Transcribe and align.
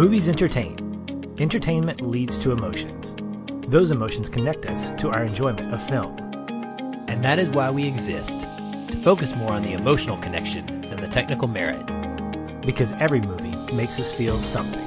Movies 0.00 0.30
entertain. 0.30 1.36
Entertainment 1.38 2.00
leads 2.00 2.38
to 2.38 2.52
emotions. 2.52 3.14
Those 3.68 3.90
emotions 3.90 4.30
connect 4.30 4.64
us 4.64 4.92
to 5.02 5.10
our 5.10 5.24
enjoyment 5.24 5.74
of 5.74 5.88
film. 5.90 6.16
And 7.06 7.22
that 7.22 7.38
is 7.38 7.50
why 7.50 7.70
we 7.70 7.86
exist 7.86 8.40
to 8.40 8.96
focus 8.96 9.36
more 9.36 9.52
on 9.52 9.62
the 9.62 9.74
emotional 9.74 10.16
connection 10.16 10.88
than 10.88 11.02
the 11.02 11.06
technical 11.06 11.48
merit. 11.48 11.84
Because 12.62 12.92
every 12.92 13.20
movie 13.20 13.54
makes 13.74 14.00
us 14.00 14.10
feel 14.10 14.40
something. 14.40 14.86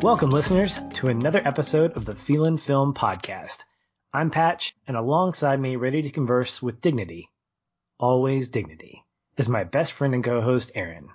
Welcome, 0.00 0.30
listeners, 0.30 0.78
to 0.94 1.08
another 1.08 1.46
episode 1.46 1.94
of 1.94 2.06
the 2.06 2.14
Feelin' 2.14 2.56
Film 2.56 2.94
Podcast. 2.94 3.64
I'm 4.14 4.30
Patch, 4.30 4.74
and 4.86 4.96
alongside 4.96 5.60
me, 5.60 5.76
ready 5.76 6.00
to 6.00 6.10
converse 6.10 6.62
with 6.62 6.80
dignity, 6.80 7.28
always 8.00 8.48
dignity, 8.48 9.04
is 9.38 9.48
my 9.48 9.64
best 9.64 9.92
friend 9.92 10.14
and 10.14 10.24
co-host, 10.24 10.72
Aaron. 10.74 11.08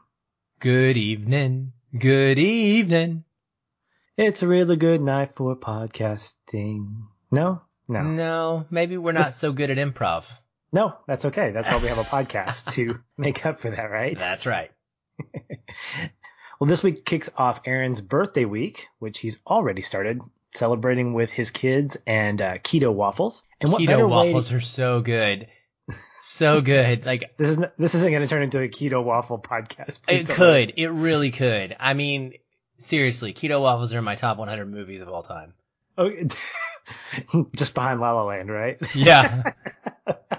Good 0.60 0.98
evening. 0.98 1.74
Good 1.98 2.40
evening. 2.40 3.24
It's 4.18 4.42
a 4.42 4.48
really 4.48 4.78
good 4.78 5.02
night 5.02 5.36
for 5.36 5.56
podcasting. 5.56 7.04
No? 7.32 7.62
No. 7.88 8.02
No, 8.02 8.66
maybe 8.70 8.98
we're 8.98 9.12
not 9.12 9.34
so 9.34 9.52
good 9.52 9.70
at 9.70 9.78
improv. 9.78 10.26
No, 10.72 10.96
that's 11.06 11.26
okay. 11.26 11.52
That's 11.52 11.68
why 11.70 11.78
we 11.78 11.90
have 11.90 11.98
a 12.00 12.04
podcast 12.04 12.72
to 12.74 13.00
make 13.18 13.46
up 13.46 13.60
for 13.60 13.70
that, 13.70 13.92
right? 13.92 14.18
That's 14.18 14.46
right. 14.46 14.72
Well, 16.60 16.70
this 16.70 16.84
week 16.84 17.04
kicks 17.04 17.30
off 17.36 17.60
Aaron's 17.66 18.00
birthday 18.00 18.46
week, 18.46 18.88
which 19.00 19.20
he's 19.20 19.38
already 19.46 19.82
started 19.82 20.22
celebrating 20.54 21.14
with 21.14 21.30
his 21.30 21.52
kids 21.52 21.98
and 22.08 22.42
uh, 22.42 22.58
keto 22.60 22.94
waffles. 22.94 23.44
And 23.60 23.70
what 23.70 23.82
Keto 23.82 23.88
better 23.88 24.08
waffles 24.08 24.50
way? 24.50 24.58
are 24.58 24.62
so 24.62 25.02
good. 25.02 25.48
So 26.20 26.62
good. 26.62 27.06
Like 27.06 27.36
This 27.38 27.50
is 27.50 27.58
this 27.78 27.96
isn't 27.96 28.10
going 28.10 28.24
to 28.24 28.28
turn 28.28 28.44
into 28.44 28.62
a 28.62 28.70
keto 28.70 29.04
waffle 29.04 29.40
podcast. 29.40 30.02
Please 30.04 30.22
it 30.22 30.30
could. 30.30 30.74
It 30.78 30.88
really 30.88 31.32
could. 31.32 31.76
I 31.80 31.94
mean, 31.94 32.34
seriously, 32.78 33.34
keto 33.34 33.62
waffles 33.62 33.94
are 33.94 33.98
in 34.00 34.04
my 34.04 34.16
top 34.16 34.38
100 34.38 34.66
movies 34.66 35.02
of 35.02 35.10
all 35.10 35.24
time. 35.24 35.54
Okay. 35.98 36.28
Just 37.56 37.74
behind 37.74 38.00
La 38.00 38.14
La 38.14 38.24
Land, 38.24 38.50
right? 38.50 38.78
Yeah. 38.96 39.52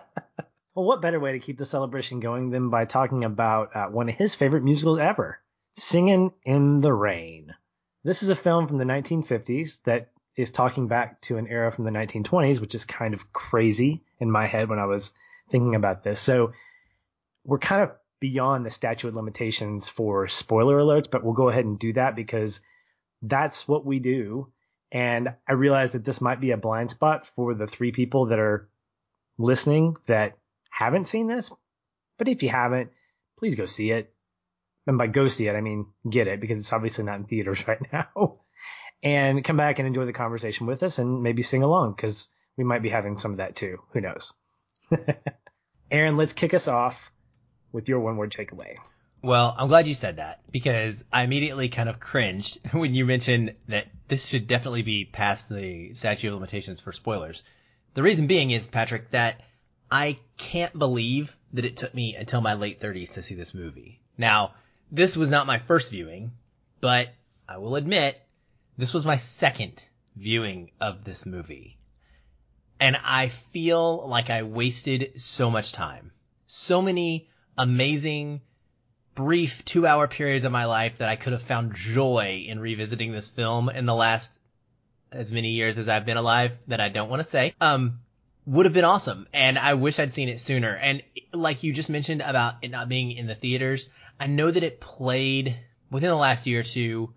Well, 0.75 0.87
what 0.87 1.03
better 1.03 1.21
way 1.21 1.33
to 1.33 1.39
keep 1.39 1.57
the 1.57 1.65
celebration 1.65 2.19
going 2.19 2.51
than 2.51 2.69
by 2.69 2.85
talking 2.85 3.23
about 3.23 3.77
uh, 3.77 3.87
one 3.87 4.09
of 4.09 4.17
his 4.17 4.35
favorite 4.35 4.65
musicals 4.65 4.99
ever, 4.99 5.39
Singing 5.77 6.33
in 6.45 6.81
the 6.81 6.93
Rain. 6.93 7.55
This 8.03 8.25
is 8.25 8.29
a 8.29 8.37
film 8.37 8.67
from 8.67 8.79
the 8.79 8.85
1950s 8.85 9.83
that 9.85 10.11
is 10.37 10.51
talking 10.51 10.89
back 10.89 11.21
to 11.23 11.37
an 11.37 11.47
era 11.47 11.71
from 11.71 11.85
the 11.85 11.93
1920s, 11.93 12.61
which 12.61 12.75
is 12.75 12.85
kind 12.85 13.15
of 13.15 13.33
crazy 13.33 14.03
in 14.19 14.29
my 14.29 14.49
head 14.49 14.69
when 14.69 14.81
I 14.81 14.87
was 14.87 15.13
thinking 15.55 15.77
about 15.77 16.03
this. 16.03 16.19
So 16.19 16.53
we're 17.45 17.61
kind 17.61 17.83
of 17.83 17.93
beyond 18.19 18.67
the 18.67 18.73
statute 18.73 19.07
of 19.07 19.15
limitations 19.15 19.89
for 19.89 20.27
spoiler 20.27 20.79
alerts, 20.79 21.09
but 21.09 21.23
we'll 21.23 21.33
go 21.33 21.49
ahead 21.49 21.65
and 21.65 21.79
do 21.79 21.93
that 21.93 22.17
because 22.17 22.61
that's 23.23 23.69
what 23.69 23.87
we 23.87 24.01
do. 24.01 24.49
And 24.91 25.29
I 25.49 25.53
realize 25.53 25.93
that 25.93 26.05
this 26.05 26.21
might 26.21 26.41
be 26.41 26.51
a 26.51 26.57
blind 26.57 26.91
spot 26.91 27.31
for 27.37 27.55
the 27.55 27.69
three 27.69 27.93
people 27.93 28.27
that 28.27 28.41
are 28.41 28.69
listening 29.39 29.97
that 30.09 30.39
haven't 30.71 31.07
seen 31.07 31.29
this, 31.29 31.53
but 32.19 32.27
if 32.27 32.43
you 32.43 32.49
haven't, 32.49 32.91
please 33.39 33.55
go 33.55 33.67
see 33.67 33.93
it. 33.93 34.13
And 34.89 34.99
by 34.99 35.07
go 35.07 35.29
see 35.29 35.47
it, 35.47 35.55
I 35.55 35.61
mean 35.61 35.87
get 36.11 36.27
it 36.27 36.41
because 36.41 36.59
it's 36.59 36.73
obviously 36.73 37.05
not 37.05 37.21
in 37.21 37.27
theaters 37.27 37.65
right 37.69 37.81
now. 37.93 38.41
And 39.05 39.45
come 39.45 39.57
back 39.57 39.79
and 39.79 39.87
enjoy 39.87 40.07
the 40.07 40.13
conversation 40.13 40.67
with 40.67 40.83
us 40.83 40.99
and 40.99 41.23
maybe 41.23 41.45
sing 41.45 41.63
along 41.63 41.93
because 41.93 42.27
we 42.57 42.65
might 42.65 42.83
be 42.83 42.91
having 42.91 43.19
some 43.19 43.31
of 43.31 43.37
that 43.37 43.55
too. 43.55 43.79
Who 43.93 44.01
knows? 44.01 44.33
Aaron, 45.95 46.17
let's 46.17 46.33
kick 46.33 46.55
us 46.55 46.67
off 46.67 47.13
with 47.71 47.89
your 47.89 48.01
one 48.01 48.17
word 48.17 48.33
takeaway. 48.33 48.75
Well, 49.23 49.55
I'm 49.57 49.69
glad 49.69 49.87
you 49.87 49.95
said 49.95 50.17
that 50.17 50.41
because 50.51 51.05
I 51.13 51.23
immediately 51.23 51.69
kind 51.69 51.89
of 51.89 52.01
cringed 52.01 52.59
when 52.73 52.95
you 52.95 53.07
mentioned 53.07 53.55
that 53.69 53.87
this 54.09 54.27
should 54.27 54.49
definitely 54.49 54.83
be 54.83 55.05
past 55.05 55.49
the 55.49 55.95
statute 55.95 56.27
of 56.27 56.35
limitations 56.35 56.81
for 56.81 56.91
spoilers. 56.91 57.45
The 57.95 58.03
reason 58.03 58.27
being 58.27 58.51
is, 58.51 58.67
Patrick, 58.67 59.11
that 59.11 59.41
I 59.89 60.19
can't 60.37 60.77
believe 60.77 61.37
that 61.53 61.65
it 61.65 61.77
took 61.77 61.95
me 61.95 62.17
until 62.17 62.41
my 62.41 62.55
late 62.55 62.81
30s 62.81 63.15
to 63.15 63.23
see 63.23 63.37
this 63.37 63.55
movie. 63.55 64.01
Now, 64.19 64.55
this 64.91 65.17
was 65.17 65.31
not 65.31 65.47
my 65.47 65.59
first 65.59 65.93
viewing, 65.93 66.33
but 66.81 67.11
I 67.49 67.59
will 67.59 67.77
admit 67.77 68.21
this 68.77 68.93
was 68.93 69.07
my 69.07 69.17
second 69.17 69.89
viewing 70.17 70.73
of 70.81 71.05
this 71.05 71.25
movie. 71.25 71.79
And 72.81 72.97
I 73.03 73.29
feel 73.29 74.09
like 74.09 74.31
I 74.31 74.43
wasted 74.43 75.21
so 75.21 75.51
much 75.51 75.73
time. 75.73 76.13
So 76.47 76.83
many 76.83 77.29
amazing 77.57 78.41
brief 79.15 79.65
two 79.65 79.87
hour 79.87 80.09
periods 80.09 80.45
of 80.45 80.53
my 80.53 80.65
life 80.65 80.99
that 80.99 81.09
I 81.09 81.17
could 81.17 81.33
have 81.33 81.43
found 81.43 81.75
joy 81.75 82.45
in 82.49 82.59
revisiting 82.59 83.13
this 83.13 83.29
film 83.29 83.69
in 83.69 83.87
the 83.87 83.95
last 83.95 84.39
as 85.13 85.33
many 85.33 85.51
years 85.51 85.79
as 85.79 85.89
I've 85.89 86.05
been 86.05 86.17
alive 86.17 86.57
that 86.67 86.81
I 86.81 86.89
don't 86.89 87.09
want 87.09 87.23
to 87.23 87.29
say. 87.29 87.55
Um, 87.61 88.01
would 88.47 88.67
have 88.67 88.75
been 88.75 88.85
awesome. 88.85 89.27
And 89.33 89.59
I 89.59 89.75
wish 89.75 89.99
I'd 89.99 90.13
seen 90.13 90.29
it 90.29 90.41
sooner. 90.41 90.75
And 90.75 91.03
like 91.33 91.63
you 91.63 91.73
just 91.73 91.91
mentioned 91.91 92.21
about 92.21 92.57
it 92.63 92.71
not 92.71 92.89
being 92.89 93.13
in 93.13 93.27
the 93.27 93.35
theaters, 93.35 93.89
I 94.21 94.27
know 94.27 94.51
that 94.51 94.63
it 94.63 94.81
played 94.81 95.57
within 95.91 96.11
the 96.11 96.17
last 96.17 96.47
year 96.47 96.61
or 96.61 96.65
two, 96.65 97.15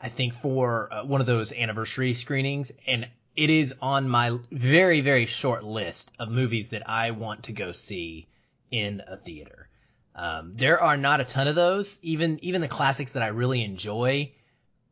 I 0.00 0.08
think 0.08 0.34
for 0.34 0.92
uh, 0.92 1.04
one 1.04 1.20
of 1.20 1.26
those 1.26 1.52
anniversary 1.52 2.14
screenings. 2.14 2.70
And 2.86 3.08
it 3.40 3.48
is 3.48 3.74
on 3.80 4.06
my 4.06 4.38
very, 4.52 5.00
very 5.00 5.24
short 5.24 5.64
list 5.64 6.12
of 6.18 6.28
movies 6.28 6.68
that 6.68 6.86
I 6.86 7.12
want 7.12 7.44
to 7.44 7.52
go 7.52 7.72
see 7.72 8.28
in 8.70 9.00
a 9.06 9.16
theater. 9.16 9.70
Um, 10.14 10.52
there 10.56 10.78
are 10.78 10.98
not 10.98 11.22
a 11.22 11.24
ton 11.24 11.48
of 11.48 11.54
those. 11.54 11.98
Even 12.02 12.38
even 12.44 12.60
the 12.60 12.68
classics 12.68 13.12
that 13.12 13.22
I 13.22 13.28
really 13.28 13.64
enjoy, 13.64 14.32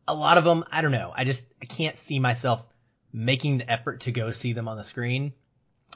a 0.06 0.14
lot 0.14 0.38
of 0.38 0.44
them 0.44 0.64
I 0.72 0.80
don't 0.80 0.92
know. 0.92 1.12
I 1.14 1.24
just 1.24 1.46
I 1.60 1.66
can't 1.66 1.94
see 1.98 2.18
myself 2.20 2.66
making 3.12 3.58
the 3.58 3.70
effort 3.70 4.00
to 4.02 4.12
go 4.12 4.30
see 4.30 4.54
them 4.54 4.66
on 4.66 4.78
the 4.78 4.84
screen. 4.84 5.34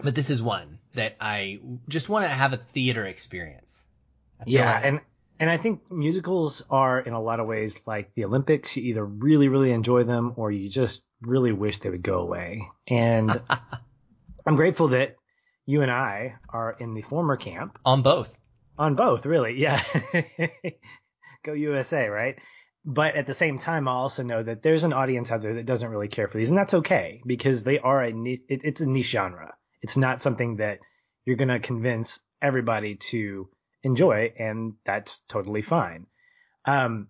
But 0.02 0.14
this 0.14 0.28
is 0.28 0.42
one 0.42 0.78
that 0.92 1.16
I 1.18 1.58
just 1.88 2.10
want 2.10 2.26
to 2.26 2.28
have 2.28 2.52
a 2.52 2.58
theater 2.58 3.06
experience. 3.06 3.86
Yeah, 4.44 4.74
like- 4.74 4.84
and 4.84 5.00
and 5.40 5.48
I 5.48 5.56
think 5.56 5.90
musicals 5.90 6.62
are 6.68 7.00
in 7.00 7.14
a 7.14 7.22
lot 7.22 7.40
of 7.40 7.46
ways 7.46 7.80
like 7.86 8.14
the 8.14 8.26
Olympics. 8.26 8.76
You 8.76 8.82
either 8.90 9.06
really 9.06 9.48
really 9.48 9.72
enjoy 9.72 10.02
them 10.02 10.34
or 10.36 10.50
you 10.52 10.68
just 10.68 11.02
really 11.22 11.52
wish 11.52 11.78
they 11.78 11.90
would 11.90 12.02
go 12.02 12.20
away. 12.20 12.62
And 12.88 13.40
I'm 14.46 14.56
grateful 14.56 14.88
that 14.88 15.14
you 15.66 15.82
and 15.82 15.90
I 15.90 16.34
are 16.48 16.76
in 16.78 16.94
the 16.94 17.02
former 17.02 17.36
camp 17.36 17.78
on 17.84 18.02
both. 18.02 18.36
on 18.78 18.94
both. 18.94 19.26
Really, 19.26 19.60
yeah. 19.60 19.82
go 21.44 21.52
USA, 21.52 22.08
right? 22.08 22.36
But 22.84 23.14
at 23.14 23.26
the 23.26 23.34
same 23.34 23.58
time, 23.58 23.86
I 23.86 23.92
also 23.92 24.24
know 24.24 24.42
that 24.42 24.62
there's 24.62 24.82
an 24.84 24.92
audience 24.92 25.30
out 25.30 25.42
there 25.42 25.54
that 25.54 25.66
doesn't 25.66 25.88
really 25.88 26.08
care 26.08 26.26
for 26.26 26.38
these, 26.38 26.48
and 26.50 26.58
that's 26.58 26.74
okay 26.74 27.22
because 27.24 27.62
they 27.62 27.78
are 27.78 28.02
a 28.02 28.12
ni- 28.12 28.42
it, 28.48 28.62
it's 28.64 28.80
a 28.80 28.86
niche 28.86 29.10
genre. 29.10 29.54
It's 29.82 29.96
not 29.96 30.22
something 30.22 30.56
that 30.56 30.78
you're 31.24 31.36
gonna 31.36 31.60
convince 31.60 32.18
everybody 32.40 32.96
to 32.96 33.48
enjoy, 33.84 34.32
and 34.36 34.74
that's 34.84 35.20
totally 35.28 35.62
fine. 35.62 36.06
Um, 36.64 37.08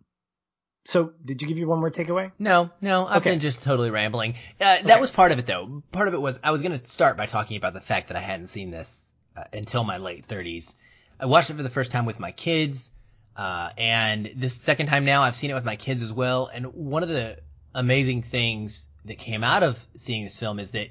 so 0.84 1.12
did 1.24 1.40
you 1.42 1.48
give 1.48 1.58
you 1.58 1.68
one 1.68 1.78
more 1.80 1.90
takeaway? 1.90 2.32
No, 2.38 2.70
no, 2.80 3.06
I've 3.06 3.18
Okay. 3.18 3.30
been 3.30 3.40
just 3.40 3.62
totally 3.62 3.90
rambling. 3.90 4.34
Uh, 4.60 4.82
that 4.82 5.00
was 5.00 5.10
part 5.10 5.32
of 5.32 5.38
it 5.38 5.46
though. 5.46 5.82
Part 5.92 6.08
of 6.08 6.14
it 6.14 6.20
was 6.20 6.40
I 6.42 6.50
was 6.50 6.62
going 6.62 6.78
to 6.78 6.84
start 6.86 7.16
by 7.16 7.26
talking 7.26 7.56
about 7.56 7.74
the 7.74 7.80
fact 7.80 8.08
that 8.08 8.16
I 8.16 8.20
hadn't 8.20 8.48
seen 8.48 8.70
this 8.70 9.12
uh, 9.36 9.44
until 9.52 9.84
my 9.84 9.98
late 9.98 10.26
30s. 10.26 10.76
I 11.20 11.26
watched 11.26 11.50
it 11.50 11.54
for 11.54 11.62
the 11.62 11.70
first 11.70 11.92
time 11.92 12.04
with 12.04 12.18
my 12.18 12.32
kids, 12.32 12.90
uh, 13.36 13.70
and 13.78 14.32
this 14.36 14.54
second 14.54 14.86
time 14.86 15.04
now 15.04 15.22
I've 15.22 15.36
seen 15.36 15.50
it 15.50 15.54
with 15.54 15.64
my 15.64 15.76
kids 15.76 16.02
as 16.02 16.12
well. 16.12 16.50
And 16.52 16.66
one 16.74 17.02
of 17.04 17.08
the 17.08 17.38
amazing 17.74 18.22
things 18.22 18.88
that 19.04 19.18
came 19.18 19.44
out 19.44 19.62
of 19.62 19.84
seeing 19.96 20.24
this 20.24 20.38
film 20.38 20.58
is 20.58 20.72
that 20.72 20.88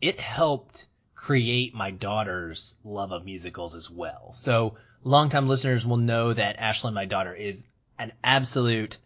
it 0.00 0.18
helped 0.18 0.86
create 1.14 1.74
my 1.74 1.90
daughter's 1.90 2.74
love 2.84 3.12
of 3.12 3.24
musicals 3.24 3.74
as 3.74 3.90
well. 3.90 4.32
So 4.32 4.76
longtime 5.04 5.46
listeners 5.48 5.86
will 5.86 5.98
know 5.98 6.32
that 6.32 6.58
Ashlyn, 6.58 6.94
my 6.94 7.04
daughter, 7.04 7.34
is 7.34 7.66
an 7.98 8.12
absolute 8.24 8.98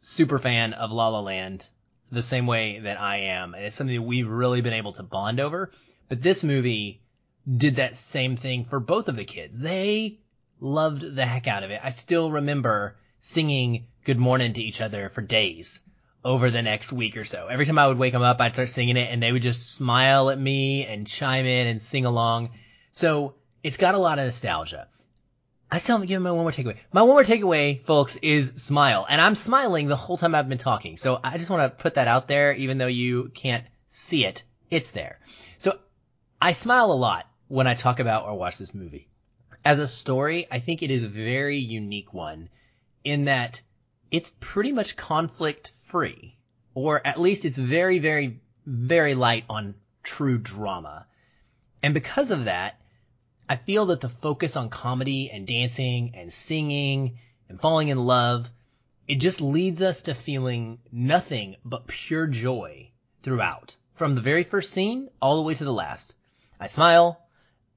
super 0.00 0.38
fan 0.38 0.72
of 0.72 0.92
La 0.92 1.08
La 1.08 1.20
Land 1.20 1.68
the 2.10 2.22
same 2.22 2.46
way 2.46 2.80
that 2.80 3.00
I 3.00 3.18
am. 3.18 3.54
And 3.54 3.64
it's 3.64 3.76
something 3.76 3.96
that 3.96 4.02
we've 4.02 4.28
really 4.28 4.60
been 4.60 4.72
able 4.72 4.92
to 4.94 5.02
bond 5.02 5.40
over. 5.40 5.70
But 6.08 6.22
this 6.22 6.42
movie 6.42 7.02
did 7.56 7.76
that 7.76 7.96
same 7.96 8.36
thing 8.36 8.64
for 8.64 8.80
both 8.80 9.08
of 9.08 9.16
the 9.16 9.24
kids. 9.24 9.60
They 9.60 10.20
loved 10.60 11.02
the 11.14 11.26
heck 11.26 11.46
out 11.46 11.64
of 11.64 11.70
it. 11.70 11.80
I 11.82 11.90
still 11.90 12.30
remember 12.30 12.96
singing 13.20 13.86
good 14.04 14.18
morning 14.18 14.52
to 14.54 14.62
each 14.62 14.80
other 14.80 15.08
for 15.08 15.22
days 15.22 15.80
over 16.24 16.50
the 16.50 16.62
next 16.62 16.92
week 16.92 17.16
or 17.16 17.24
so. 17.24 17.48
Every 17.48 17.66
time 17.66 17.78
I 17.78 17.86
would 17.86 17.98
wake 17.98 18.12
them 18.12 18.22
up, 18.22 18.40
I'd 18.40 18.52
start 18.52 18.70
singing 18.70 18.96
it 18.96 19.10
and 19.10 19.22
they 19.22 19.32
would 19.32 19.42
just 19.42 19.74
smile 19.74 20.30
at 20.30 20.38
me 20.38 20.86
and 20.86 21.06
chime 21.06 21.46
in 21.46 21.66
and 21.66 21.80
sing 21.80 22.06
along. 22.06 22.50
So 22.92 23.34
it's 23.62 23.76
got 23.76 23.94
a 23.94 23.98
lot 23.98 24.18
of 24.18 24.24
nostalgia. 24.24 24.88
I 25.70 25.78
still 25.78 25.96
haven't 25.96 26.08
given 26.08 26.22
my 26.22 26.32
one 26.32 26.44
more 26.44 26.50
takeaway. 26.50 26.76
My 26.92 27.02
one 27.02 27.10
more 27.10 27.24
takeaway, 27.24 27.84
folks, 27.84 28.16
is 28.16 28.62
smile. 28.62 29.06
And 29.08 29.20
I'm 29.20 29.34
smiling 29.34 29.86
the 29.86 29.96
whole 29.96 30.16
time 30.16 30.34
I've 30.34 30.48
been 30.48 30.56
talking. 30.58 30.96
So 30.96 31.20
I 31.22 31.36
just 31.36 31.50
want 31.50 31.70
to 31.70 31.82
put 31.82 31.94
that 31.94 32.08
out 32.08 32.26
there, 32.26 32.52
even 32.54 32.78
though 32.78 32.86
you 32.86 33.30
can't 33.34 33.64
see 33.86 34.24
it. 34.24 34.44
It's 34.70 34.90
there. 34.90 35.18
So 35.58 35.78
I 36.40 36.52
smile 36.52 36.90
a 36.92 36.94
lot 36.94 37.26
when 37.48 37.66
I 37.66 37.74
talk 37.74 38.00
about 38.00 38.24
or 38.24 38.38
watch 38.38 38.58
this 38.58 38.74
movie. 38.74 39.08
as 39.64 39.78
a 39.78 39.88
story, 39.88 40.46
I 40.50 40.60
think 40.60 40.82
it 40.82 40.90
is 40.90 41.04
a 41.04 41.08
very 41.08 41.58
unique 41.58 42.14
one 42.14 42.48
in 43.04 43.26
that 43.26 43.60
it's 44.10 44.30
pretty 44.40 44.72
much 44.72 44.96
conflict 44.96 45.72
free, 45.82 46.38
or 46.74 47.06
at 47.06 47.20
least 47.20 47.44
it's 47.44 47.58
very, 47.58 47.98
very, 47.98 48.40
very 48.64 49.14
light 49.14 49.44
on 49.50 49.74
true 50.02 50.38
drama. 50.38 51.06
And 51.82 51.92
because 51.94 52.30
of 52.30 52.46
that, 52.46 52.77
I 53.48 53.56
feel 53.56 53.86
that 53.86 54.00
the 54.00 54.08
focus 54.08 54.56
on 54.56 54.68
comedy 54.68 55.30
and 55.30 55.46
dancing 55.46 56.12
and 56.14 56.32
singing 56.32 57.18
and 57.48 57.60
falling 57.60 57.88
in 57.88 57.98
love, 57.98 58.50
it 59.06 59.16
just 59.16 59.40
leads 59.40 59.80
us 59.80 60.02
to 60.02 60.14
feeling 60.14 60.80
nothing 60.92 61.56
but 61.64 61.86
pure 61.86 62.26
joy 62.26 62.90
throughout. 63.22 63.76
From 63.94 64.14
the 64.14 64.20
very 64.20 64.42
first 64.42 64.72
scene 64.72 65.08
all 65.20 65.36
the 65.36 65.42
way 65.42 65.54
to 65.54 65.64
the 65.64 65.72
last. 65.72 66.14
I 66.60 66.66
smile. 66.66 67.20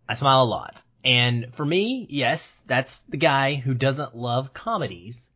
I 0.10 0.16
smile 0.16 0.44
a 0.44 0.46
lot. 0.46 0.84
And 1.04 1.54
for 1.56 1.66
me, 1.66 2.06
yes, 2.10 2.62
that's 2.68 3.00
the 3.10 3.18
guy 3.18 3.56
who 3.56 3.74
doesn't 3.74 4.16
love 4.16 4.54
comedies. 4.54 5.32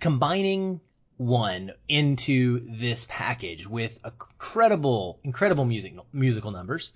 Combining 0.00 0.80
one 1.18 1.72
into 1.88 2.66
this 2.78 3.06
package 3.08 3.66
with 3.66 4.00
incredible, 4.04 5.20
incredible 5.22 5.64
music, 5.64 5.94
musical 6.12 6.50
numbers, 6.50 6.92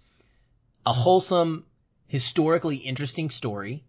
a 0.84 0.92
wholesome, 0.92 1.64
historically 2.06 2.76
interesting 2.76 3.30
story, 3.30 3.84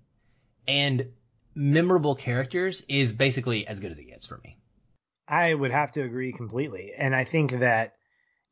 and 0.68 1.12
memorable 1.56 2.16
characters 2.16 2.86
is 2.88 3.14
basically 3.14 3.68
as 3.68 3.80
good 3.80 3.92
as 3.92 4.00
it 4.00 4.06
gets 4.06 4.26
for 4.26 4.40
me. 4.44 4.58
I 5.28 5.54
would 5.54 5.72
have 5.72 5.92
to 5.94 6.04
agree 6.04 6.32
completely. 6.32 6.94
And 6.98 7.16
I 7.16 7.26
think 7.26 7.52
that 7.60 7.96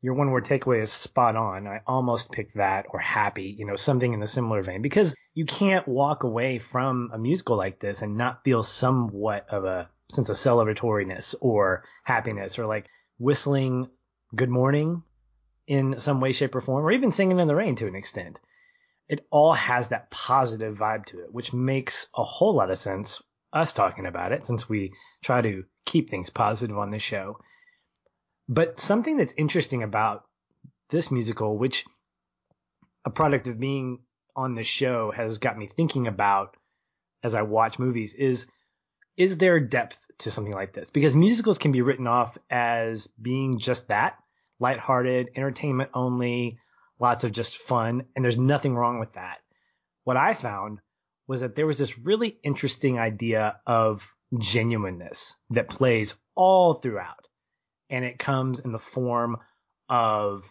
your 0.02 0.14
one 0.14 0.30
word 0.30 0.44
takeaway 0.44 0.82
is 0.82 0.92
spot 0.92 1.36
on. 1.36 1.66
I 1.66 1.80
almost 1.86 2.30
picked 2.30 2.56
that 2.56 2.86
or 2.90 2.98
happy, 2.98 3.54
you 3.58 3.64
know, 3.64 3.76
something 3.76 4.12
in 4.12 4.20
the 4.20 4.26
similar 4.26 4.62
vein 4.62 4.82
because 4.82 5.14
you 5.34 5.46
can't 5.46 5.88
walk 5.88 6.24
away 6.24 6.58
from 6.58 7.10
a 7.12 7.18
musical 7.18 7.56
like 7.56 7.78
this 7.80 8.02
and 8.02 8.16
not 8.16 8.44
feel 8.44 8.62
somewhat 8.62 9.46
of 9.48 9.64
a 9.64 9.88
sense 10.10 10.28
of 10.28 10.36
celebratoriness 10.36 11.34
or 11.40 11.84
happiness 12.04 12.58
or 12.58 12.66
like 12.66 12.86
whistling 13.18 13.88
good 14.34 14.50
morning 14.50 15.02
in 15.66 15.98
some 15.98 16.20
way, 16.20 16.32
shape, 16.32 16.54
or 16.54 16.60
form, 16.60 16.84
or 16.84 16.92
even 16.92 17.10
singing 17.10 17.40
in 17.40 17.48
the 17.48 17.56
rain 17.56 17.74
to 17.76 17.88
an 17.88 17.96
extent. 17.96 18.38
It 19.08 19.26
all 19.30 19.52
has 19.52 19.88
that 19.88 20.10
positive 20.10 20.76
vibe 20.76 21.06
to 21.06 21.20
it, 21.20 21.32
which 21.32 21.52
makes 21.52 22.08
a 22.16 22.24
whole 22.24 22.54
lot 22.54 22.70
of 22.70 22.78
sense 22.78 23.22
us 23.52 23.72
talking 23.72 24.06
about 24.06 24.32
it 24.32 24.44
since 24.44 24.68
we 24.68 24.92
try 25.22 25.40
to 25.40 25.64
keep 25.84 26.10
things 26.10 26.30
positive 26.30 26.76
on 26.76 26.90
this 26.90 27.02
show. 27.02 27.38
But 28.48 28.80
something 28.80 29.16
that's 29.16 29.34
interesting 29.36 29.82
about 29.82 30.24
this 30.90 31.10
musical, 31.10 31.56
which 31.56 31.84
a 33.04 33.10
product 33.10 33.46
of 33.46 33.58
being 33.58 34.00
on 34.34 34.54
this 34.54 34.66
show 34.66 35.10
has 35.12 35.38
got 35.38 35.56
me 35.56 35.66
thinking 35.66 36.06
about 36.06 36.56
as 37.22 37.34
I 37.34 37.42
watch 37.42 37.78
movies 37.78 38.14
is 38.14 38.46
is 39.16 39.38
there 39.38 39.58
depth 39.58 39.98
to 40.18 40.30
something 40.30 40.52
like 40.52 40.72
this? 40.74 40.90
Because 40.90 41.16
musicals 41.16 41.58
can 41.58 41.72
be 41.72 41.80
written 41.80 42.06
off 42.06 42.36
as 42.50 43.06
being 43.06 43.58
just 43.58 43.88
that, 43.88 44.18
lighthearted, 44.60 45.30
entertainment 45.34 45.90
only, 45.94 46.58
lots 46.98 47.24
of 47.24 47.32
just 47.32 47.58
fun, 47.58 48.04
and 48.14 48.24
there's 48.24 48.38
nothing 48.38 48.74
wrong 48.74 48.98
with 48.98 49.12
that. 49.14 49.38
What 50.04 50.16
I 50.16 50.34
found 50.34 50.80
was 51.26 51.40
that 51.40 51.56
there 51.56 51.66
was 51.66 51.78
this 51.78 51.98
really 51.98 52.38
interesting 52.44 52.98
idea 52.98 53.60
of 53.66 54.06
genuineness 54.38 55.36
that 55.50 55.68
plays 55.68 56.14
all 56.34 56.74
throughout 56.74 57.28
and 57.90 58.04
it 58.04 58.18
comes 58.18 58.60
in 58.60 58.72
the 58.72 58.78
form 58.78 59.36
of 59.88 60.44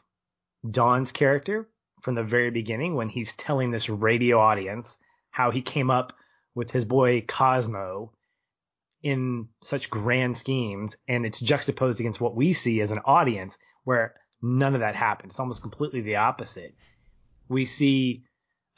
Don's 0.70 1.12
character 1.12 1.70
from 2.02 2.16
the 2.16 2.24
very 2.24 2.52
beginning 2.52 2.96
when 2.96 3.10
he's 3.10 3.34
telling 3.34 3.72
this 3.72 3.90
radio 3.90 4.40
audience 4.40 4.98
how 5.32 5.52
he 5.52 5.62
came 5.62 5.92
up 5.92 6.14
with 6.54 6.72
his 6.72 6.86
boy 6.86 7.22
Cosmo 7.28 8.14
in 9.04 9.50
such 9.62 9.90
grand 9.90 10.38
schemes 10.38 10.96
and 11.08 11.26
it's 11.26 11.40
juxtaposed 11.40 12.00
against 12.00 12.22
what 12.22 12.36
we 12.36 12.54
see 12.54 12.82
as 12.82 12.92
an 12.92 13.00
audience 13.00 13.58
where 13.84 14.16
none 14.46 14.76
of 14.76 14.82
that 14.82 14.96
happens. 14.96 15.34
It's 15.34 15.40
almost 15.40 15.62
completely 15.62 16.02
the 16.02 16.18
opposite. 16.18 16.76
We 17.50 17.66
see 17.66 18.24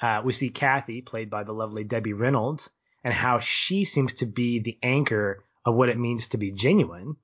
uh, 0.01 0.21
we 0.23 0.33
see 0.33 0.49
Kathy 0.49 1.01
played 1.01 1.29
by 1.29 1.43
the 1.43 1.53
lovely 1.53 1.83
Debbie 1.83 2.13
Reynolds 2.13 2.69
and 3.03 3.13
how 3.13 3.39
she 3.39 3.85
seems 3.85 4.15
to 4.15 4.25
be 4.25 4.59
the 4.59 4.77
anchor 4.83 5.43
of 5.65 5.75
what 5.75 5.89
it 5.89 5.97
means 5.97 6.27
to 6.27 6.37
be 6.37 6.51
genuine 6.51 7.15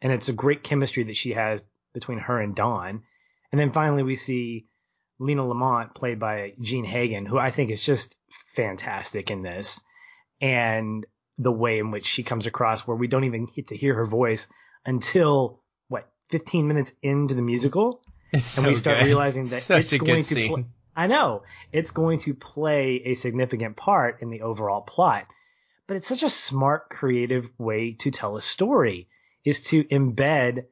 and 0.00 0.12
it's 0.12 0.28
a 0.28 0.32
great 0.32 0.62
chemistry 0.62 1.04
that 1.04 1.16
she 1.16 1.32
has 1.32 1.62
between 1.92 2.18
her 2.18 2.40
and 2.40 2.54
Don. 2.54 3.02
And 3.50 3.60
then 3.60 3.72
finally 3.72 4.02
we 4.02 4.16
see 4.16 4.66
Lena 5.18 5.46
Lamont 5.46 5.94
played 5.94 6.18
by 6.18 6.52
Jean 6.60 6.84
Hagen, 6.84 7.26
who 7.26 7.38
I 7.38 7.50
think 7.50 7.70
is 7.70 7.82
just 7.82 8.16
fantastic 8.54 9.30
in 9.30 9.42
this. 9.42 9.80
And 10.40 11.06
the 11.38 11.52
way 11.52 11.78
in 11.78 11.90
which 11.90 12.06
she 12.06 12.22
comes 12.22 12.46
across 12.46 12.86
where 12.86 12.96
we 12.96 13.08
don't 13.08 13.24
even 13.24 13.46
get 13.46 13.68
to 13.68 13.76
hear 13.76 13.94
her 13.94 14.06
voice 14.06 14.46
until 14.84 15.62
15 16.28 16.66
minutes 16.66 16.92
into 17.02 17.34
the 17.34 17.42
musical 17.42 18.02
and 18.32 18.66
we 18.66 18.74
start 18.74 18.98
good. 18.98 19.06
realizing 19.06 19.44
that 19.50 19.62
Such 19.62 19.92
it's 19.92 20.04
going 20.04 20.24
to 20.24 20.46
pl- 20.46 20.64
I 20.94 21.06
know 21.06 21.42
it's 21.72 21.90
going 21.90 22.20
to 22.20 22.34
play 22.34 23.02
a 23.04 23.14
significant 23.14 23.76
part 23.76 24.22
in 24.22 24.30
the 24.30 24.42
overall 24.42 24.80
plot 24.80 25.26
but 25.86 25.96
it's 25.96 26.08
such 26.08 26.22
a 26.22 26.30
smart 26.30 26.90
creative 26.90 27.48
way 27.58 27.92
to 28.00 28.10
tell 28.10 28.36
a 28.36 28.42
story 28.42 29.08
is 29.44 29.60
to 29.60 29.84
embed 29.84 30.64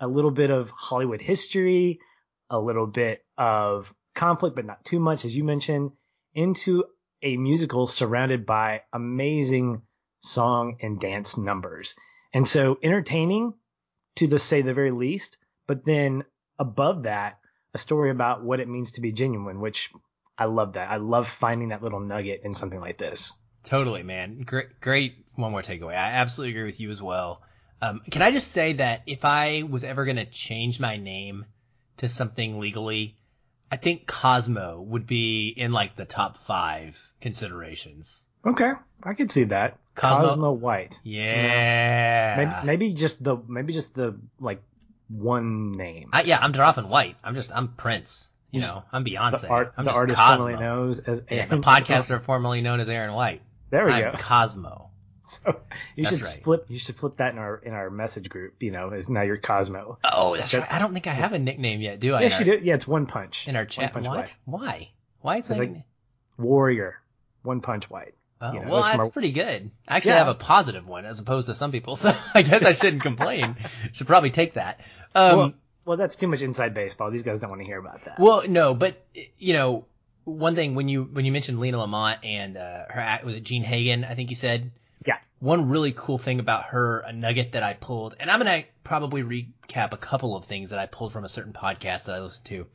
a 0.00 0.06
little 0.06 0.30
bit 0.30 0.50
of 0.50 0.70
Hollywood 0.70 1.20
history, 1.20 2.00
a 2.48 2.58
little 2.58 2.86
bit 2.86 3.24
of 3.36 3.92
conflict, 4.14 4.56
but 4.56 4.64
not 4.64 4.84
too 4.84 5.00
much, 5.00 5.24
as 5.24 5.36
you 5.36 5.44
mentioned, 5.44 5.92
into 6.34 6.84
a 7.22 7.36
musical 7.36 7.86
surrounded 7.86 8.46
by 8.46 8.82
amazing 8.92 9.82
song 10.20 10.78
and 10.80 11.00
dance 11.00 11.36
numbers. 11.36 11.94
And 12.32 12.48
so 12.48 12.78
entertaining 12.82 13.54
to 14.16 14.26
the 14.26 14.38
say 14.38 14.62
the 14.62 14.74
very 14.74 14.90
least, 14.90 15.36
but 15.66 15.84
then 15.84 16.24
above 16.58 17.04
that, 17.04 17.38
a 17.74 17.78
story 17.78 18.10
about 18.10 18.42
what 18.42 18.60
it 18.60 18.68
means 18.68 18.92
to 18.92 19.00
be 19.00 19.12
genuine, 19.12 19.60
which 19.60 19.90
I 20.36 20.46
love 20.46 20.74
that. 20.74 20.90
I 20.90 20.96
love 20.96 21.28
finding 21.28 21.68
that 21.68 21.82
little 21.82 22.00
nugget 22.00 22.42
in 22.44 22.54
something 22.54 22.80
like 22.80 22.98
this. 22.98 23.32
Totally, 23.64 24.02
man. 24.02 24.40
Great, 24.40 24.80
great. 24.80 25.26
One 25.34 25.52
more 25.52 25.62
takeaway. 25.62 25.94
I 25.94 26.12
absolutely 26.12 26.52
agree 26.52 26.66
with 26.66 26.80
you 26.80 26.90
as 26.90 27.00
well. 27.00 27.42
Um, 27.82 28.00
can 28.10 28.22
I 28.22 28.30
just 28.30 28.50
say 28.52 28.74
that 28.74 29.02
if 29.06 29.24
I 29.24 29.62
was 29.62 29.84
ever 29.84 30.04
going 30.04 30.16
to 30.16 30.26
change 30.26 30.80
my 30.80 30.96
name 30.96 31.46
to 31.98 32.08
something 32.08 32.58
legally, 32.58 33.16
I 33.70 33.76
think 33.76 34.06
Cosmo 34.06 34.80
would 34.80 35.06
be 35.06 35.48
in 35.48 35.72
like 35.72 35.96
the 35.96 36.04
top 36.04 36.36
five 36.38 37.12
considerations. 37.20 38.26
Okay, 38.46 38.72
I 39.02 39.14
could 39.14 39.30
see 39.30 39.44
that. 39.44 39.76
Cosmo- 39.94 40.28
Cosmo, 40.28 40.52
White. 40.52 40.98
Yeah. 41.04 42.34
Maybe, 42.38 42.66
maybe 42.66 42.94
just 42.94 43.22
the 43.22 43.36
maybe 43.48 43.72
just 43.72 43.94
the 43.94 44.16
like 44.38 44.62
one 45.08 45.72
name. 45.72 46.10
I, 46.12 46.22
yeah, 46.22 46.38
I'm 46.40 46.52
dropping 46.52 46.88
white. 46.88 47.16
I'm 47.24 47.34
just, 47.34 47.52
I'm 47.54 47.68
Prince. 47.68 48.30
You 48.50 48.60
You 48.60 48.66
know, 48.66 48.82
I'm 48.92 49.04
Beyonce. 49.04 49.42
the 49.42 49.48
art, 49.48 49.74
I'm 49.76 49.84
the 49.84 49.90
just 49.90 49.98
artist 49.98 50.18
Cosmo. 50.18 50.36
formerly 50.44 50.60
knows 50.60 50.98
as 51.00 51.18
Yeah, 51.30 51.46
the 51.46 51.52
Aaron- 51.52 51.62
podcaster 51.62 52.22
formerly 52.22 52.60
known 52.62 52.80
as 52.80 52.88
Aaron 52.88 53.12
White. 53.14 53.42
There 53.70 53.84
we 53.86 53.92
I'm 53.92 54.12
go. 54.12 54.18
Cosmo. 54.18 54.86
So 55.30 55.60
you 55.94 56.02
That's 56.02 56.16
should 56.16 56.24
right. 56.26 56.42
flip. 56.42 56.64
You 56.68 56.78
should 56.80 56.96
flip 56.96 57.18
that 57.18 57.32
in 57.32 57.38
our 57.38 57.56
in 57.58 57.72
our 57.72 57.88
message 57.88 58.28
group. 58.28 58.60
You 58.64 58.72
know, 58.72 58.90
is 58.90 59.08
now 59.08 59.22
you're 59.22 59.36
Cosmo. 59.36 59.98
Oh, 60.02 60.34
that's 60.34 60.50
That- 60.50 60.62
right. 60.62 60.72
I 60.72 60.80
don't 60.80 60.92
think 60.92 61.06
I 61.06 61.12
have 61.12 61.32
a 61.32 61.38
nickname 61.38 61.80
yet, 61.80 62.00
do 62.00 62.14
I? 62.14 62.22
yes, 62.22 62.40
you 62.40 62.46
do. 62.46 62.58
Yeah, 62.60 62.74
it's 62.74 62.88
one 62.88 63.06
punch. 63.06 63.46
In 63.46 63.54
our 63.54 63.64
chat. 63.64 63.94
What? 63.94 64.04
White. 64.04 64.34
Why? 64.44 64.90
Why 65.20 65.36
is 65.36 65.48
my 65.48 65.56
like- 65.56 65.68
nickname? 65.68 65.84
Warrior. 66.36 67.00
One 67.42 67.60
punch 67.60 67.88
white. 67.88 68.14
Oh, 68.42 68.52
you 68.52 68.60
know, 68.60 68.70
well, 68.70 68.82
that's 68.82 68.96
from 68.96 69.10
pretty 69.10 69.32
good. 69.32 69.70
I 69.86 69.96
actually 69.96 70.12
Yeah. 70.12 70.18
have 70.18 70.28
a 70.28 70.34
positive 70.34 70.88
one 70.88 71.04
as 71.04 71.20
opposed 71.20 71.46
to 71.48 71.54
some 71.54 71.72
people, 71.72 71.94
so 71.96 72.12
I 72.34 72.42
guess 72.42 72.64
I 72.64 72.72
shouldn't 72.72 73.02
complain. 73.02 73.56
Should 73.92 74.06
probably 74.06 74.30
take 74.30 74.54
that. 74.54 74.80
Um, 75.14 75.36
well, 75.38 75.52
well, 75.84 75.96
that's 75.96 76.16
too 76.16 76.26
much 76.26 76.40
inside 76.42 76.72
baseball. 76.74 77.10
These 77.10 77.22
guys 77.22 77.38
don't 77.40 77.50
want 77.50 77.60
to 77.60 77.66
hear 77.66 77.78
about 77.78 78.04
that. 78.04 78.18
Well, 78.18 78.46
no, 78.48 78.74
but 78.74 79.04
you 79.38 79.52
know, 79.52 79.84
one 80.24 80.54
thing 80.54 80.74
when 80.74 80.88
you 80.88 81.04
when 81.04 81.24
you 81.24 81.32
mentioned 81.32 81.58
Lena 81.60 81.78
Lamont 81.78 82.24
and 82.24 82.56
uh, 82.56 82.84
her 82.88 83.00
act 83.00 83.24
was 83.24 83.34
it 83.34 83.42
Jean 83.42 83.62
Hagen, 83.64 84.04
I 84.04 84.14
think 84.14 84.30
you 84.30 84.36
said. 84.36 84.70
Yeah. 85.06 85.16
One 85.40 85.68
really 85.70 85.92
cool 85.92 86.18
thing 86.18 86.38
about 86.40 86.64
her, 86.66 87.00
a 87.00 87.12
nugget 87.12 87.52
that 87.52 87.62
I 87.62 87.72
pulled, 87.74 88.14
and 88.20 88.30
I'm 88.30 88.38
gonna 88.38 88.64
probably 88.84 89.22
recap 89.22 89.92
a 89.92 89.96
couple 89.96 90.36
of 90.36 90.44
things 90.44 90.70
that 90.70 90.78
I 90.78 90.86
pulled 90.86 91.12
from 91.12 91.24
a 91.24 91.28
certain 91.28 91.52
podcast 91.52 92.04
that 92.04 92.14
I 92.14 92.20
listened 92.20 92.46
to. 92.46 92.66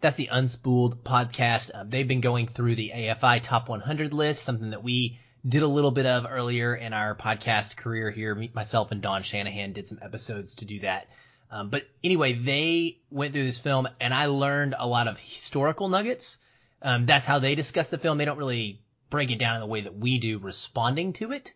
That's 0.00 0.14
the 0.14 0.28
Unspooled 0.32 0.98
podcast. 0.98 1.72
Um, 1.74 1.90
they've 1.90 2.06
been 2.06 2.20
going 2.20 2.46
through 2.46 2.76
the 2.76 2.92
AFI 2.94 3.42
Top 3.42 3.68
100 3.68 4.14
list, 4.14 4.44
something 4.44 4.70
that 4.70 4.84
we 4.84 5.18
did 5.46 5.62
a 5.62 5.66
little 5.66 5.90
bit 5.90 6.06
of 6.06 6.24
earlier 6.28 6.74
in 6.74 6.92
our 6.92 7.16
podcast 7.16 7.76
career 7.76 8.10
here. 8.10 8.32
Me, 8.34 8.48
myself 8.54 8.92
and 8.92 9.02
Don 9.02 9.24
Shanahan 9.24 9.72
did 9.72 9.88
some 9.88 9.98
episodes 10.00 10.56
to 10.56 10.64
do 10.64 10.80
that. 10.80 11.08
Um, 11.50 11.70
but 11.70 11.82
anyway, 12.04 12.34
they 12.34 12.98
went 13.10 13.32
through 13.32 13.44
this 13.44 13.58
film, 13.58 13.88
and 14.00 14.14
I 14.14 14.26
learned 14.26 14.76
a 14.78 14.86
lot 14.86 15.08
of 15.08 15.18
historical 15.18 15.88
nuggets. 15.88 16.38
Um, 16.80 17.06
that's 17.06 17.26
how 17.26 17.40
they 17.40 17.56
discuss 17.56 17.88
the 17.88 17.98
film. 17.98 18.18
They 18.18 18.24
don't 18.24 18.38
really 18.38 18.80
break 19.10 19.32
it 19.32 19.38
down 19.38 19.56
in 19.56 19.60
the 19.60 19.66
way 19.66 19.80
that 19.80 19.96
we 19.96 20.18
do, 20.18 20.38
responding 20.38 21.12
to 21.14 21.32
it. 21.32 21.54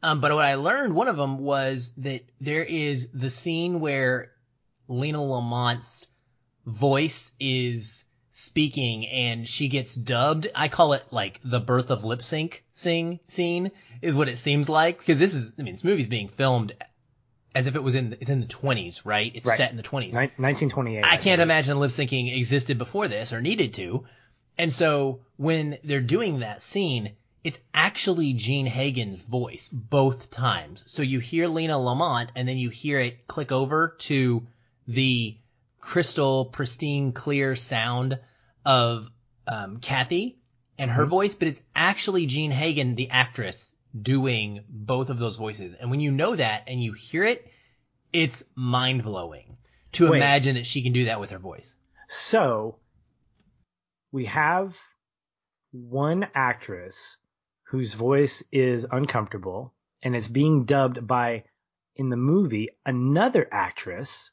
Um, 0.00 0.20
but 0.20 0.32
what 0.32 0.44
I 0.44 0.54
learned, 0.54 0.94
one 0.94 1.08
of 1.08 1.16
them 1.16 1.38
was 1.38 1.92
that 1.98 2.22
there 2.40 2.62
is 2.62 3.08
the 3.12 3.30
scene 3.30 3.80
where 3.80 4.30
Lena 4.86 5.18
Lamont's 5.18 6.06
voice 6.70 7.32
is 7.40 8.04
speaking 8.30 9.06
and 9.06 9.48
she 9.48 9.68
gets 9.68 9.94
dubbed. 9.94 10.48
I 10.54 10.68
call 10.68 10.92
it 10.94 11.04
like 11.10 11.40
the 11.44 11.60
birth 11.60 11.90
of 11.90 12.04
lip 12.04 12.22
sync 12.22 12.64
sing 12.72 13.20
scene 13.24 13.70
is 14.00 14.16
what 14.16 14.28
it 14.28 14.38
seems 14.38 14.68
like 14.68 14.98
because 14.98 15.18
this 15.18 15.34
is 15.34 15.54
I 15.58 15.62
mean 15.62 15.74
this 15.74 15.84
movie's 15.84 16.06
being 16.08 16.28
filmed 16.28 16.72
as 17.54 17.66
if 17.66 17.74
it 17.74 17.82
was 17.82 17.94
in 17.96 18.16
it's 18.20 18.30
in 18.30 18.40
the 18.40 18.46
20s, 18.46 19.00
right? 19.04 19.32
It's 19.34 19.46
Right. 19.46 19.56
set 19.58 19.70
in 19.72 19.76
the 19.76 19.82
20s. 19.82 20.12
Nin- 20.14 20.30
1928. 20.36 21.04
I 21.04 21.08
can't 21.16 21.22
believe. 21.24 21.40
imagine 21.40 21.78
lip 21.80 21.90
syncing 21.90 22.34
existed 22.36 22.78
before 22.78 23.08
this 23.08 23.32
or 23.32 23.40
needed 23.40 23.74
to. 23.74 24.04
And 24.56 24.72
so 24.72 25.20
when 25.36 25.78
they're 25.84 26.00
doing 26.00 26.40
that 26.40 26.62
scene, 26.62 27.12
it's 27.42 27.58
actually 27.74 28.34
Jean 28.34 28.66
Hagen's 28.66 29.22
voice 29.22 29.68
both 29.72 30.30
times. 30.30 30.82
So 30.86 31.02
you 31.02 31.18
hear 31.18 31.48
Lena 31.48 31.78
Lamont 31.78 32.30
and 32.36 32.46
then 32.46 32.58
you 32.58 32.68
hear 32.70 32.98
it 33.00 33.26
click 33.26 33.50
over 33.50 33.96
to 34.00 34.46
the 34.86 35.36
crystal, 35.80 36.44
pristine, 36.44 37.12
clear 37.12 37.56
sound 37.56 38.18
of 38.64 39.10
um, 39.46 39.78
Kathy 39.78 40.38
and 40.78 40.90
her 40.90 41.06
Mhm. 41.06 41.10
voice, 41.10 41.34
but 41.34 41.48
it's 41.48 41.62
actually 41.74 42.26
Jean 42.26 42.50
Hagen, 42.50 42.94
the 42.94 43.10
actress, 43.10 43.74
doing 44.00 44.64
both 44.68 45.10
of 45.10 45.18
those 45.18 45.36
voices. 45.36 45.74
And 45.74 45.90
when 45.90 46.00
you 46.00 46.12
know 46.12 46.36
that 46.36 46.64
and 46.68 46.82
you 46.82 46.92
hear 46.92 47.24
it, 47.24 47.50
it's 48.12 48.44
mind 48.54 49.02
blowing 49.02 49.56
to 49.92 50.08
Wait. 50.10 50.18
imagine 50.18 50.54
that 50.56 50.66
she 50.66 50.82
can 50.82 50.92
do 50.92 51.06
that 51.06 51.20
with 51.20 51.30
her 51.30 51.38
voice. 51.38 51.76
So 52.08 52.78
we 54.12 54.26
have 54.26 54.76
one 55.72 56.26
actress 56.34 57.16
whose 57.64 57.94
voice 57.94 58.42
is 58.52 58.86
uncomfortable 58.90 59.72
and 60.02 60.16
it's 60.16 60.28
being 60.28 60.64
dubbed 60.64 61.06
by 61.06 61.44
in 61.96 62.08
the 62.08 62.16
movie 62.16 62.68
another 62.86 63.48
actress, 63.52 64.30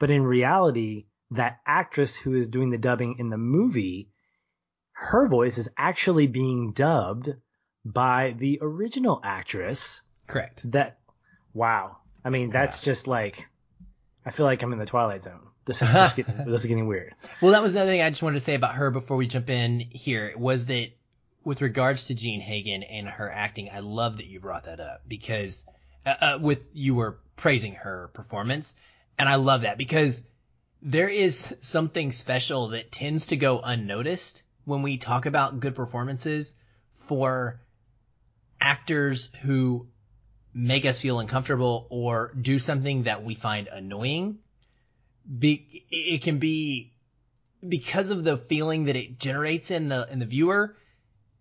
but 0.00 0.10
in 0.10 0.24
reality, 0.24 1.04
that 1.30 1.60
actress 1.64 2.16
who 2.16 2.34
is 2.34 2.48
doing 2.48 2.70
the 2.70 2.78
dubbing 2.78 3.16
in 3.20 3.30
the 3.30 3.38
movie, 3.38 4.08
her 4.92 5.28
voice 5.28 5.58
is 5.58 5.68
actually 5.78 6.26
being 6.26 6.72
dubbed 6.72 7.28
by 7.84 8.34
the 8.36 8.58
original 8.60 9.20
actress 9.22 10.02
Correct. 10.26 10.68
that 10.72 10.98
wow. 11.54 11.98
I 12.24 12.30
mean, 12.30 12.50
that's 12.50 12.80
just 12.80 13.06
like 13.06 13.46
I 14.26 14.30
feel 14.30 14.46
like 14.46 14.62
I'm 14.62 14.72
in 14.72 14.78
the 14.78 14.86
twilight 14.86 15.22
zone. 15.22 15.40
This 15.64 15.82
is 15.82 15.88
just 15.92 16.16
getting 16.16 16.44
this 16.46 16.62
is 16.62 16.66
getting 16.66 16.86
weird. 16.86 17.14
Well, 17.40 17.52
that 17.52 17.62
was 17.62 17.72
another 17.72 17.90
thing 17.90 18.02
I 18.02 18.10
just 18.10 18.22
wanted 18.22 18.38
to 18.38 18.44
say 18.44 18.54
about 18.54 18.74
her 18.74 18.90
before 18.90 19.16
we 19.16 19.26
jump 19.26 19.50
in 19.50 19.80
here 19.80 20.32
was 20.36 20.66
that 20.66 20.88
with 21.44 21.60
regards 21.60 22.04
to 22.04 22.14
Jean 22.14 22.40
Hagen 22.40 22.82
and 22.82 23.06
her 23.06 23.30
acting, 23.30 23.70
I 23.72 23.80
love 23.80 24.16
that 24.16 24.26
you 24.26 24.40
brought 24.40 24.64
that 24.64 24.80
up 24.80 25.02
because 25.06 25.66
uh, 26.04 26.10
uh, 26.20 26.38
with 26.40 26.68
you 26.72 26.94
were 26.94 27.18
praising 27.36 27.74
her 27.74 28.10
performance, 28.12 28.74
and 29.20 29.28
I 29.28 29.34
love 29.34 29.62
that 29.62 29.76
because 29.76 30.24
there 30.80 31.10
is 31.10 31.54
something 31.60 32.10
special 32.10 32.68
that 32.68 32.90
tends 32.90 33.26
to 33.26 33.36
go 33.36 33.60
unnoticed 33.60 34.44
when 34.64 34.80
we 34.80 34.96
talk 34.96 35.26
about 35.26 35.60
good 35.60 35.74
performances 35.74 36.56
for 36.92 37.60
actors 38.58 39.30
who 39.42 39.88
make 40.54 40.86
us 40.86 40.98
feel 40.98 41.20
uncomfortable 41.20 41.86
or 41.90 42.32
do 42.40 42.58
something 42.58 43.02
that 43.02 43.22
we 43.22 43.34
find 43.34 43.68
annoying. 43.68 44.38
Be, 45.38 45.84
it 45.90 46.22
can 46.22 46.38
be 46.38 46.94
because 47.68 48.08
of 48.08 48.24
the 48.24 48.38
feeling 48.38 48.86
that 48.86 48.96
it 48.96 49.18
generates 49.18 49.70
in 49.70 49.90
the 49.90 50.08
in 50.10 50.18
the 50.18 50.24
viewer, 50.24 50.78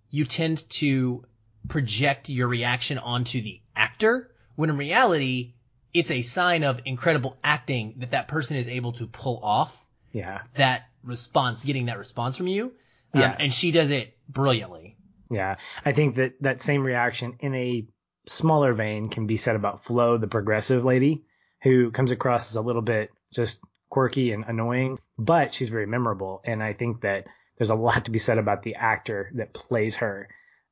you 0.09 0.25
tend 0.25 0.69
to 0.71 1.23
project 1.69 2.27
your 2.27 2.49
reaction 2.49 2.97
onto 2.97 3.41
the 3.41 3.61
actor 3.73 4.31
when 4.55 4.69
in 4.69 4.75
reality 4.75 5.53
it's 5.93 6.11
a 6.11 6.21
sign 6.21 6.63
of 6.63 6.81
incredible 6.85 7.37
acting 7.43 7.95
that 7.97 8.11
that 8.11 8.27
person 8.27 8.57
is 8.57 8.67
able 8.67 8.93
to 8.93 9.07
pull 9.07 9.39
off 9.43 9.85
Yeah. 10.11 10.41
that 10.55 10.83
response, 11.03 11.63
getting 11.63 11.85
that 11.87 11.97
response 11.97 12.37
from 12.37 12.47
you. 12.47 12.73
Um, 13.13 13.21
Yeah. 13.21 13.35
and 13.39 13.53
she 13.53 13.71
does 13.71 13.89
it 13.89 14.17
brilliantly. 14.27 14.97
Yeah. 15.31 15.55
I 15.85 15.93
think 15.93 16.15
that 16.15 16.33
that 16.41 16.61
same 16.61 16.83
reaction 16.83 17.35
in 17.39 17.55
a 17.55 17.87
smaller 18.27 18.73
vein 18.73 19.09
can 19.09 19.25
be 19.27 19.37
said 19.37 19.55
about 19.55 19.83
Flo, 19.83 20.17
the 20.17 20.27
progressive 20.27 20.83
lady, 20.85 21.23
who 21.63 21.91
comes 21.91 22.11
across 22.11 22.49
as 22.51 22.55
a 22.55 22.61
little 22.61 22.81
bit 22.81 23.11
just 23.33 23.59
quirky 23.89 24.31
and 24.31 24.45
annoying, 24.47 24.99
but 25.17 25.53
she's 25.53 25.69
very 25.69 25.87
memorable. 25.87 26.41
And 26.45 26.61
I 26.61 26.73
think 26.73 27.01
that 27.01 27.25
there's 27.57 27.71
a 27.71 27.75
lot 27.75 28.05
to 28.05 28.11
be 28.11 28.19
said 28.19 28.37
about 28.37 28.61
the 28.63 28.75
actor 28.75 29.31
that 29.35 29.53
plays 29.53 29.95
her 29.97 30.29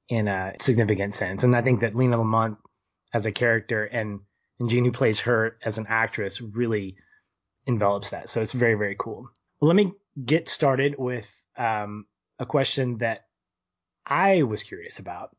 in 0.08 0.28
a 0.28 0.54
significant 0.62 1.16
sense. 1.16 1.44
And 1.44 1.56
I 1.56 1.62
think 1.62 1.82
that 1.82 1.96
Lena 1.96 2.18
Lamont 2.18 2.58
as 3.14 3.26
a 3.26 3.32
character 3.32 3.84
and, 3.84 4.20
and 4.60 4.70
Jean 4.70 4.86
who 4.86 4.92
plays 4.92 5.20
her 5.22 5.58
as 5.64 5.78
an 5.78 5.86
actress 5.90 6.42
really 6.42 6.98
envelops 7.66 8.12
that. 8.12 8.30
So 8.30 8.42
it's 8.42 8.54
very, 8.54 8.76
very 8.76 8.96
cool. 8.98 9.30
Well, 9.60 9.68
let 9.68 9.76
me 9.76 9.94
get 10.24 10.50
started 10.50 10.96
with 10.98 11.28
um, 11.58 12.06
a 12.40 12.46
question 12.46 13.00
that 13.00 13.26
I 14.06 14.44
was 14.44 14.64
curious 14.64 15.00
about. 15.00 15.36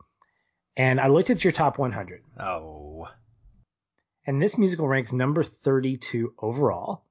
And 0.77 1.01
I 1.01 1.09
looked 1.09 1.31
at 1.31 1.43
your 1.43 1.53
top 1.53 1.79
100, 1.79 2.23
Oh, 2.39 3.09
and 4.25 4.41
this 4.41 4.59
musical 4.59 4.87
ranks 4.87 5.13
number 5.13 5.43
32 5.43 6.35
overall, 6.39 7.03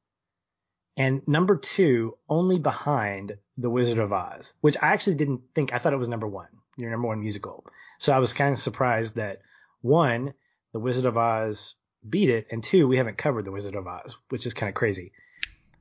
and 0.96 1.28
number 1.28 1.58
two 1.58 2.18
only 2.30 2.60
behind 2.60 3.38
The 3.58 3.70
Wizard 3.70 3.98
of 3.98 4.14
Oz, 4.14 4.54
which 4.62 4.78
I 4.82 4.94
actually 4.94 5.16
didn't 5.16 5.42
think, 5.54 5.74
I 5.74 5.80
thought 5.80 5.94
it 5.94 5.98
was 5.98 6.08
number 6.08 6.28
one, 6.28 6.48
your 6.78 6.92
number 6.92 7.08
one 7.08 7.20
musical. 7.20 7.66
So 8.00 8.14
I 8.14 8.20
was 8.20 8.34
kind 8.34 8.54
of 8.54 8.60
surprised 8.60 9.16
that 9.16 9.42
one, 9.82 10.34
The 10.72 10.80
Wizard 10.80 11.06
of 11.06 11.18
Oz 11.18 11.76
beat 12.10 12.30
it, 12.30 12.48
and 12.52 12.64
two, 12.64 12.88
we 12.88 12.98
haven't 12.98 13.18
covered 13.18 13.46
The 13.46 13.52
Wizard 13.52 13.76
of 13.76 13.88
Oz, 13.88 14.18
which 14.30 14.46
is 14.46 14.54
kind 14.54 14.70
of 14.70 14.76
crazy. 14.76 15.12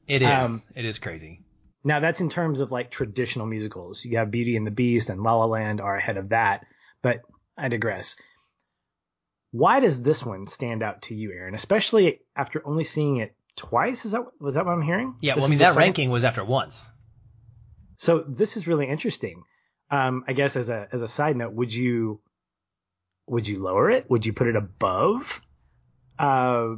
it 0.06 0.22
is. 0.22 0.28
Um, 0.46 0.60
it 0.74 0.84
is 0.84 0.98
crazy. 0.98 1.42
Now 1.84 2.00
that's 2.00 2.20
in 2.20 2.28
terms 2.30 2.60
of 2.60 2.72
like 2.72 2.90
traditional 2.90 3.46
musicals. 3.46 4.04
You 4.04 4.18
have 4.18 4.30
Beauty 4.30 4.56
and 4.56 4.66
the 4.66 4.70
Beast 4.72 5.08
and 5.10 5.22
La 5.22 5.34
La 5.36 5.44
Land 5.46 5.80
are 5.80 5.96
ahead 5.96 6.16
of 6.16 6.30
that, 6.30 6.66
but 7.02 7.20
I 7.56 7.68
digress. 7.68 8.16
Why 9.52 9.80
does 9.80 10.02
this 10.02 10.24
one 10.24 10.46
stand 10.48 10.82
out 10.82 11.02
to 11.02 11.14
you, 11.14 11.32
Aaron? 11.32 11.54
Especially 11.54 12.20
after 12.34 12.60
only 12.66 12.84
seeing 12.84 13.18
it 13.18 13.34
twice? 13.56 14.04
Is 14.04 14.12
that 14.12 14.22
was 14.40 14.54
that 14.54 14.66
what 14.66 14.72
I'm 14.72 14.82
hearing? 14.82 15.14
Yeah, 15.20 15.34
This 15.34 15.42
well, 15.42 15.46
I 15.46 15.50
mean 15.50 15.58
that 15.60 15.66
second- 15.68 15.78
ranking 15.80 16.10
was 16.10 16.24
after 16.24 16.44
once. 16.44 16.90
So 17.98 18.24
this 18.28 18.56
is 18.56 18.66
really 18.66 18.86
interesting. 18.88 19.44
Um, 19.90 20.24
I 20.26 20.32
guess 20.32 20.56
as 20.56 20.68
a 20.68 20.88
as 20.92 21.02
a 21.02 21.08
side 21.08 21.36
note, 21.36 21.52
would 21.52 21.72
you 21.72 22.20
would 23.28 23.46
you 23.46 23.62
lower 23.62 23.90
it? 23.90 24.10
Would 24.10 24.26
you 24.26 24.32
put 24.32 24.48
it 24.48 24.56
above 24.56 25.40
uh, 26.18 26.76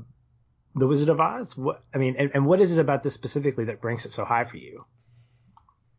the 0.75 0.87
Wizard 0.87 1.09
of 1.09 1.21
Oz? 1.21 1.57
What 1.57 1.83
I 1.95 1.99
mean, 1.99 2.17
and, 2.19 2.31
and 2.35 2.47
what 2.47 2.61
is 2.61 2.77
it 2.77 2.81
about 2.81 3.03
this 3.03 3.15
specifically 3.15 3.67
that 3.67 3.83
ranks 3.85 4.07
it 4.07 4.13
so 4.13 4.25
high 4.25 4.45
for 4.45 4.57
you? 4.57 4.85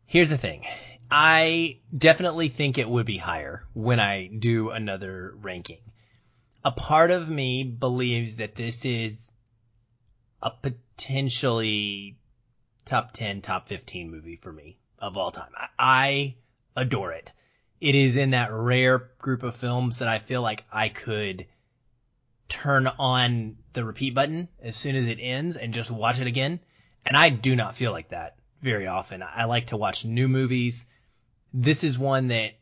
Here's 0.05 0.29
the 0.29 0.37
thing. 0.37 0.65
I 1.11 1.79
definitely 1.95 2.49
think 2.49 2.77
it 2.77 2.89
would 2.89 3.05
be 3.05 3.17
higher 3.17 3.65
when 3.73 3.99
I 3.99 4.27
do 4.27 4.69
another 4.69 5.33
ranking. 5.41 5.81
A 6.63 6.71
part 6.71 7.09
of 7.09 7.29
me 7.29 7.63
believes 7.63 8.35
that 8.35 8.53
this 8.53 8.85
is 8.85 9.31
a 10.41 10.51
potentially 10.51 12.17
top 12.85 13.13
10, 13.13 13.41
top 13.41 13.67
15 13.69 14.11
movie 14.11 14.35
for 14.35 14.51
me 14.51 14.77
of 14.99 15.17
all 15.17 15.31
time. 15.31 15.51
I, 15.55 15.67
I 15.77 16.35
adore 16.75 17.13
it. 17.13 17.33
It 17.81 17.95
is 17.95 18.15
in 18.15 18.31
that 18.31 18.51
rare 18.51 19.09
group 19.19 19.43
of 19.43 19.55
films 19.55 19.99
that 19.99 20.07
I 20.07 20.19
feel 20.19 20.41
like 20.41 20.65
I 20.71 20.89
could 20.89 21.47
turn 22.61 22.87
on 22.87 23.55
the 23.73 23.85
repeat 23.85 24.13
button 24.13 24.47
as 24.61 24.75
soon 24.75 24.95
as 24.95 25.07
it 25.07 25.19
ends 25.21 25.55
and 25.55 25.73
just 25.73 25.91
watch 25.91 26.19
it 26.19 26.27
again. 26.27 26.59
And 27.05 27.15
I 27.15 27.29
do 27.29 27.55
not 27.55 27.75
feel 27.75 27.91
like 27.91 28.09
that 28.09 28.35
very 28.61 28.87
often. 28.87 29.23
I 29.23 29.45
like 29.45 29.67
to 29.67 29.77
watch 29.77 30.03
new 30.03 30.27
movies. 30.27 30.85
This 31.53 31.83
is 31.83 31.97
one 31.97 32.27
that 32.27 32.53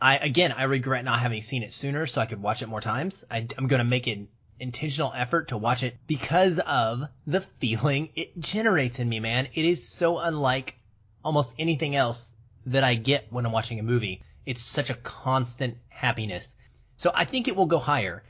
I, 0.00 0.18
again, 0.18 0.52
I 0.52 0.64
regret 0.64 1.04
not 1.04 1.18
having 1.18 1.42
seen 1.42 1.62
it 1.62 1.72
sooner 1.72 2.06
so 2.06 2.20
I 2.20 2.26
could 2.26 2.40
watch 2.40 2.62
it 2.62 2.68
more 2.68 2.80
times. 2.80 3.24
I, 3.30 3.46
I'm 3.58 3.66
going 3.66 3.78
to 3.78 3.84
make 3.84 4.06
an 4.06 4.28
intentional 4.60 5.12
effort 5.14 5.48
to 5.48 5.56
watch 5.56 5.82
it 5.82 5.96
because 6.06 6.58
of 6.60 7.02
the 7.26 7.40
feeling 7.40 8.10
it 8.14 8.38
generates 8.38 8.98
in 8.98 9.08
me, 9.08 9.20
man. 9.20 9.48
It 9.54 9.64
is 9.64 9.88
so 9.88 10.18
unlike 10.18 10.76
almost 11.24 11.54
anything 11.58 11.96
else 11.96 12.32
that 12.66 12.84
I 12.84 12.94
get 12.94 13.26
when 13.30 13.44
I'm 13.44 13.52
watching 13.52 13.80
a 13.80 13.82
movie. 13.82 14.22
It's 14.44 14.62
such 14.62 14.90
a 14.90 14.94
constant 14.94 15.78
happiness. 15.88 16.54
So 16.96 17.10
I 17.12 17.24
think 17.24 17.48
it 17.48 17.56
will 17.56 17.66
go 17.66 17.78
higher. 17.78 18.22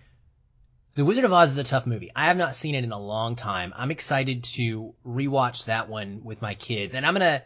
The 0.97 1.05
Wizard 1.05 1.25
of 1.25 1.33
Oz 1.35 1.51
is 1.51 1.59
a 1.59 1.65
tough 1.65 1.85
movie. 1.85 2.11
I 2.17 2.29
have 2.29 2.39
not 2.39 2.57
seen 2.57 2.75
it 2.75 2.83
in 2.83 2.91
a 2.91 2.99
long 2.99 3.37
time. 3.37 3.75
I'm 3.77 3.91
excited 3.91 4.45
to 4.45 4.95
rewatch 5.07 5.67
that 5.67 5.91
one 5.91 6.23
with 6.25 6.41
my 6.41 6.55
kids. 6.55 6.95
And 6.95 7.05
I'm 7.05 7.13
going 7.13 7.21
to 7.21 7.45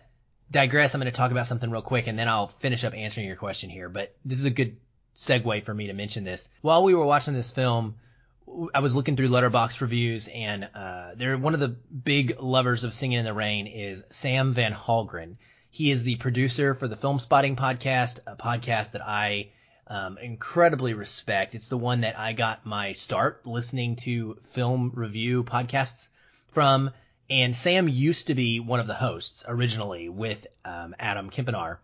digress. 0.52 0.95
I'm 0.95 1.00
going 1.00 1.11
to 1.11 1.16
talk 1.16 1.33
about 1.33 1.49
something 1.49 1.69
real 1.69 1.83
quick 1.83 2.07
and 2.07 2.16
then 2.16 2.28
I'll 2.28 2.47
finish 2.47 2.85
up 2.85 2.95
answering 2.95 3.26
your 3.26 3.35
question 3.35 3.69
here. 3.69 3.88
But 3.88 4.14
this 4.25 4.38
is 4.38 4.45
a 4.45 4.50
good 4.50 4.76
segue 5.16 5.64
for 5.64 5.75
me 5.75 5.88
to 5.88 5.95
mention 5.95 6.23
this. 6.23 6.52
While 6.61 6.85
we 6.85 6.95
were 6.95 7.04
watching 7.04 7.35
this 7.35 7.50
film, 7.50 7.97
I 8.73 8.78
was 8.78 8.95
looking 8.95 9.16
through 9.16 9.30
Letterboxd 9.30 9.80
reviews 9.80 10.28
and 10.28 10.69
uh, 10.73 11.16
they're 11.16 11.37
one 11.37 11.54
of 11.54 11.61
the 11.61 11.71
big 11.71 12.38
lovers 12.38 12.85
of 12.85 12.95
Singing 12.95 13.19
in 13.19 13.25
the 13.25 13.35
Rain 13.35 13.66
is 13.66 14.04
Sam 14.11 14.52
Van 14.52 14.73
Hallgren. 14.73 15.38
He 15.71 15.90
is 15.90 16.04
the 16.04 16.14
producer 16.16 16.75
for 16.75 16.87
the 16.87 16.97
Filmspotting 16.97 17.57
podcast, 17.57 18.21
a 18.28 18.37
podcast 18.37 18.92
that 18.92 19.02
I 19.04 19.50
um, 19.91 20.19
incredibly 20.19 20.95
respect. 20.95 21.57
It's 21.57 21.69
the 21.69 21.77
one 21.77 22.03
that 22.03 22.17
I 22.19 22.33
got 22.33 22.65
my 22.65 22.93
start 22.93 23.45
listening 23.45 23.97
to 23.97 24.39
film 24.43 24.93
review 24.95 25.43
podcasts 25.43 26.11
from. 26.53 26.91
And 27.29 27.55
Sam 27.55 27.89
used 27.89 28.29
to 28.29 28.37
be 28.37 28.61
one 28.61 28.79
of 28.81 28.87
the 28.87 28.95
hosts 28.95 29.45
originally 29.47 30.09
with 30.09 30.47
um, 30.65 30.95
Adam 30.99 31.29
Kempenaar. 31.29 31.79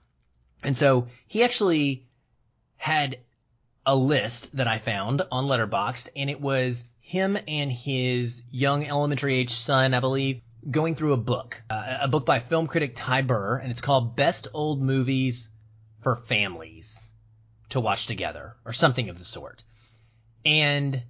And 0.63 0.77
so 0.77 1.09
he 1.27 1.43
actually 1.43 2.07
had 2.77 3.19
a 3.85 3.95
list 3.95 4.57
that 4.57 4.69
I 4.69 4.79
found 4.79 5.23
on 5.31 5.47
Letterboxd, 5.47 6.09
and 6.17 6.31
it 6.31 6.41
was 6.41 6.87
him 7.01 7.37
and 7.47 7.71
his 7.71 8.43
young 8.51 8.85
elementary 8.87 9.35
age 9.35 9.51
son, 9.51 9.95
I 9.95 10.01
believe, 10.01 10.41
going 10.69 10.95
through 10.95 11.13
a 11.13 11.19
book, 11.19 11.63
uh, 11.71 11.99
a 12.03 12.09
book 12.09 12.27
by 12.27 12.39
film 12.39 12.67
critic 12.67 12.95
Ty 12.97 13.23
Burr, 13.23 13.59
and 13.59 13.71
it's 13.71 13.81
called 13.81 14.17
Best 14.17 14.49
Old 14.53 14.83
Movies 14.83 15.51
for 16.01 16.17
Families 16.17 17.13
to 17.71 17.81
Watch 17.81 18.07
Together, 18.07 18.57
or 18.65 18.73
something 18.73 19.09
of 19.09 19.19
the 19.19 19.25
sort. 19.25 19.63
And 20.45 21.03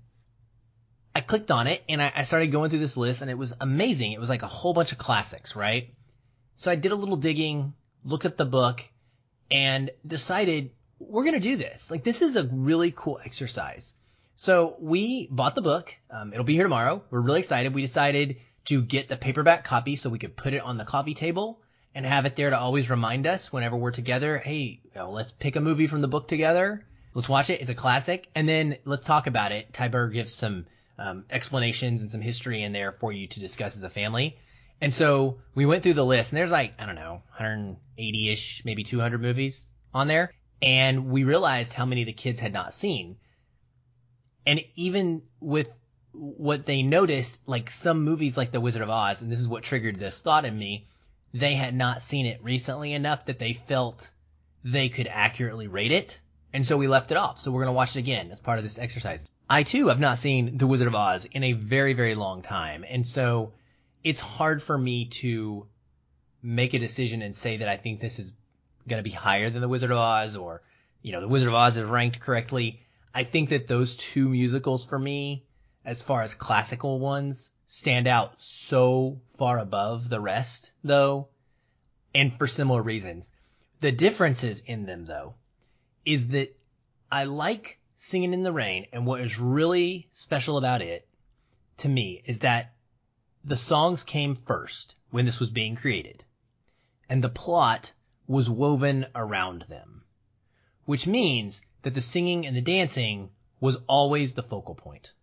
I 1.14 1.20
clicked 1.20 1.50
on 1.50 1.66
it 1.66 1.82
and 1.88 2.02
I, 2.02 2.12
I 2.14 2.22
started 2.22 2.48
going 2.48 2.70
through 2.70 2.80
this 2.80 2.96
list 2.96 3.22
and 3.22 3.30
it 3.30 3.38
was 3.38 3.54
amazing. 3.60 4.12
It 4.12 4.20
was 4.20 4.28
like 4.28 4.42
a 4.42 4.46
whole 4.46 4.74
bunch 4.74 4.92
of 4.92 4.98
classics, 4.98 5.56
right? 5.56 5.94
So 6.54 6.70
I 6.70 6.74
did 6.74 6.92
a 6.92 6.94
little 6.94 7.16
digging, 7.16 7.74
looked 8.04 8.26
up 8.26 8.36
the 8.36 8.46
book, 8.46 8.82
and 9.50 9.90
decided 10.06 10.72
we're 10.98 11.24
going 11.24 11.34
to 11.34 11.40
do 11.40 11.56
this. 11.56 11.90
Like, 11.90 12.02
this 12.04 12.22
is 12.22 12.36
a 12.36 12.44
really 12.44 12.92
cool 12.94 13.20
exercise. 13.24 13.94
So 14.34 14.76
we 14.78 15.28
bought 15.30 15.54
the 15.54 15.62
book. 15.62 15.94
Um, 16.10 16.32
it'll 16.32 16.44
be 16.44 16.54
here 16.54 16.64
tomorrow. 16.64 17.02
We're 17.10 17.20
really 17.20 17.40
excited. 17.40 17.74
We 17.74 17.82
decided 17.82 18.36
to 18.66 18.82
get 18.82 19.08
the 19.08 19.16
paperback 19.16 19.64
copy 19.64 19.96
so 19.96 20.10
we 20.10 20.18
could 20.18 20.36
put 20.36 20.54
it 20.54 20.62
on 20.62 20.76
the 20.76 20.84
coffee 20.84 21.14
table 21.14 21.60
and 21.96 22.04
have 22.04 22.26
it 22.26 22.36
there 22.36 22.50
to 22.50 22.58
always 22.58 22.90
remind 22.90 23.26
us 23.26 23.50
whenever 23.50 23.74
we're 23.74 23.90
together. 23.90 24.36
Hey, 24.36 24.80
you 24.84 24.90
know, 24.94 25.12
let's 25.12 25.32
pick 25.32 25.56
a 25.56 25.62
movie 25.62 25.86
from 25.86 26.02
the 26.02 26.08
book 26.08 26.28
together. 26.28 26.84
Let's 27.14 27.26
watch 27.26 27.48
it. 27.48 27.62
It's 27.62 27.70
a 27.70 27.74
classic. 27.74 28.28
And 28.34 28.46
then 28.46 28.76
let's 28.84 29.06
talk 29.06 29.26
about 29.26 29.50
it. 29.50 29.72
Ty 29.72 29.88
Burr 29.88 30.08
gives 30.08 30.34
some 30.34 30.66
um, 30.98 31.24
explanations 31.30 32.02
and 32.02 32.12
some 32.12 32.20
history 32.20 32.62
in 32.62 32.74
there 32.74 32.92
for 32.92 33.12
you 33.12 33.28
to 33.28 33.40
discuss 33.40 33.78
as 33.78 33.82
a 33.82 33.88
family. 33.88 34.36
And 34.78 34.92
so 34.92 35.38
we 35.54 35.64
went 35.64 35.82
through 35.82 35.94
the 35.94 36.04
list 36.04 36.32
and 36.32 36.36
there's 36.36 36.52
like, 36.52 36.74
I 36.78 36.84
don't 36.84 36.96
know, 36.96 37.22
180 37.38 38.30
ish, 38.30 38.62
maybe 38.66 38.84
200 38.84 39.22
movies 39.22 39.70
on 39.94 40.06
there. 40.06 40.34
And 40.60 41.06
we 41.06 41.24
realized 41.24 41.72
how 41.72 41.86
many 41.86 42.04
the 42.04 42.12
kids 42.12 42.40
had 42.40 42.52
not 42.52 42.74
seen. 42.74 43.16
And 44.44 44.60
even 44.74 45.22
with 45.40 45.70
what 46.12 46.66
they 46.66 46.82
noticed, 46.82 47.48
like 47.48 47.70
some 47.70 48.04
movies 48.04 48.36
like 48.36 48.50
The 48.50 48.60
Wizard 48.60 48.82
of 48.82 48.90
Oz, 48.90 49.22
and 49.22 49.32
this 49.32 49.40
is 49.40 49.48
what 49.48 49.62
triggered 49.62 49.98
this 49.98 50.20
thought 50.20 50.44
in 50.44 50.58
me, 50.58 50.88
they 51.38 51.54
had 51.54 51.74
not 51.74 52.02
seen 52.02 52.26
it 52.26 52.42
recently 52.42 52.92
enough 52.92 53.26
that 53.26 53.38
they 53.38 53.52
felt 53.52 54.10
they 54.64 54.88
could 54.88 55.06
accurately 55.06 55.68
rate 55.68 55.92
it. 55.92 56.20
And 56.52 56.66
so 56.66 56.76
we 56.76 56.88
left 56.88 57.10
it 57.10 57.16
off. 57.16 57.38
So 57.38 57.50
we're 57.50 57.62
going 57.62 57.74
to 57.74 57.76
watch 57.76 57.96
it 57.96 58.00
again 58.00 58.30
as 58.30 58.40
part 58.40 58.58
of 58.58 58.64
this 58.64 58.78
exercise. 58.78 59.26
I 59.48 59.62
too 59.62 59.88
have 59.88 60.00
not 60.00 60.18
seen 60.18 60.56
The 60.56 60.66
Wizard 60.66 60.88
of 60.88 60.94
Oz 60.94 61.26
in 61.26 61.44
a 61.44 61.52
very, 61.52 61.92
very 61.92 62.14
long 62.14 62.42
time. 62.42 62.84
And 62.88 63.06
so 63.06 63.52
it's 64.02 64.20
hard 64.20 64.62
for 64.62 64.76
me 64.76 65.06
to 65.06 65.66
make 66.42 66.74
a 66.74 66.78
decision 66.78 67.22
and 67.22 67.34
say 67.34 67.58
that 67.58 67.68
I 67.68 67.76
think 67.76 68.00
this 68.00 68.18
is 68.18 68.32
going 68.88 68.98
to 68.98 69.08
be 69.08 69.14
higher 69.14 69.50
than 69.50 69.60
The 69.60 69.68
Wizard 69.68 69.90
of 69.90 69.98
Oz 69.98 70.36
or, 70.36 70.62
you 71.02 71.12
know, 71.12 71.20
The 71.20 71.28
Wizard 71.28 71.48
of 71.48 71.54
Oz 71.54 71.76
is 71.76 71.84
ranked 71.84 72.20
correctly. 72.20 72.80
I 73.14 73.24
think 73.24 73.50
that 73.50 73.68
those 73.68 73.96
two 73.96 74.28
musicals 74.28 74.84
for 74.84 74.98
me, 74.98 75.44
as 75.84 76.02
far 76.02 76.22
as 76.22 76.34
classical 76.34 76.98
ones, 76.98 77.50
stand 77.66 78.06
out 78.06 78.40
so 78.40 79.20
far 79.36 79.58
above 79.58 80.08
the 80.08 80.20
rest 80.20 80.72
though, 80.84 81.28
and 82.14 82.32
for 82.32 82.46
similar 82.46 82.82
reasons. 82.82 83.32
The 83.80 83.92
differences 83.92 84.60
in 84.60 84.86
them 84.86 85.04
though, 85.04 85.34
is 86.04 86.28
that 86.28 86.56
I 87.10 87.24
like 87.24 87.80
Singing 87.98 88.34
in 88.34 88.42
the 88.42 88.52
Rain, 88.52 88.86
and 88.92 89.06
what 89.06 89.20
is 89.20 89.38
really 89.38 90.06
special 90.12 90.58
about 90.58 90.82
it, 90.82 91.08
to 91.78 91.88
me, 91.88 92.22
is 92.26 92.40
that 92.40 92.74
the 93.42 93.56
songs 93.56 94.04
came 94.04 94.36
first 94.36 94.94
when 95.10 95.24
this 95.24 95.40
was 95.40 95.50
being 95.50 95.76
created, 95.76 96.24
and 97.08 97.24
the 97.24 97.28
plot 97.28 97.92
was 98.26 98.50
woven 98.50 99.06
around 99.14 99.62
them. 99.62 100.04
Which 100.84 101.06
means 101.06 101.62
that 101.82 101.94
the 101.94 102.00
singing 102.00 102.46
and 102.46 102.54
the 102.54 102.60
dancing 102.60 103.30
was 103.60 103.78
always 103.86 104.34
the 104.34 104.42
focal 104.42 104.74
point. 104.74 105.14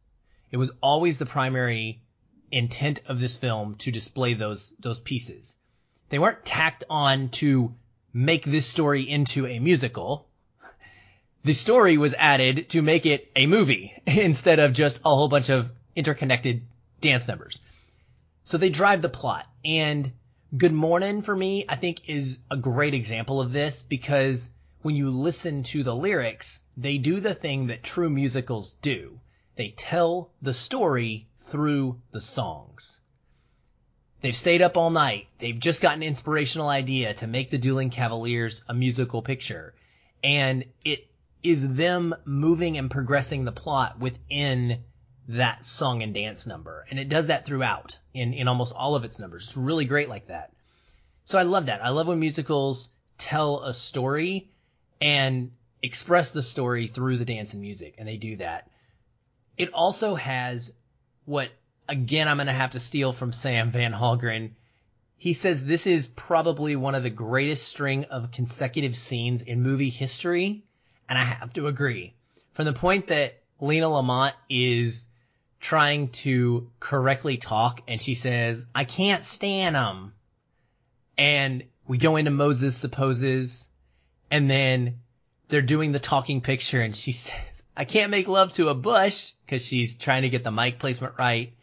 It 0.51 0.57
was 0.57 0.71
always 0.81 1.19
the 1.19 1.25
primary 1.25 2.01
intent 2.53 3.01
of 3.07 3.19
this 3.19 3.35
film 3.35 3.75
to 3.75 3.91
display 3.91 4.33
those, 4.33 4.73
those 4.79 4.99
pieces. 4.99 5.57
They 6.09 6.19
weren't 6.19 6.45
tacked 6.45 6.83
on 6.89 7.29
to 7.29 7.73
make 8.13 8.45
this 8.45 8.67
story 8.67 9.09
into 9.09 9.47
a 9.47 9.59
musical 9.59 10.27
the 11.43 11.53
story 11.53 11.97
was 11.97 12.15
added 12.17 12.69
to 12.69 12.81
make 12.81 13.05
it 13.05 13.29
a 13.35 13.47
movie 13.47 13.93
instead 14.07 14.59
of 14.59 14.73
just 14.73 14.99
a 15.03 15.09
whole 15.09 15.27
bunch 15.27 15.49
of 15.49 15.71
interconnected 15.95 16.65
dance 17.01 17.27
numbers. 17.27 17.59
So 18.45 18.57
they 18.57 18.69
drive 18.69 19.01
the 19.01 19.09
plot 19.09 19.47
and 19.63 20.11
Good 20.55 20.71
Morning 20.71 21.21
for 21.21 21.35
me, 21.35 21.65
I 21.67 21.75
think 21.75 22.07
is 22.09 22.39
a 22.49 22.55
great 22.55 22.93
example 22.93 23.41
of 23.41 23.51
this 23.51 23.83
because 23.83 24.51
when 24.83 24.95
you 24.95 25.09
listen 25.09 25.63
to 25.63 25.83
the 25.83 25.95
lyrics, 25.95 26.59
they 26.77 26.97
do 26.97 27.19
the 27.19 27.33
thing 27.33 27.67
that 27.67 27.83
true 27.83 28.09
musicals 28.09 28.75
do. 28.81 29.19
They 29.55 29.69
tell 29.69 30.31
the 30.41 30.53
story 30.53 31.27
through 31.37 32.01
the 32.11 32.21
songs. 32.21 33.01
They've 34.21 34.35
stayed 34.35 34.61
up 34.61 34.77
all 34.77 34.89
night. 34.89 35.27
They've 35.39 35.59
just 35.59 35.81
got 35.81 35.95
an 35.95 36.03
inspirational 36.03 36.69
idea 36.69 37.13
to 37.15 37.27
make 37.27 37.51
the 37.51 37.57
Dueling 37.57 37.89
Cavaliers 37.89 38.63
a 38.69 38.73
musical 38.73 39.21
picture. 39.21 39.75
And 40.23 40.65
it 40.85 41.07
is 41.43 41.75
them 41.75 42.15
moving 42.23 42.77
and 42.77 42.89
progressing 42.89 43.43
the 43.43 43.51
plot 43.51 43.99
within 43.99 44.83
that 45.27 45.65
song 45.65 46.01
and 46.01 46.13
dance 46.13 46.47
number. 46.47 46.85
And 46.89 46.99
it 46.99 47.09
does 47.09 47.27
that 47.27 47.45
throughout 47.45 47.99
in, 48.13 48.33
in 48.33 48.47
almost 48.47 48.73
all 48.73 48.95
of 48.95 49.03
its 49.03 49.19
numbers. 49.19 49.47
It's 49.47 49.57
really 49.57 49.85
great 49.85 50.09
like 50.09 50.27
that. 50.27 50.53
So 51.25 51.37
I 51.37 51.43
love 51.43 51.67
that. 51.67 51.83
I 51.83 51.89
love 51.89 52.07
when 52.07 52.19
musicals 52.19 52.89
tell 53.17 53.63
a 53.63 53.73
story 53.73 54.49
and 54.99 55.51
express 55.81 56.31
the 56.31 56.43
story 56.43 56.87
through 56.87 57.17
the 57.17 57.25
dance 57.25 57.53
and 57.53 57.61
music. 57.61 57.95
And 57.97 58.07
they 58.07 58.17
do 58.17 58.37
that. 58.37 58.69
It 59.57 59.73
also 59.73 60.15
has 60.15 60.73
what, 61.25 61.49
again, 61.87 62.27
I'm 62.27 62.37
going 62.37 62.47
to 62.47 62.53
have 62.53 62.71
to 62.71 62.79
steal 62.79 63.13
from 63.13 63.33
Sam 63.33 63.71
Van 63.71 63.93
Hallgren. 63.93 64.51
He 65.17 65.33
says 65.33 65.63
this 65.63 65.87
is 65.87 66.07
probably 66.07 66.75
one 66.75 66.95
of 66.95 67.03
the 67.03 67.09
greatest 67.09 67.67
string 67.67 68.05
of 68.05 68.31
consecutive 68.31 68.95
scenes 68.97 69.41
in 69.41 69.61
movie 69.61 69.89
history 69.89 70.63
and 71.07 71.17
I 71.17 71.23
have 71.23 71.53
to 71.53 71.67
agree. 71.67 72.15
From 72.53 72.65
the 72.65 72.73
point 72.73 73.07
that 73.07 73.41
Lena 73.59 73.89
Lamont 73.89 74.35
is 74.49 75.07
trying 75.59 76.09
to 76.09 76.69
correctly 76.79 77.37
talk 77.37 77.81
and 77.87 78.01
she 78.01 78.15
says, 78.15 78.65
I 78.73 78.83
can't 78.83 79.23
stand 79.23 79.75
them. 79.75 80.13
And 81.17 81.63
we 81.87 81.97
go 81.97 82.15
into 82.15 82.31
Moses 82.31 82.75
supposes 82.75 83.69
and 84.31 84.49
then 84.49 84.99
they're 85.47 85.61
doing 85.61 85.91
the 85.91 85.99
talking 85.99 86.41
picture 86.41 86.81
and 86.81 86.95
she 86.95 87.11
says, 87.13 87.63
I 87.75 87.85
can't 87.85 88.11
make 88.11 88.27
love 88.27 88.53
to 88.53 88.69
a 88.69 88.75
bush 88.75 89.31
because 89.53 89.65
she's 89.67 89.95
trying 89.95 90.23
to 90.23 90.29
get 90.29 90.43
the 90.43 90.51
mic 90.51 90.79
placement 90.79 91.13
right 91.19 91.53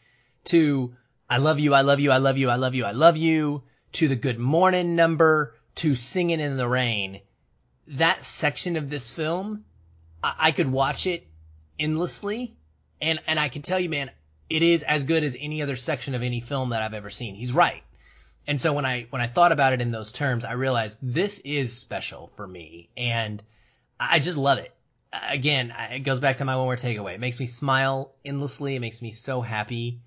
to 0.45 0.95
I 1.29 1.39
love 1.39 1.59
you, 1.59 1.75
I 1.75 1.81
love 1.81 1.99
you, 1.99 2.13
I 2.13 2.19
love 2.19 2.39
you, 2.39 2.49
I 2.49 2.55
love 2.55 2.77
you, 2.77 2.85
I 2.85 2.93
love 2.93 3.17
you 3.17 3.65
to 3.95 4.07
the 4.07 4.15
good 4.15 4.39
morning 4.39 4.95
number 4.95 5.57
to 5.77 5.97
singing 5.97 6.39
in 6.39 6.57
the 6.57 6.69
rain 6.69 7.21
that 7.89 8.25
section 8.25 8.77
of 8.77 8.91
this 8.91 9.11
film, 9.11 9.65
I, 10.23 10.35
I 10.39 10.51
could 10.53 10.71
watch 10.71 11.09
it 11.09 11.27
endlessly, 11.81 12.55
and 13.01 13.19
and 13.27 13.41
I 13.41 13.49
can 13.49 13.63
tell 13.63 13.81
you, 13.81 13.89
man, 13.89 14.13
it 14.49 14.63
is 14.63 14.85
as 14.85 15.03
good 15.03 15.25
as 15.25 15.37
any 15.37 15.61
other 15.61 15.75
section 15.75 16.15
of 16.15 16.23
any 16.23 16.39
film 16.39 16.71
that 16.71 16.83
I've 16.83 16.95
ever 16.95 17.11
seen. 17.11 17.35
He's 17.35 17.53
right. 17.53 17.83
And 18.47 18.61
so 18.61 18.73
when 18.73 18.85
I 18.85 19.09
when 19.11 19.21
I 19.21 19.27
thought 19.27 19.51
about 19.51 19.73
it 19.73 19.81
in 19.81 19.91
those 19.91 20.13
terms, 20.13 20.45
I 20.45 20.53
realized 20.53 20.99
this 21.03 21.41
is 21.41 21.77
special 21.77 22.29
for 22.37 22.47
me, 22.47 22.89
and 22.97 23.43
I 23.99 24.21
just 24.21 24.39
love 24.39 24.59
it. 24.59 24.73
Again, 25.13 25.75
it 25.91 26.01
goes 26.01 26.21
back 26.21 26.37
to 26.37 26.45
my 26.45 26.57
one 26.57 26.67
more 26.67 26.77
takeaway. 26.77 27.15
It 27.15 27.21
makes 27.21 27.41
me 27.41 27.47
smile 27.47 28.15
endlessly. 28.25 28.77
It 28.77 28.81
makes 28.81 29.03
me 29.03 29.13
so 29.13 29.41
happy. 29.41 30.01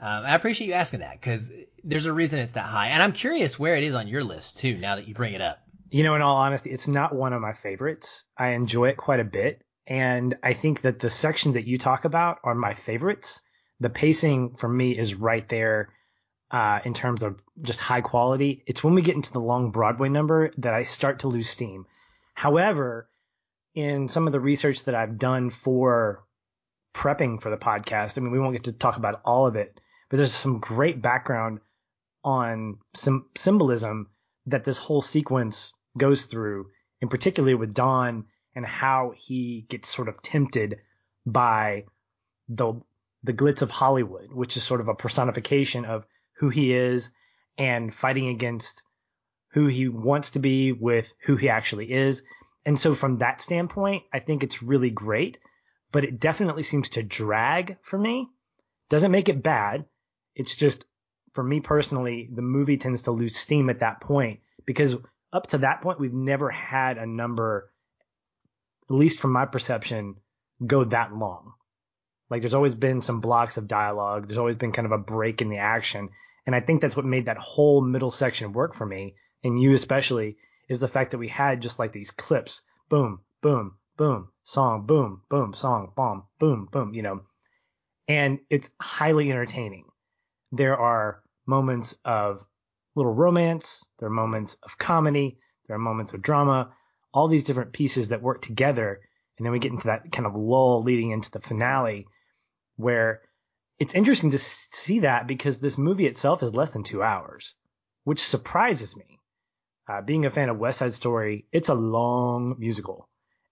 Um, 0.00 0.24
I 0.24 0.34
appreciate 0.34 0.66
you 0.68 0.74
asking 0.74 1.00
that 1.00 1.20
because 1.20 1.52
there's 1.84 2.06
a 2.06 2.12
reason 2.12 2.40
it's 2.40 2.52
that 2.52 2.66
high, 2.66 2.88
and 2.88 3.02
I'm 3.02 3.12
curious 3.12 3.58
where 3.58 3.76
it 3.76 3.84
is 3.84 3.94
on 3.94 4.08
your 4.08 4.22
list 4.22 4.58
too. 4.58 4.76
Now 4.76 4.96
that 4.96 5.08
you 5.08 5.14
bring 5.14 5.34
it 5.34 5.40
up. 5.40 5.60
You 5.90 6.02
know, 6.02 6.14
in 6.14 6.22
all 6.22 6.36
honesty, 6.36 6.70
it's 6.70 6.88
not 6.88 7.14
one 7.14 7.32
of 7.32 7.40
my 7.40 7.52
favorites. 7.52 8.24
I 8.36 8.48
enjoy 8.48 8.88
it 8.88 8.96
quite 8.96 9.20
a 9.20 9.24
bit. 9.24 9.62
And 9.86 10.36
I 10.42 10.52
think 10.52 10.82
that 10.82 11.00
the 11.00 11.08
sections 11.08 11.54
that 11.54 11.66
you 11.66 11.78
talk 11.78 12.04
about 12.04 12.38
are 12.44 12.54
my 12.54 12.74
favorites. 12.74 13.40
The 13.80 13.88
pacing 13.88 14.56
for 14.56 14.68
me 14.68 14.96
is 14.96 15.14
right 15.14 15.48
there 15.48 15.88
uh, 16.50 16.80
in 16.84 16.92
terms 16.92 17.22
of 17.22 17.40
just 17.62 17.80
high 17.80 18.02
quality. 18.02 18.62
It's 18.66 18.84
when 18.84 18.94
we 18.94 19.02
get 19.02 19.16
into 19.16 19.32
the 19.32 19.40
long 19.40 19.70
Broadway 19.70 20.10
number 20.10 20.52
that 20.58 20.74
I 20.74 20.82
start 20.82 21.20
to 21.20 21.28
lose 21.28 21.48
steam. 21.48 21.86
However, 22.34 23.08
in 23.78 24.08
some 24.08 24.26
of 24.26 24.32
the 24.32 24.40
research 24.40 24.82
that 24.84 24.96
I've 24.96 25.20
done 25.20 25.50
for 25.50 26.24
prepping 26.96 27.40
for 27.40 27.48
the 27.48 27.56
podcast, 27.56 28.18
I 28.18 28.20
mean, 28.20 28.32
we 28.32 28.40
won't 28.40 28.54
get 28.54 28.64
to 28.64 28.72
talk 28.72 28.96
about 28.96 29.20
all 29.24 29.46
of 29.46 29.54
it, 29.54 29.80
but 30.10 30.16
there's 30.16 30.34
some 30.34 30.58
great 30.58 31.00
background 31.00 31.60
on 32.24 32.78
some 32.94 33.26
symbolism 33.36 34.08
that 34.46 34.64
this 34.64 34.78
whole 34.78 35.00
sequence 35.00 35.72
goes 35.96 36.24
through, 36.24 36.66
and 37.00 37.08
particularly 37.08 37.54
with 37.54 37.72
Don 37.72 38.24
and 38.56 38.66
how 38.66 39.12
he 39.16 39.64
gets 39.68 39.94
sort 39.94 40.08
of 40.08 40.20
tempted 40.22 40.80
by 41.24 41.84
the 42.48 42.82
the 43.22 43.32
glitz 43.32 43.62
of 43.62 43.70
Hollywood, 43.70 44.32
which 44.32 44.56
is 44.56 44.64
sort 44.64 44.80
of 44.80 44.88
a 44.88 44.94
personification 44.94 45.84
of 45.84 46.04
who 46.38 46.48
he 46.48 46.72
is 46.72 47.10
and 47.56 47.94
fighting 47.94 48.26
against 48.28 48.82
who 49.52 49.68
he 49.68 49.86
wants 49.86 50.30
to 50.30 50.40
be 50.40 50.72
with 50.72 51.12
who 51.26 51.36
he 51.36 51.48
actually 51.48 51.92
is. 51.92 52.24
And 52.68 52.78
so 52.78 52.94
from 52.94 53.16
that 53.16 53.40
standpoint, 53.40 54.02
I 54.12 54.18
think 54.20 54.42
it's 54.42 54.62
really 54.62 54.90
great, 54.90 55.38
but 55.90 56.04
it 56.04 56.20
definitely 56.20 56.64
seems 56.64 56.90
to 56.90 57.02
drag 57.02 57.78
for 57.80 57.98
me. 57.98 58.28
Doesn't 58.90 59.10
make 59.10 59.30
it 59.30 59.42
bad. 59.42 59.86
It's 60.34 60.54
just 60.54 60.84
for 61.32 61.42
me 61.42 61.60
personally, 61.60 62.28
the 62.30 62.42
movie 62.42 62.76
tends 62.76 63.00
to 63.02 63.10
lose 63.10 63.38
steam 63.38 63.70
at 63.70 63.80
that 63.80 64.02
point 64.02 64.40
because 64.66 64.98
up 65.32 65.46
to 65.46 65.58
that 65.58 65.80
point, 65.80 65.98
we've 65.98 66.12
never 66.12 66.50
had 66.50 66.98
a 66.98 67.06
number, 67.06 67.72
at 68.90 68.94
least 68.94 69.18
from 69.18 69.32
my 69.32 69.46
perception, 69.46 70.16
go 70.66 70.84
that 70.84 71.16
long. 71.16 71.54
Like 72.28 72.42
there's 72.42 72.52
always 72.52 72.74
been 72.74 73.00
some 73.00 73.22
blocks 73.22 73.56
of 73.56 73.66
dialogue. 73.66 74.26
There's 74.26 74.36
always 74.36 74.56
been 74.56 74.72
kind 74.72 74.84
of 74.84 74.92
a 74.92 74.98
break 74.98 75.40
in 75.40 75.48
the 75.48 75.56
action. 75.56 76.10
And 76.44 76.54
I 76.54 76.60
think 76.60 76.82
that's 76.82 76.96
what 76.96 77.06
made 77.06 77.24
that 77.24 77.38
whole 77.38 77.80
middle 77.80 78.10
section 78.10 78.52
work 78.52 78.74
for 78.74 78.84
me, 78.84 79.14
and 79.42 79.58
you 79.58 79.72
especially, 79.72 80.36
is 80.68 80.78
the 80.78 80.88
fact 80.88 81.10
that 81.12 81.18
we 81.18 81.28
had 81.28 81.62
just 81.62 81.78
like 81.78 81.92
these 81.92 82.10
clips. 82.10 82.62
Boom, 82.88 83.20
boom, 83.42 83.76
boom, 83.96 84.28
song, 84.42 84.86
boom, 84.86 85.22
boom, 85.28 85.52
song, 85.52 85.92
bomb, 85.96 86.24
boom, 86.38 86.68
boom, 86.70 86.94
you 86.94 87.02
know. 87.02 87.20
And 88.06 88.40
it's 88.48 88.70
highly 88.80 89.30
entertaining. 89.30 89.84
There 90.52 90.76
are 90.78 91.22
moments 91.46 91.98
of 92.04 92.44
little 92.94 93.14
romance, 93.14 93.84
there 93.98 94.08
are 94.08 94.12
moments 94.12 94.56
of 94.62 94.78
comedy, 94.78 95.38
there 95.66 95.76
are 95.76 95.80
moments 95.80 96.14
of 96.14 96.22
drama, 96.22 96.72
all 97.12 97.28
these 97.28 97.44
different 97.44 97.72
pieces 97.72 98.08
that 98.08 98.22
work 98.22 98.42
together. 98.42 99.00
And 99.36 99.44
then 99.44 99.52
we 99.52 99.58
get 99.58 99.72
into 99.72 99.86
that 99.86 100.10
kind 100.10 100.26
of 100.26 100.34
lull 100.34 100.82
leading 100.82 101.10
into 101.10 101.30
the 101.30 101.40
finale 101.40 102.06
where 102.76 103.20
it's 103.78 103.94
interesting 103.94 104.32
to 104.32 104.38
see 104.38 105.00
that 105.00 105.26
because 105.26 105.58
this 105.58 105.78
movie 105.78 106.06
itself 106.06 106.42
is 106.42 106.54
less 106.54 106.72
than 106.72 106.82
two 106.82 107.02
hours, 107.02 107.54
which 108.04 108.20
surprises 108.20 108.96
me. 108.96 109.17
Uh, 109.88 110.02
being 110.02 110.26
a 110.26 110.30
fan 110.30 110.50
of 110.50 110.58
West 110.58 110.80
Side 110.80 110.92
Story, 110.92 111.46
it's 111.50 111.70
a 111.70 111.74
long 111.74 112.56
musical 112.58 113.08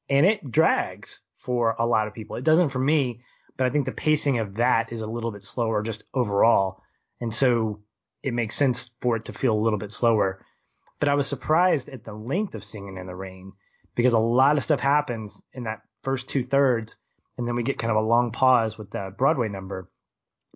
and 0.08 0.26
it 0.26 0.50
drags 0.50 1.22
for 1.38 1.74
a 1.78 1.86
lot 1.86 2.06
of 2.06 2.14
people. 2.14 2.36
It 2.36 2.44
doesn't 2.44 2.70
for 2.70 2.78
me, 2.78 3.22
but 3.56 3.66
I 3.66 3.70
think 3.70 3.86
the 3.86 3.92
pacing 3.92 4.38
of 4.38 4.56
that 4.56 4.92
is 4.92 5.00
a 5.00 5.06
little 5.06 5.32
bit 5.32 5.44
slower 5.44 5.82
just 5.82 6.04
overall. 6.14 6.82
And 7.20 7.34
so 7.34 7.80
it 8.22 8.34
makes 8.34 8.56
sense 8.56 8.90
for 9.00 9.16
it 9.16 9.26
to 9.26 9.32
feel 9.32 9.54
a 9.54 9.62
little 9.62 9.78
bit 9.78 9.92
slower. 9.92 10.44
But 10.98 11.08
I 11.08 11.14
was 11.14 11.26
surprised 11.26 11.88
at 11.88 12.04
the 12.04 12.12
length 12.12 12.54
of 12.54 12.64
Singing 12.64 12.98
in 12.98 13.06
the 13.06 13.14
Rain 13.14 13.52
because 13.94 14.12
a 14.12 14.18
lot 14.18 14.56
of 14.56 14.62
stuff 14.62 14.80
happens 14.80 15.40
in 15.52 15.64
that 15.64 15.82
first 16.02 16.28
two 16.28 16.42
thirds. 16.42 16.96
And 17.38 17.46
then 17.46 17.54
we 17.54 17.62
get 17.62 17.78
kind 17.78 17.90
of 17.90 17.96
a 17.98 18.06
long 18.06 18.32
pause 18.32 18.78
with 18.78 18.90
the 18.90 19.14
Broadway 19.16 19.48
number. 19.48 19.90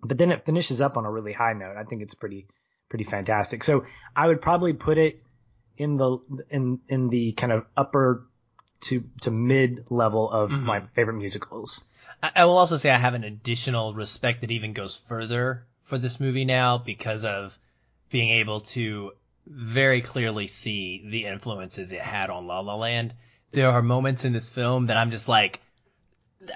But 0.01 0.17
then 0.17 0.31
it 0.31 0.45
finishes 0.45 0.81
up 0.81 0.97
on 0.97 1.05
a 1.05 1.11
really 1.11 1.33
high 1.33 1.53
note. 1.53 1.77
I 1.77 1.83
think 1.83 2.01
it's 2.01 2.15
pretty, 2.15 2.47
pretty 2.89 3.03
fantastic. 3.03 3.63
So 3.63 3.85
I 4.15 4.27
would 4.27 4.41
probably 4.41 4.73
put 4.73 4.97
it 4.97 5.21
in 5.81 5.97
the, 5.97 6.17
in, 6.49 6.79
in 6.87 7.09
the 7.09 7.33
kind 7.33 7.51
of 7.51 7.65
upper 7.75 8.25
to, 8.81 9.03
to 9.21 9.31
mid 9.31 9.85
level 9.89 10.29
of 10.29 10.49
mm-hmm. 10.49 10.65
my 10.65 10.81
favorite 10.95 11.17
musicals. 11.17 11.83
I 12.23 12.45
will 12.45 12.57
also 12.57 12.77
say 12.77 12.91
I 12.91 12.97
have 12.97 13.15
an 13.15 13.23
additional 13.23 13.93
respect 13.93 14.41
that 14.41 14.51
even 14.51 14.73
goes 14.73 14.95
further 14.95 15.65
for 15.81 15.97
this 15.97 16.19
movie 16.19 16.45
now 16.45 16.77
because 16.77 17.25
of 17.25 17.57
being 18.11 18.29
able 18.29 18.61
to 18.61 19.13
very 19.47 20.01
clearly 20.01 20.47
see 20.47 21.03
the 21.09 21.25
influences 21.25 21.91
it 21.91 22.01
had 22.01 22.29
on 22.29 22.45
La 22.45 22.59
La 22.59 22.75
Land. 22.75 23.13
There 23.51 23.71
are 23.71 23.81
moments 23.81 24.23
in 24.23 24.33
this 24.33 24.49
film 24.49 24.87
that 24.87 24.97
I'm 24.97 25.11
just 25.11 25.27
like, 25.27 25.61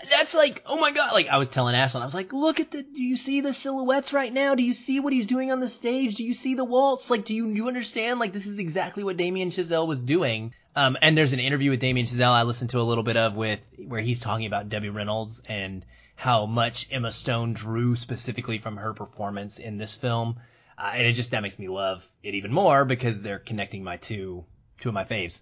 that's 0.09 0.33
like, 0.33 0.63
oh 0.65 0.79
my 0.79 0.91
god! 0.91 1.13
Like 1.13 1.27
I 1.27 1.37
was 1.37 1.49
telling 1.49 1.75
Ashlyn, 1.75 2.01
I 2.01 2.05
was 2.05 2.15
like, 2.15 2.33
look 2.33 2.59
at 2.59 2.71
the, 2.71 2.81
do 2.81 3.01
you 3.01 3.17
see 3.17 3.41
the 3.41 3.53
silhouettes 3.53 4.13
right 4.13 4.33
now? 4.33 4.55
Do 4.55 4.63
you 4.63 4.73
see 4.73 4.99
what 4.99 5.13
he's 5.13 5.27
doing 5.27 5.51
on 5.51 5.59
the 5.59 5.69
stage? 5.69 6.15
Do 6.15 6.23
you 6.23 6.33
see 6.33 6.55
the 6.55 6.63
waltz? 6.63 7.09
Like, 7.09 7.25
do 7.25 7.35
you, 7.35 7.47
do 7.47 7.53
you 7.53 7.67
understand? 7.67 8.19
Like, 8.19 8.33
this 8.33 8.47
is 8.47 8.59
exactly 8.59 9.03
what 9.03 9.17
Damien 9.17 9.49
Chazelle 9.49 9.87
was 9.87 10.01
doing. 10.01 10.53
Um, 10.75 10.97
and 11.01 11.17
there's 11.17 11.33
an 11.33 11.39
interview 11.39 11.69
with 11.69 11.79
Damien 11.79 12.05
Chazelle 12.05 12.31
I 12.31 12.43
listened 12.43 12.71
to 12.71 12.81
a 12.81 12.83
little 12.83 13.03
bit 13.03 13.15
of 13.15 13.35
with, 13.35 13.65
where 13.87 14.01
he's 14.01 14.19
talking 14.19 14.45
about 14.45 14.69
Debbie 14.69 14.89
Reynolds 14.89 15.41
and 15.47 15.85
how 16.15 16.45
much 16.47 16.87
Emma 16.91 17.11
Stone 17.11 17.53
drew 17.53 17.95
specifically 17.95 18.57
from 18.57 18.77
her 18.77 18.93
performance 18.93 19.59
in 19.59 19.77
this 19.77 19.95
film. 19.95 20.37
Uh, 20.77 20.91
and 20.95 21.07
it 21.07 21.13
just, 21.13 21.31
that 21.31 21.43
makes 21.43 21.59
me 21.59 21.69
love 21.69 22.05
it 22.23 22.33
even 22.33 22.51
more 22.51 22.83
because 22.83 23.21
they're 23.21 23.39
connecting 23.39 23.83
my 23.83 23.97
two, 23.97 24.45
two 24.79 24.89
of 24.89 24.95
my 24.95 25.05
faves. 25.05 25.41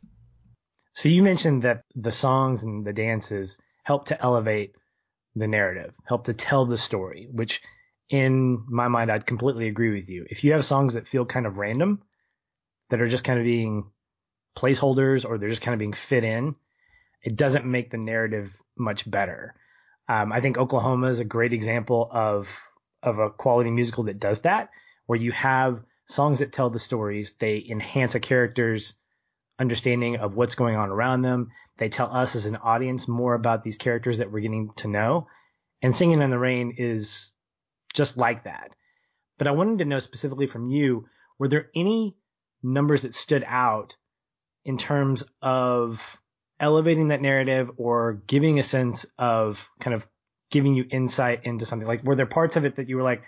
So 0.93 1.09
you 1.09 1.23
mentioned 1.23 1.63
that 1.63 1.81
the 1.95 2.11
songs 2.11 2.61
and 2.61 2.85
the 2.85 2.93
dances 2.93 3.57
help 3.83 4.05
to 4.05 4.21
elevate 4.21 4.75
the 5.35 5.47
narrative, 5.47 5.93
help 6.05 6.25
to 6.25 6.33
tell 6.33 6.65
the 6.65 6.77
story, 6.77 7.27
which 7.31 7.61
in 8.09 8.63
my 8.67 8.87
mind, 8.87 9.11
I'd 9.11 9.25
completely 9.25 9.67
agree 9.67 9.93
with 9.93 10.09
you. 10.09 10.25
If 10.29 10.43
you 10.43 10.51
have 10.53 10.65
songs 10.65 10.93
that 10.93 11.07
feel 11.07 11.25
kind 11.25 11.45
of 11.45 11.57
random, 11.57 12.01
that 12.89 13.01
are 13.01 13.07
just 13.07 13.23
kind 13.23 13.39
of 13.39 13.45
being 13.45 13.89
placeholders 14.55 15.25
or 15.25 15.37
they're 15.37 15.49
just 15.49 15.61
kind 15.61 15.73
of 15.73 15.79
being 15.79 15.93
fit 15.93 16.23
in, 16.23 16.55
it 17.23 17.35
doesn't 17.35 17.65
make 17.65 17.89
the 17.89 17.97
narrative 17.97 18.55
much 18.77 19.09
better. 19.09 19.55
Um, 20.07 20.31
I 20.31 20.41
think 20.41 20.57
Oklahoma 20.57 21.07
is 21.07 21.19
a 21.19 21.25
great 21.25 21.53
example 21.53 22.09
of 22.11 22.47
of 23.01 23.19
a 23.19 23.29
quality 23.29 23.71
musical 23.71 24.05
that 24.05 24.19
does 24.19 24.41
that, 24.41 24.69
where 25.07 25.19
you 25.19 25.31
have 25.31 25.83
songs 26.07 26.39
that 26.39 26.53
tell 26.53 26.69
the 26.69 26.79
stories, 26.79 27.33
they 27.39 27.65
enhance 27.69 28.15
a 28.15 28.19
character's 28.19 28.93
understanding 29.59 30.17
of 30.17 30.35
what's 30.35 30.55
going 30.55 30.75
on 30.75 30.89
around 30.89 31.21
them. 31.21 31.49
They 31.77 31.89
tell 31.89 32.13
us 32.13 32.35
as 32.35 32.45
an 32.45 32.55
audience 32.57 33.07
more 33.07 33.33
about 33.33 33.63
these 33.63 33.77
characters 33.77 34.17
that 34.17 34.31
we're 34.31 34.41
getting 34.41 34.71
to 34.77 34.87
know. 34.87 35.27
And 35.81 35.95
Singing 35.95 36.21
in 36.21 36.29
the 36.29 36.39
Rain 36.39 36.75
is 36.77 37.33
just 37.93 38.17
like 38.17 38.45
that. 38.45 38.75
But 39.37 39.47
I 39.47 39.51
wanted 39.51 39.79
to 39.79 39.85
know 39.85 39.99
specifically 39.99 40.47
from 40.47 40.69
you, 40.69 41.05
were 41.37 41.47
there 41.47 41.69
any 41.75 42.15
numbers 42.61 43.01
that 43.01 43.13
stood 43.13 43.43
out 43.45 43.95
in 44.63 44.77
terms 44.77 45.23
of 45.41 45.99
elevating 46.59 47.09
that 47.09 47.21
narrative 47.21 47.69
or 47.77 48.21
giving 48.27 48.59
a 48.59 48.63
sense 48.63 49.05
of 49.17 49.59
kind 49.79 49.93
of 49.93 50.07
giving 50.49 50.73
you 50.73 50.85
insight 50.89 51.41
into 51.43 51.65
something? 51.65 51.87
Like, 51.87 52.03
were 52.03 52.15
there 52.15 52.25
parts 52.25 52.55
of 52.55 52.65
it 52.65 52.75
that 52.77 52.87
you 52.87 52.95
were 52.95 53.03
like, 53.03 53.23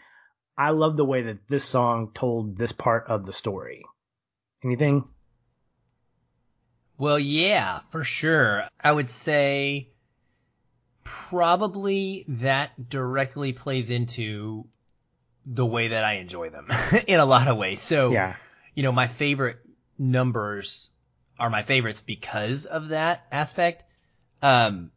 I 0.58 0.70
love 0.70 0.96
the 0.96 1.06
way 1.06 1.24
that 1.24 1.48
this 1.50 1.66
song 1.66 2.12
told 2.14 2.58
this 2.58 2.72
part 2.72 3.08
of 3.08 3.26
the 3.26 3.34
story? 3.34 3.84
Anything? 4.64 5.04
Well, 6.98 7.20
yeah, 7.20 7.80
for 7.90 8.04
sure. 8.04 8.68
I 8.80 8.92
would 8.92 9.10
say 9.10 9.90
probably 11.04 12.26
that 12.28 12.90
directly 12.90 13.54
plays 13.54 13.90
into 13.90 14.66
the 15.46 15.66
way 15.66 15.90
that 15.90 16.04
I 16.04 16.14
enjoy 16.14 16.50
them 16.50 16.70
in 17.08 17.20
a 17.20 17.26
lot 17.26 17.48
of 17.48 17.58
ways. 17.58 17.82
So, 17.82 18.12
yeah. 18.12 18.36
you 18.74 18.84
know, 18.84 18.92
my 18.92 19.08
favorite 19.08 19.58
numbers 19.98 20.90
are 21.38 21.50
my 21.50 21.64
favorites 21.64 22.02
because 22.02 22.66
of 22.66 22.90
that 22.90 23.26
aspect. 23.32 23.84
Um, 24.42 24.92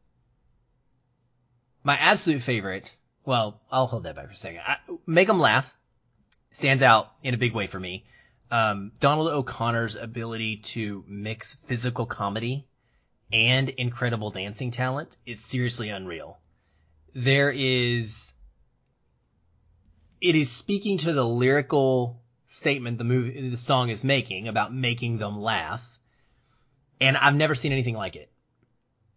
my 1.83 1.97
absolute 1.97 2.43
favorite, 2.43 2.97
well, 3.25 3.61
I'll 3.71 3.87
hold 3.87 4.05
that 4.05 4.15
back 4.15 4.27
for 4.27 4.33
a 4.33 4.37
second. 4.37 4.61
I, 4.67 4.77
Make 5.07 5.27
them 5.27 5.41
laugh 5.41 5.75
stands 6.51 6.83
out 6.83 7.11
in 7.23 7.35
a 7.35 7.39
big 7.39 7.55
way 7.55 7.67
for 7.67 7.79
me 7.79 8.05
um, 8.51 8.93
Donald 9.01 9.29
O'Connor's 9.29 9.97
ability 9.97 10.59
to 10.59 11.05
mix 11.07 11.55
physical 11.55 12.07
comedy 12.07 12.67
and 13.33 13.69
incredible 13.69 14.31
dancing 14.31 14.71
talent 14.71 15.17
is 15.27 15.41
seriously 15.41 15.91
unreal. 15.91 16.39
There 17.15 17.53
is, 17.55 18.33
it 20.21 20.35
is 20.35 20.51
speaking 20.51 20.99
to 20.99 21.13
the 21.13 21.27
lyrical 21.27 22.23
statement 22.47 22.97
the 22.97 23.05
movie, 23.05 23.51
the 23.51 23.57
song 23.57 23.91
is 23.91 24.03
making 24.03 24.49
about 24.49 24.75
making 24.75 25.19
them 25.19 25.41
laugh. 25.41 25.99
And 27.01 27.17
I've 27.17 27.37
never 27.37 27.55
seen 27.55 27.73
anything 27.73 27.97
like 27.97 28.17
it 28.17 28.31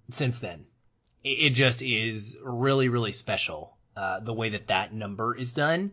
since 0.10 0.39
then. 0.39 0.65
It, 1.24 1.52
just 1.52 1.82
is 1.82 2.36
really, 2.44 2.89
really 2.89 3.12
special. 3.12 3.78
Uh, 3.96 4.20
the 4.20 4.34
way 4.34 4.50
that 4.50 4.67
that 4.67 4.94
number 4.94 5.36
is 5.36 5.54
done 5.54 5.91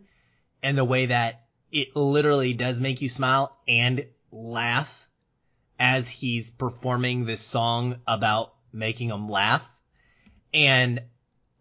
and 0.63 0.77
the 0.77 0.85
way 0.85 1.07
that 1.07 1.48
it 1.71 1.95
literally 1.95 2.53
does 2.53 2.79
make 2.79 3.01
you 3.01 3.09
smile 3.09 3.57
and 3.67 4.05
laugh 4.31 5.07
as 5.79 6.09
he's 6.09 6.49
performing 6.49 7.25
this 7.25 7.41
song 7.41 7.99
about 8.07 8.53
making 8.73 9.09
him 9.09 9.29
laugh. 9.29 9.69
And 10.53 11.01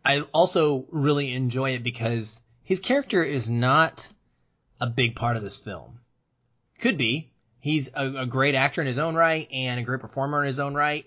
I 0.05 0.21
also 0.33 0.87
really 0.91 1.33
enjoy 1.33 1.71
it 1.71 1.83
because 1.83 2.43
his 2.63 2.81
character 2.81 3.23
is 3.23 3.51
not 3.51 4.11
a 4.81 4.87
big 4.87 5.17
part 5.17 5.37
of 5.37 5.43
this 5.43 5.59
film. 5.59 6.01
Could 6.81 6.99
be. 6.99 7.33
He's 7.61 7.89
a, 7.95 8.23
a 8.23 8.27
great 8.27 8.55
actor 8.55 8.81
in 8.81 8.87
his 8.87 8.99
own 8.99 9.15
right 9.15 9.49
and 9.53 9.81
a 9.81 9.83
great 9.83 10.01
performer 10.01 10.43
in 10.43 10.47
his 10.47 10.61
own 10.61 10.75
right. 10.75 11.05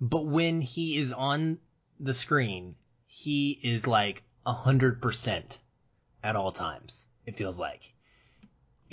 But 0.00 0.26
when 0.26 0.60
he 0.60 0.96
is 0.96 1.12
on 1.12 1.58
the 2.00 2.14
screen, 2.14 2.74
he 3.06 3.52
is 3.62 3.86
like 3.86 4.22
a 4.44 4.52
hundred 4.52 5.00
percent 5.00 5.60
at 6.24 6.34
all 6.34 6.50
times. 6.50 7.06
It 7.24 7.36
feels 7.36 7.58
like 7.58 7.91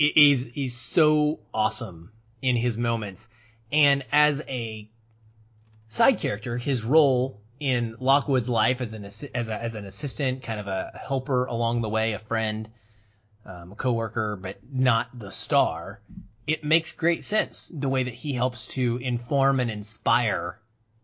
is 0.00 0.50
is 0.54 0.76
so 0.76 1.40
awesome 1.52 2.10
in 2.42 2.56
his 2.56 2.78
moments. 2.78 3.28
And 3.70 4.04
as 4.10 4.42
a 4.48 4.88
side 5.88 6.18
character, 6.18 6.56
his 6.56 6.84
role 6.84 7.40
in 7.60 7.96
Lockwood's 8.00 8.48
life 8.48 8.80
as 8.80 8.92
an 8.94 9.04
as, 9.04 9.22
a, 9.22 9.62
as 9.62 9.74
an 9.74 9.84
assistant, 9.84 10.42
kind 10.42 10.58
of 10.58 10.66
a 10.66 10.98
helper 11.06 11.44
along 11.44 11.82
the 11.82 11.88
way, 11.88 12.14
a 12.14 12.18
friend, 12.18 12.68
um, 13.44 13.72
a 13.72 13.76
coworker, 13.76 14.36
but 14.36 14.58
not 14.72 15.08
the 15.16 15.30
star, 15.30 16.00
it 16.46 16.64
makes 16.64 16.92
great 16.92 17.22
sense 17.22 17.70
the 17.72 17.88
way 17.88 18.02
that 18.04 18.14
he 18.14 18.32
helps 18.32 18.68
to 18.68 18.96
inform 18.96 19.60
and 19.60 19.70
inspire 19.70 20.58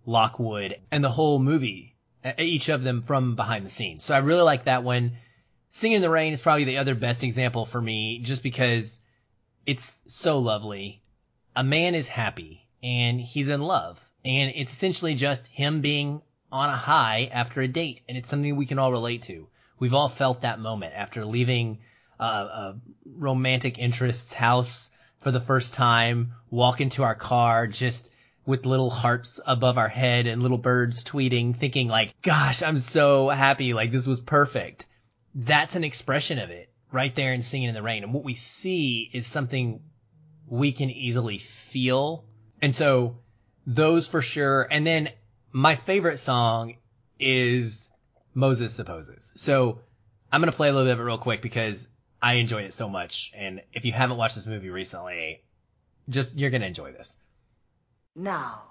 Lockwood 0.07 0.81
and 0.91 1.05
the 1.05 1.11
whole 1.11 1.39
movie, 1.39 1.95
each 2.39 2.69
of 2.69 2.83
them 2.83 3.03
from 3.03 3.37
behind 3.37 3.67
the 3.67 3.71
scenes. 3.71 4.05
So 4.05 4.15
I 4.15 4.19
really 4.19 4.43
like 4.43 4.65
that 4.65 4.83
one. 4.83 5.19
Singing 5.77 5.97
in 5.97 6.03
the 6.03 6.09
Rain 6.09 6.33
is 6.33 6.41
probably 6.41 6.65
the 6.65 6.79
other 6.79 6.95
best 6.95 7.23
example 7.23 7.67
for 7.67 7.79
me 7.79 8.21
just 8.21 8.43
because 8.43 8.99
it's 9.67 10.03
so 10.07 10.39
lovely. 10.39 11.03
A 11.55 11.63
man 11.63 11.95
is 11.95 12.09
happy 12.09 12.67
and 12.83 13.21
he's 13.21 13.49
in 13.49 13.61
love 13.61 14.03
and 14.25 14.55
it's 14.57 14.73
essentially 14.73 15.15
just 15.15 15.49
him 15.49 15.83
being 15.83 16.23
on 16.51 16.71
a 16.71 16.77
high 16.77 17.29
after 17.31 17.61
a 17.61 17.69
date 17.69 18.01
and 18.09 18.17
it's 18.17 18.31
something 18.31 18.57
we 18.57 18.65
can 18.65 18.79
all 18.79 18.91
relate 18.91 19.21
to. 19.25 19.49
We've 19.79 19.93
all 19.93 20.09
felt 20.09 20.41
that 20.41 20.59
moment 20.61 20.95
after 20.97 21.27
leaving 21.27 21.81
a, 22.19 22.25
a 22.25 22.81
romantic 23.05 23.79
interest's 23.79 24.33
house 24.33 24.89
for 25.19 25.31
the 25.31 25.41
first 25.43 25.75
time, 25.75 26.33
walk 26.49 26.81
into 26.81 27.03
our 27.03 27.15
car 27.15 27.67
just 27.67 28.11
with 28.47 28.65
little 28.65 28.89
hearts 28.89 29.41
above 29.47 29.77
our 29.77 29.89
head 29.89 30.27
and 30.27 30.41
little 30.41 30.57
birds 30.57 31.05
tweeting, 31.05 31.55
thinking 31.55 31.89
like, 31.89 32.15
gosh, 32.23 32.63
I'm 32.63 32.79
so 32.79 33.29
happy. 33.29 33.75
Like 33.75 33.93
this 33.93 34.07
was 34.07 34.21
perfect. 34.21 34.87
That's 35.39 35.77
an 35.77 35.85
expression 35.85 36.39
of 36.39 36.49
it 36.49 36.71
right 36.91 37.15
there 37.15 37.35
in 37.35 37.43
Singing 37.43 37.69
in 37.69 37.75
the 37.75 37.83
Rain. 37.83 38.03
And 38.03 38.15
what 38.15 38.25
we 38.25 38.33
see 38.33 39.09
is 39.13 39.27
something 39.27 39.83
we 40.47 40.73
can 40.73 40.91
easily 40.91 41.37
feel. 41.37 42.25
And 42.63 42.75
so 42.75 43.19
those 43.67 44.07
for 44.07 44.23
sure. 44.23 44.67
And 44.71 44.87
then 44.87 45.11
my 45.53 45.75
favorite 45.75 46.19
song 46.19 46.77
is 47.21 47.91
Moses 48.33 48.73
Supposes. 48.73 49.33
So 49.37 49.81
I'm 50.33 50.41
going 50.41 50.51
to 50.51 50.57
play 50.57 50.69
a 50.69 50.73
little 50.73 50.87
bit 50.87 50.95
of 50.95 51.01
it 51.01 51.03
real 51.03 51.19
quick 51.19 51.43
because 51.43 51.87
I 52.23 52.35
enjoy 52.35 52.63
it 52.63 52.73
so 52.73 52.89
much. 52.89 53.33
And 53.37 53.61
if 53.75 53.85
you 53.85 53.93
haven't 53.93 54.17
watched 54.17 54.37
this 54.37 54.47
movie 54.47 54.71
recently, 54.71 55.43
just, 56.09 56.39
you're 56.39 56.51
going 56.51 56.63
to 56.63 56.67
enjoy 56.67 56.93
this. 56.93 57.19
Now, 58.15 58.63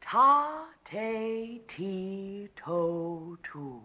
ta, 0.00 0.64
te, 0.84 1.60
ti, 1.68 2.48
to, 2.64 3.38
tu. 3.42 3.82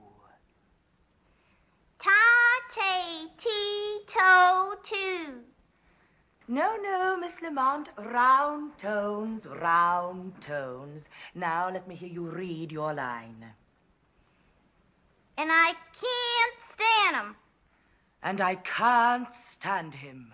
Ta, 2.03 2.59
te, 2.69 3.31
ti, 3.37 4.03
to, 4.07 4.75
tu. 4.83 5.41
No, 6.49 6.75
no, 6.75 7.15
Miss 7.15 7.41
Lamont, 7.41 7.87
round 7.97 8.77
tones, 8.77 9.45
round 9.47 10.33
tones. 10.41 11.07
Now 11.33 11.69
let 11.69 11.87
me 11.87 11.95
hear 11.95 12.09
you 12.09 12.23
read 12.23 12.73
your 12.73 12.93
line. 12.93 13.45
And 15.37 15.49
I 15.49 15.73
can't 16.01 16.57
stand 16.69 17.15
him. 17.15 17.35
And 18.21 18.41
I 18.41 18.55
can't 18.55 19.31
stand 19.31 19.95
him. 19.95 20.33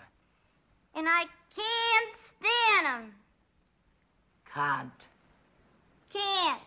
And 0.95 1.07
I 1.07 1.25
can't 1.55 2.17
stand 2.17 2.87
'em. 2.87 3.13
Can't. 4.51 5.07
Can't. 6.09 6.61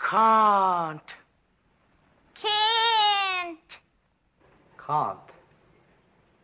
Can't. 0.00 1.14
Can't. 2.34 2.95
Can't. 3.46 3.78
Can't. 4.86 5.30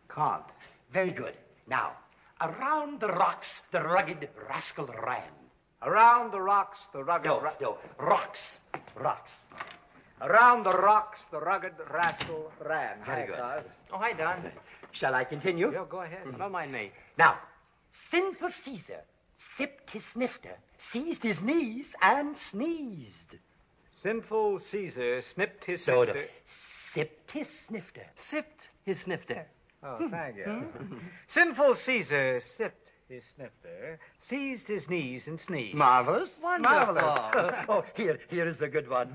Can't. 0.09 0.43
Very 0.91 1.11
good. 1.11 1.33
Now, 1.67 1.91
around 2.39 3.01
the 3.01 3.09
rocks 3.09 3.61
the 3.71 3.81
rugged 3.81 4.29
rascal 4.49 4.85
ran. 4.85 5.33
Around 5.81 6.31
the 6.31 6.39
rocks 6.39 6.87
the 6.93 7.03
rugged. 7.03 7.25
No, 7.25 7.41
ra- 7.41 7.53
no, 7.59 7.77
rocks. 7.99 8.59
Rocks. 8.95 9.45
Around 10.21 10.63
the 10.63 10.71
rocks 10.71 11.25
the 11.25 11.39
rugged 11.39 11.73
rascal 11.91 12.51
ran. 12.65 12.97
Very 13.05 13.21
Hi, 13.21 13.27
good. 13.27 13.37
Cos. 13.37 13.61
Oh, 13.91 13.97
hi, 13.97 14.13
Don. 14.13 14.51
Shall 14.91 15.13
I 15.13 15.25
continue? 15.25 15.73
Yeah, 15.73 15.83
go 15.89 16.01
ahead. 16.01 16.23
Mm-hmm. 16.25 16.37
Don't 16.37 16.51
mind 16.53 16.71
me. 16.71 16.91
Now, 17.17 17.37
sinful 17.91 18.49
Caesar 18.49 19.01
sipped 19.37 19.91
his 19.91 20.05
snifter, 20.05 20.55
seized 20.77 21.23
his 21.23 21.41
knees, 21.43 21.95
and 22.01 22.37
sneezed. 22.37 23.35
Sinful 23.95 24.59
Caesar 24.59 25.21
snipped 25.21 25.65
his 25.65 25.85
No, 25.87 26.03
no. 26.03 26.13
Sifter. 26.93 27.13
Sipped 27.15 27.31
his 27.31 27.49
snifter. 27.49 28.05
Sipped 28.15 28.69
his 28.83 29.01
snifter. 29.01 29.45
Oh, 29.83 29.97
hmm. 29.97 30.09
thank 30.09 30.37
you. 30.37 30.43
Hmm. 30.43 30.97
Sinful 31.27 31.75
Caesar 31.75 32.41
sipped 32.41 32.91
his 33.09 33.23
snifter, 33.35 33.99
seized 34.19 34.67
his 34.67 34.89
knees, 34.89 35.27
and 35.27 35.39
sneezed. 35.39 35.75
Marvelous. 35.75 36.39
Wonderful. 36.41 36.93
Marvelous. 36.93 37.65
oh, 37.69 37.83
here, 37.95 38.19
here 38.29 38.47
is 38.47 38.61
a 38.61 38.67
good 38.67 38.89
one. 38.89 39.13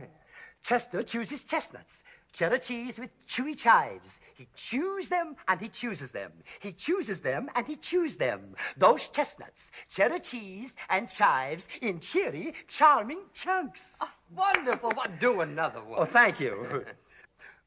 Chester 0.62 1.02
chooses 1.02 1.44
chestnuts. 1.44 2.02
Cheddar 2.32 2.58
cheese 2.58 2.98
with 2.98 3.10
chewy 3.26 3.56
chives. 3.56 4.20
He 4.34 4.46
chews 4.54 5.08
them 5.08 5.34
and 5.48 5.58
he 5.58 5.68
chooses 5.68 6.10
them. 6.10 6.30
He 6.60 6.72
chooses 6.72 7.20
them 7.20 7.48
and 7.54 7.66
he 7.66 7.76
chews 7.76 8.16
them. 8.16 8.54
Those 8.76 9.08
chestnuts, 9.08 9.70
cheddar 9.88 10.18
cheese, 10.18 10.76
and 10.90 11.08
chives 11.08 11.68
in 11.80 12.00
cheery, 12.00 12.54
charming 12.66 13.22
chunks. 13.32 13.96
Ah, 14.00 14.12
wonderful. 14.36 14.90
What? 14.94 15.18
Do 15.18 15.40
another 15.40 15.82
one. 15.82 16.00
Oh, 16.00 16.04
thank 16.04 16.38
you. 16.38 16.84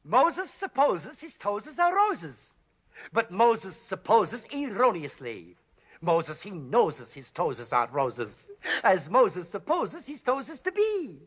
Moses 0.03 0.49
supposes 0.49 1.19
his 1.19 1.37
toes 1.37 1.79
are 1.79 1.95
roses. 1.95 2.55
But 3.13 3.31
Moses 3.31 3.75
supposes 3.75 4.45
erroneously. 4.53 5.55
Moses, 6.01 6.41
he 6.41 6.49
knows 6.49 7.13
his 7.13 7.31
toes 7.31 7.71
aren't 7.71 7.93
roses, 7.93 8.49
as 8.83 9.09
Moses 9.09 9.49
supposes 9.49 10.07
his 10.07 10.21
toes 10.21 10.59
to 10.59 10.71
be. 10.71 11.19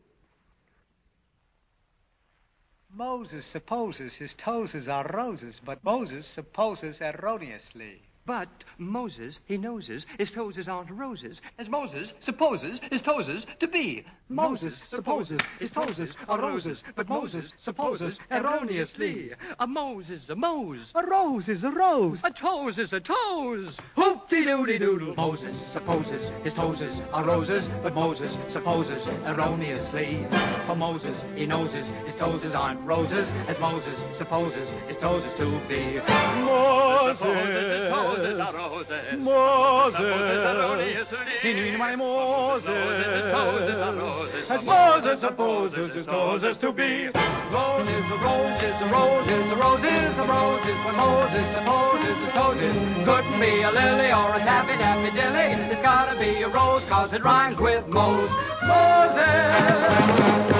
Moses 2.89 3.45
supposes 3.45 4.13
his 4.15 4.33
toes 4.33 4.87
are 4.87 5.05
roses, 5.13 5.61
but 5.63 5.83
Moses 5.83 6.25
supposes 6.25 7.01
erroneously. 7.01 8.01
But 8.27 8.65
Moses, 8.79 9.39
he 9.45 9.57
noses, 9.57 10.07
his 10.17 10.31
toes 10.31 10.67
aren't 10.67 10.89
roses, 10.89 11.43
as 11.59 11.69
Moses 11.69 12.11
supposes 12.19 12.81
his 12.89 13.03
toes 13.03 13.45
to 13.59 13.67
be. 13.67 14.03
Moses 14.29 14.75
supposes 14.75 15.39
his 15.59 15.69
toes 15.69 16.17
are 16.27 16.41
roses, 16.41 16.83
but 16.95 17.07
Moses 17.07 17.53
supposes 17.57 18.19
erroneously. 18.31 19.33
A 19.59 19.67
Moses, 19.67 20.27
a 20.31 20.35
Mose. 20.35 20.91
A 20.95 21.05
rose 21.05 21.49
is 21.49 21.63
a 21.63 21.69
rose. 21.69 22.23
A 22.23 22.31
toes 22.31 22.79
is 22.79 22.93
a 22.93 22.99
toes. 22.99 23.79
Hoop-de-doody-doodle. 23.95 25.13
Moses 25.15 25.55
supposes 25.55 26.31
his 26.43 26.55
toes 26.55 27.03
are 27.13 27.23
roses, 27.23 27.69
but 27.83 27.93
Moses 27.93 28.39
supposes 28.47 29.07
erroneously. 29.27 30.25
For 30.65 30.75
Moses, 30.75 31.23
he 31.35 31.45
noses 31.45 31.89
his 32.05 32.15
toes 32.15 32.55
aren't 32.55 32.81
roses, 32.81 33.31
as 33.47 33.59
Moses 33.59 34.03
supposes 34.13 34.71
his 34.87 34.97
toes 34.97 35.31
to 35.35 35.59
be. 35.69 36.01
Moses 36.43 37.19
supposes 37.19 37.83
his 37.83 37.91
toes 37.91 38.14
are 38.39 38.53
roses. 38.53 39.23
Moses 39.23 39.97
supposes 39.97 40.43
erroneously. 40.43 41.97
Moses 41.97 43.15
his 43.15 43.25
toes 43.25 43.81
are 43.81 43.93
roses, 43.93 44.51
as 44.51 44.63
Moses 44.63 45.19
supposes 45.19 45.93
his 45.93 46.05
toes 46.05 46.57
to 46.59 46.71
be. 46.71 47.07
Roses, 47.51 48.09
roses, 48.23 48.81
roses, 48.91 49.51
roses, 49.51 50.17
roses. 50.17 50.77
When 50.85 50.95
Moses 50.95 51.47
supposes 51.53 52.17
his 52.21 52.31
toes 52.31 52.57
couldn't 53.05 53.39
be 53.39 53.61
a 53.61 53.71
lily 53.71 54.11
or 54.11 54.33
a 54.35 54.39
tappy 54.39 54.77
tappy 54.77 55.15
dilly. 55.15 55.71
It's 55.71 55.81
gotta 55.81 56.17
be 56.19 56.41
a 56.41 56.47
rose, 56.49 56.85
cause 56.85 57.13
it 57.13 57.23
rhymes 57.25 57.59
with 57.59 57.85
Mose. 57.93 58.31
Moses! 58.63 59.25
Moses! 59.25 60.54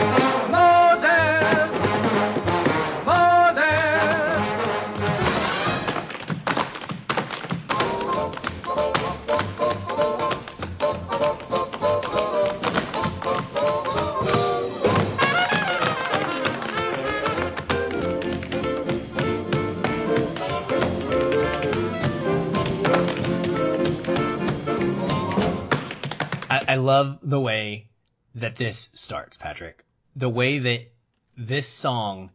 Love 26.86 27.20
the 27.22 27.40
way 27.40 27.90
that 28.36 28.56
this 28.56 28.90
starts, 28.94 29.38
Patrick. 29.38 29.84
The 30.16 30.30
way 30.30 30.60
that 30.60 30.92
this 31.38 31.68
song 31.68 32.30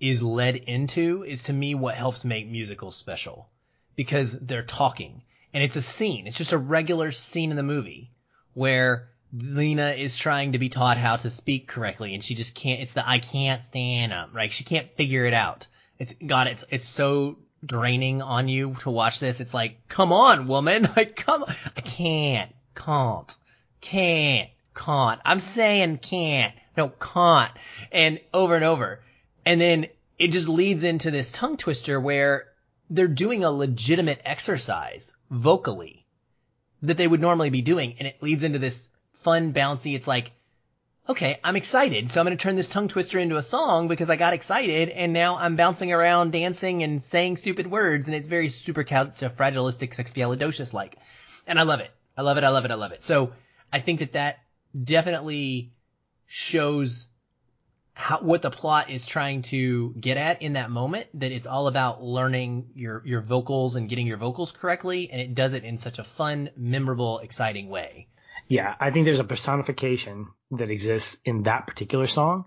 is 0.00 0.22
led 0.22 0.56
into 0.56 1.22
is 1.24 1.44
to 1.44 1.52
me 1.52 1.74
what 1.74 1.94
helps 1.94 2.24
make 2.24 2.48
musicals 2.48 2.96
special 2.96 3.48
because 3.94 4.32
they're 4.32 4.64
talking 4.64 5.22
and 5.52 5.62
it's 5.62 5.76
a 5.76 5.82
scene. 5.82 6.26
It's 6.26 6.36
just 6.36 6.52
a 6.52 6.58
regular 6.58 7.12
scene 7.12 7.50
in 7.50 7.56
the 7.56 7.62
movie 7.62 8.10
where 8.54 9.08
Lena 9.32 9.90
is 9.90 10.18
trying 10.18 10.52
to 10.52 10.58
be 10.58 10.68
taught 10.68 10.98
how 10.98 11.16
to 11.16 11.30
speak 11.30 11.68
correctly 11.68 12.14
and 12.14 12.24
she 12.24 12.34
just 12.34 12.54
can't, 12.54 12.80
it's 12.80 12.94
the 12.94 13.08
I 13.08 13.18
can't 13.18 13.62
stand 13.62 14.12
up, 14.12 14.34
right? 14.34 14.50
She 14.50 14.64
can't 14.64 14.90
figure 14.96 15.26
it 15.26 15.34
out. 15.34 15.68
It's, 15.98 16.14
God, 16.14 16.48
it's, 16.48 16.64
it's 16.70 16.84
so 16.84 17.38
draining 17.64 18.20
on 18.20 18.48
you 18.48 18.74
to 18.80 18.90
watch 18.90 19.20
this. 19.20 19.40
It's 19.40 19.54
like, 19.54 19.88
come 19.88 20.12
on, 20.12 20.48
woman. 20.48 20.88
Like, 20.96 21.16
come 21.16 21.44
on. 21.44 21.54
I 21.76 21.80
can't, 21.80 22.52
can't, 22.74 23.36
can't, 23.84 24.48
can't. 24.74 25.20
I'm 25.26 25.40
saying 25.40 25.98
can't. 25.98 26.54
No, 26.74 26.88
can't. 26.88 27.52
And 27.92 28.18
over 28.32 28.54
and 28.54 28.64
over. 28.64 29.00
And 29.44 29.60
then 29.60 29.88
it 30.18 30.28
just 30.28 30.48
leads 30.48 30.84
into 30.84 31.10
this 31.10 31.30
tongue 31.30 31.58
twister 31.58 32.00
where 32.00 32.46
they're 32.88 33.08
doing 33.08 33.44
a 33.44 33.50
legitimate 33.50 34.22
exercise 34.24 35.12
vocally 35.30 36.06
that 36.80 36.96
they 36.96 37.06
would 37.06 37.20
normally 37.20 37.50
be 37.50 37.60
doing. 37.60 37.96
And 37.98 38.08
it 38.08 38.22
leads 38.22 38.42
into 38.42 38.58
this 38.58 38.88
fun, 39.12 39.52
bouncy, 39.52 39.94
it's 39.94 40.08
like, 40.08 40.32
okay, 41.06 41.38
I'm 41.44 41.56
excited. 41.56 42.10
So 42.10 42.20
I'm 42.20 42.26
going 42.26 42.36
to 42.36 42.42
turn 42.42 42.56
this 42.56 42.70
tongue 42.70 42.88
twister 42.88 43.18
into 43.18 43.36
a 43.36 43.42
song 43.42 43.88
because 43.88 44.08
I 44.08 44.16
got 44.16 44.32
excited 44.32 44.88
and 44.88 45.12
now 45.12 45.36
I'm 45.36 45.56
bouncing 45.56 45.92
around 45.92 46.32
dancing 46.32 46.82
and 46.82 47.02
saying 47.02 47.36
stupid 47.36 47.66
words 47.70 48.06
and 48.06 48.16
it's 48.16 48.26
very 48.26 48.48
super 48.48 48.82
fragilistic 48.82 49.94
sexpialidocious 49.94 50.72
like. 50.72 50.96
And 51.46 51.58
I 51.58 51.64
love 51.64 51.80
it. 51.80 51.90
I 52.16 52.22
love 52.22 52.38
it. 52.38 52.44
I 52.44 52.48
love 52.48 52.64
it. 52.64 52.70
I 52.70 52.76
love 52.76 52.92
it. 52.92 53.02
So 53.02 53.34
I 53.74 53.80
think 53.80 53.98
that 53.98 54.12
that 54.12 54.38
definitely 54.72 55.72
shows 56.26 57.08
how, 57.94 58.20
what 58.20 58.40
the 58.40 58.50
plot 58.50 58.88
is 58.88 59.04
trying 59.04 59.42
to 59.42 59.92
get 59.98 60.16
at 60.16 60.42
in 60.42 60.52
that 60.52 60.70
moment, 60.70 61.08
that 61.14 61.32
it's 61.32 61.48
all 61.48 61.66
about 61.66 62.00
learning 62.00 62.68
your, 62.76 63.02
your 63.04 63.20
vocals 63.20 63.74
and 63.74 63.88
getting 63.88 64.06
your 64.06 64.16
vocals 64.16 64.52
correctly. 64.52 65.10
And 65.10 65.20
it 65.20 65.34
does 65.34 65.54
it 65.54 65.64
in 65.64 65.76
such 65.76 65.98
a 65.98 66.04
fun, 66.04 66.50
memorable, 66.56 67.18
exciting 67.18 67.68
way. 67.68 68.06
Yeah, 68.46 68.76
I 68.78 68.92
think 68.92 69.06
there's 69.06 69.18
a 69.18 69.24
personification 69.24 70.28
that 70.52 70.70
exists 70.70 71.16
in 71.24 71.42
that 71.42 71.66
particular 71.66 72.06
song. 72.06 72.44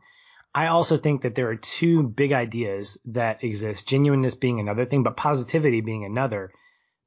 I 0.56 0.68
also 0.68 0.98
think 0.98 1.24
that 1.24 1.36
there 1.36 1.50
are 1.50 1.58
two 1.58 2.04
big 2.04 2.32
ideas 2.32 2.98
that 3.08 3.44
exist, 3.44 3.86
genuineness 3.86 4.36
being 4.36 4.62
another 4.62 4.86
thing, 4.86 5.04
but 5.04 5.18
positivity 5.18 5.82
being 5.82 6.06
another, 6.06 6.54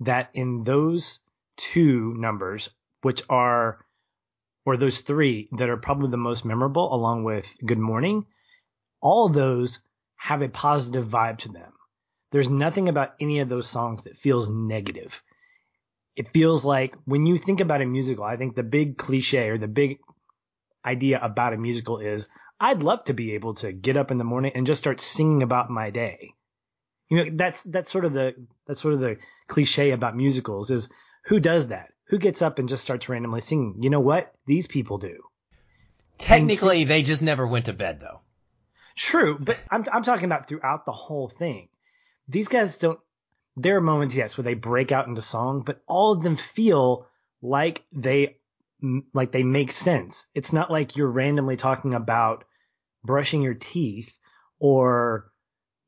that 0.00 0.28
in 0.34 0.64
those 0.64 1.20
two 1.56 2.14
numbers, 2.18 2.68
which 3.00 3.22
are, 3.30 3.84
or 4.70 4.76
those 4.76 5.00
three 5.00 5.48
that 5.52 5.68
are 5.68 5.76
probably 5.76 6.10
the 6.10 6.16
most 6.16 6.44
memorable 6.44 6.94
along 6.94 7.24
with 7.24 7.46
Good 7.64 7.78
Morning, 7.78 8.26
all 9.00 9.26
of 9.26 9.34
those 9.34 9.80
have 10.16 10.42
a 10.42 10.48
positive 10.48 11.06
vibe 11.06 11.38
to 11.38 11.48
them. 11.48 11.72
There's 12.32 12.48
nothing 12.48 12.88
about 12.88 13.14
any 13.20 13.40
of 13.40 13.48
those 13.48 13.68
songs 13.68 14.04
that 14.04 14.16
feels 14.16 14.48
negative 14.48 15.22
it 16.20 16.32
feels 16.32 16.64
like 16.64 16.94
when 17.04 17.24
you 17.26 17.38
think 17.38 17.60
about 17.60 17.82
a 17.82 17.86
musical, 17.86 18.24
I 18.24 18.36
think 18.36 18.54
the 18.54 18.62
big 18.62 18.98
cliche 18.98 19.48
or 19.48 19.58
the 19.58 19.68
big 19.68 20.00
idea 20.84 21.18
about 21.22 21.54
a 21.54 21.56
musical 21.56 21.98
is 21.98 22.28
I'd 22.58 22.82
love 22.82 23.04
to 23.04 23.14
be 23.14 23.32
able 23.32 23.54
to 23.54 23.72
get 23.72 23.96
up 23.96 24.10
in 24.10 24.18
the 24.18 24.24
morning 24.24 24.52
and 24.54 24.66
just 24.66 24.80
start 24.80 25.00
singing 25.00 25.42
about 25.42 25.70
my 25.70 25.88
day. 25.88 26.34
You 27.08 27.24
know, 27.24 27.30
that's 27.32 27.62
that's 27.62 27.90
sort 27.90 28.04
of 28.04 28.12
the 28.12 28.34
that's 28.66 28.82
sort 28.82 28.94
of 28.94 29.00
the 29.00 29.16
cliche 29.48 29.92
about 29.92 30.16
musicals 30.16 30.70
is 30.70 30.88
who 31.24 31.40
does 31.40 31.68
that? 31.68 31.92
Who 32.10 32.18
gets 32.18 32.42
up 32.42 32.58
and 32.58 32.68
just 32.68 32.82
starts 32.82 33.08
randomly 33.08 33.40
singing? 33.40 33.76
You 33.80 33.90
know 33.90 34.00
what? 34.00 34.34
These 34.44 34.66
people 34.66 34.98
do. 34.98 35.22
Technically, 36.18 36.84
they 36.84 37.02
just 37.02 37.22
never 37.22 37.46
went 37.46 37.66
to 37.66 37.72
bed 37.72 38.00
though. 38.00 38.20
True, 38.96 39.38
but 39.38 39.56
I'm 39.70 39.84
I'm 39.90 40.02
talking 40.02 40.26
about 40.26 40.48
throughout 40.48 40.84
the 40.84 40.92
whole 40.92 41.28
thing. 41.28 41.68
These 42.28 42.48
guys 42.48 42.76
don't 42.78 42.98
there 43.56 43.76
are 43.76 43.80
moments, 43.80 44.14
yes, 44.14 44.36
where 44.36 44.44
they 44.44 44.54
break 44.54 44.92
out 44.92 45.06
into 45.06 45.22
song, 45.22 45.62
but 45.64 45.80
all 45.86 46.12
of 46.12 46.22
them 46.22 46.36
feel 46.36 47.06
like 47.42 47.84
they 47.92 48.38
like 49.14 49.32
they 49.32 49.42
make 49.42 49.72
sense. 49.72 50.26
It's 50.34 50.52
not 50.52 50.70
like 50.70 50.96
you're 50.96 51.10
randomly 51.10 51.56
talking 51.56 51.94
about 51.94 52.44
brushing 53.04 53.42
your 53.42 53.54
teeth 53.54 54.16
or 54.58 55.29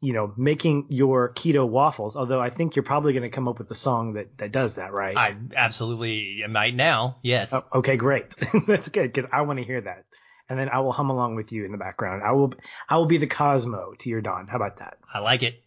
you 0.03 0.13
know 0.13 0.35
making 0.37 0.87
your 0.91 1.33
keto 1.33 1.67
waffles. 1.67 2.17
Although 2.17 2.41
I 2.41 2.51
think 2.51 2.77
you're 2.77 2.83
probably 2.83 3.13
going 3.13 3.23
to 3.23 3.31
come 3.31 3.49
up 3.49 3.59
with 3.59 3.71
a 3.71 3.75
song 3.75 4.15
that 4.15 4.37
that 4.39 4.53
does 4.53 4.75
that, 4.75 4.93
right? 4.93 5.17
I 5.17 5.37
absolutely 5.57 6.45
might 6.51 6.75
now. 6.75 7.19
Yes. 7.23 7.55
Oh, 7.55 7.79
okay, 7.79 7.97
great. 7.97 8.35
That's 8.67 8.89
good 8.89 9.13
because 9.13 9.31
I 9.33 9.43
want 9.43 9.61
to 9.61 9.65
hear 9.65 9.81
that. 9.81 10.05
And 10.49 10.59
then 10.59 10.69
I 10.69 10.81
will 10.81 10.93
hum 10.93 11.09
along 11.09 11.37
with 11.37 11.53
you 11.53 11.65
in 11.65 11.73
the 11.73 11.79
background. 11.79 12.23
I 12.25 12.33
will 12.33 12.53
I 12.89 12.97
will 12.97 13.07
be 13.07 13.19
the 13.19 13.29
Cosmo 13.29 13.95
to 14.01 14.11
your 14.11 14.21
Don. 14.21 14.49
How 14.49 14.57
about 14.57 14.79
that? 14.79 14.99
I 15.13 15.21
like 15.21 15.45
it. 15.45 15.63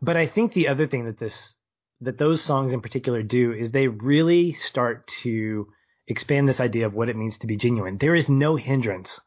But 0.00 0.16
I 0.16 0.26
think 0.26 0.52
the 0.52 0.68
other 0.68 0.86
thing 0.86 1.06
that 1.06 1.18
this 1.18 1.56
that 2.00 2.16
those 2.16 2.42
songs 2.42 2.72
in 2.72 2.80
particular 2.80 3.22
do 3.22 3.52
is 3.52 3.70
they 3.72 3.88
really 3.88 4.52
start 4.52 5.08
to 5.22 5.66
expand 6.06 6.48
this 6.48 6.60
idea 6.60 6.86
of 6.86 6.94
what 6.94 7.08
it 7.08 7.16
means 7.16 7.38
to 7.38 7.48
be 7.48 7.56
genuine. 7.56 7.98
There 7.98 8.14
is 8.14 8.30
no 8.30 8.54
hindrance 8.54 9.20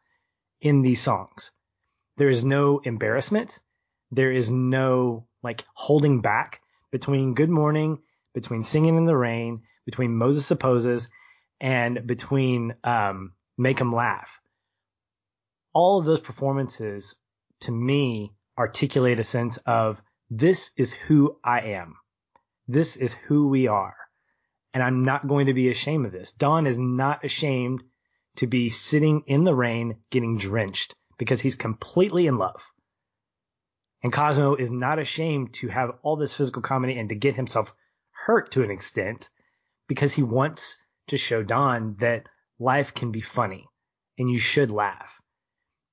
in 0.62 0.84
these 0.84 1.02
songs. 1.02 1.52
There 2.16 2.30
is 2.30 2.44
no 2.44 2.80
embarrassment. 2.80 3.60
There 4.12 4.32
is 4.32 4.50
no 4.50 5.28
like 5.44 5.66
holding 5.74 6.22
back 6.22 6.62
between 6.92 7.34
Good 7.34 7.50
Morning, 7.50 8.00
between 8.34 8.64
Singing 8.64 8.98
in 8.98 9.06
the 9.06 9.18
Rain, 9.18 9.64
between 9.86 10.16
Moses 10.16 10.46
Supposes, 10.46 11.10
and 11.60 12.06
between 12.08 12.76
um, 12.84 13.34
Make 13.58 13.82
'em 13.82 13.92
Laugh. 13.92 14.40
All 15.74 16.00
of 16.00 16.06
those 16.06 16.22
performances, 16.22 17.16
to 17.62 17.72
me, 17.72 18.34
articulate 18.58 19.20
a 19.20 19.24
sense 19.24 19.58
of 19.66 20.02
this 20.30 20.72
is 20.78 20.94
who 20.94 21.38
I 21.44 21.62
am. 21.62 21.96
This 22.68 22.96
is 22.98 23.14
who 23.14 23.48
we 23.48 23.68
are. 23.68 23.96
And 24.74 24.84
I'm 24.84 25.04
not 25.04 25.28
going 25.28 25.48
to 25.48 25.54
be 25.54 25.70
ashamed 25.70 26.06
of 26.06 26.12
this. 26.12 26.32
Don 26.32 26.68
is 26.68 26.78
not 26.78 27.24
ashamed 27.24 27.84
to 28.38 28.48
be 28.48 28.70
sitting 28.70 29.24
in 29.26 29.44
the 29.44 29.56
rain 29.56 29.98
getting 30.10 30.38
drenched 30.38 30.96
because 31.18 31.42
he's 31.42 31.56
completely 31.56 32.28
in 32.28 32.38
love. 32.38 32.62
And 34.04 34.14
Cosmo 34.14 34.56
is 34.56 34.72
not 34.72 35.00
ashamed 35.00 35.54
to 35.56 35.68
have 35.70 35.92
all 36.04 36.16
this 36.16 36.36
physical 36.36 36.62
comedy 36.62 36.98
and 36.98 37.10
to 37.10 37.16
get 37.16 37.36
himself 37.36 37.74
hurt 38.12 38.52
to 38.52 38.64
an 38.64 38.72
extent 38.72 39.30
because 39.88 40.14
he 40.14 40.24
wants 40.24 40.78
to 41.08 41.18
show 41.18 41.44
Don 41.44 41.96
that 42.00 42.28
life 42.60 42.94
can 42.94 43.12
be 43.12 43.22
funny 43.22 43.68
and 44.18 44.30
you 44.30 44.40
should 44.40 44.72
laugh. 44.72 45.22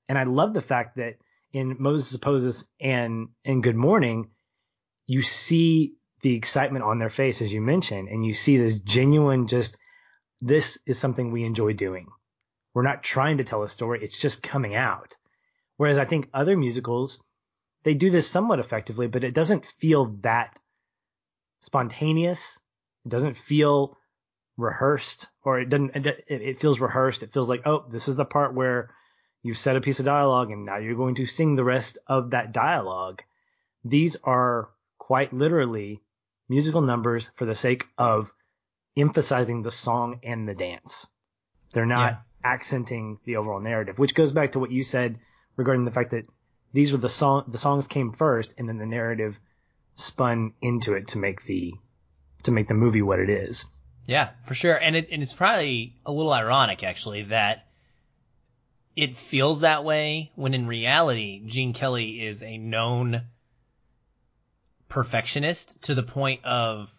And 0.09 0.19
I 0.19 0.25
love 0.25 0.55
the 0.55 0.61
fact 0.61 0.97
that 0.97 1.17
in 1.53 1.77
Moses 1.79 2.09
Supposes 2.09 2.69
and 2.81 3.29
in 3.45 3.61
Good 3.61 3.77
Morning, 3.77 4.31
you 5.07 5.23
see 5.23 5.95
the 6.23 6.35
excitement 6.35 6.85
on 6.85 6.99
their 6.99 7.11
face, 7.11 7.43
as 7.43 7.53
you 7.53 7.61
mentioned, 7.61 8.09
and 8.09 8.25
you 8.25 8.35
see 8.35 8.57
this 8.57 8.79
genuine, 8.79 9.47
just, 9.47 9.77
this 10.41 10.79
is 10.87 10.99
something 10.99 11.31
we 11.31 11.45
enjoy 11.45 11.75
doing. 11.75 12.07
We're 12.73 12.83
not 12.83 13.03
trying 13.03 13.39
to 13.39 13.45
tell 13.45 13.63
a 13.63 13.69
story. 13.69 14.01
It's 14.03 14.19
just 14.19 14.43
coming 14.43 14.75
out. 14.75 15.17
Whereas 15.77 15.99
I 15.99 16.07
think 16.07 16.29
other 16.35 16.57
musicals, 16.57 17.23
they 17.85 17.95
do 17.95 18.11
this 18.11 18.29
somewhat 18.29 18.59
effectively, 18.59 19.07
but 19.07 19.25
it 19.25 19.35
doesn't 19.35 19.67
feel 19.79 20.17
that 20.23 20.59
spontaneous. 21.61 22.59
It 23.05 23.11
doesn't 23.11 23.37
feel 23.37 23.99
rehearsed 24.57 25.29
or 25.45 25.61
it 25.61 25.69
doesn't, 25.69 25.95
it, 25.95 26.61
feels 26.61 26.81
rehearsed. 26.81 27.23
It 27.23 27.33
feels 27.33 27.49
like, 27.49 27.67
oh, 27.67 27.85
this 27.89 28.09
is 28.09 28.17
the 28.17 28.25
part 28.25 28.55
where 28.55 28.91
you've 29.43 29.59
said 29.59 29.77
a 29.77 29.81
piece 29.81 30.01
of 30.01 30.07
dialogue 30.07 30.51
and 30.51 30.65
now 30.65 30.79
you're 30.79 30.97
going 30.97 31.17
to 31.17 31.27
sing 31.27 31.55
the 31.55 31.65
rest 31.65 31.99
of 32.07 32.31
that 32.31 32.53
dialogue. 32.53 33.23
These 33.85 34.17
are 34.25 34.71
quite 34.99 35.35
literally 35.35 36.01
musical 36.49 36.81
numbers 36.81 37.31
for 37.37 37.45
the 37.45 37.55
sake 37.55 37.85
of 37.99 38.33
emphasizing 38.97 39.63
the 39.63 39.71
song 39.71 40.21
and 40.23 40.49
the 40.49 40.55
dance. 40.55 41.07
They're 41.73 41.85
not 41.85 42.13
yeah. 42.13 42.53
accenting 42.53 43.19
the 43.25 43.37
overall 43.37 43.61
narrative, 43.61 43.99
which 43.99 44.15
goes 44.15 44.33
back 44.33 44.53
to 44.53 44.59
what 44.59 44.71
you 44.71 44.83
said 44.83 45.19
regarding 45.57 45.85
the 45.85 45.91
fact 45.91 46.13
that 46.13 46.27
these 46.75 46.93
were 46.93 46.99
the 46.99 47.09
song, 47.09 47.45
the 47.49 47.57
songs 47.57 47.87
came 47.87 48.13
first 48.13 48.53
and 48.59 48.69
then 48.69 48.79
the 48.79 48.87
narrative 48.87 49.39
spun 49.95 50.53
into 50.61 50.95
it 50.95 51.09
to 51.09 51.19
make 51.19 51.45
the, 51.45 51.73
to 52.43 52.51
make 52.51 52.67
the 52.67 52.75
movie 52.75 53.01
what 53.01 53.21
it 53.21 53.31
is. 53.31 53.65
Yeah, 54.07 54.31
for 54.47 54.55
sure. 54.55 54.75
And 54.75 54.97
it, 54.97 55.09
and 55.11 55.23
it's 55.23 55.33
probably 55.33 55.97
a 56.05 56.13
little 56.13 56.33
ironic 56.33 56.83
actually 56.83 57.23
that 57.23 57.69
it 58.97 59.17
feels 59.17 59.61
that 59.61 59.85
way 59.85 60.33
when 60.35 60.53
in 60.53 60.67
reality 60.67 61.43
Gene 61.47 61.73
Kelly 61.73 62.25
is 62.27 62.43
a 62.43 62.59
known 62.59 63.23
perfectionist 64.89 65.81
to 65.83 65.95
the 65.95 66.03
point 66.03 66.45
of 66.45 66.93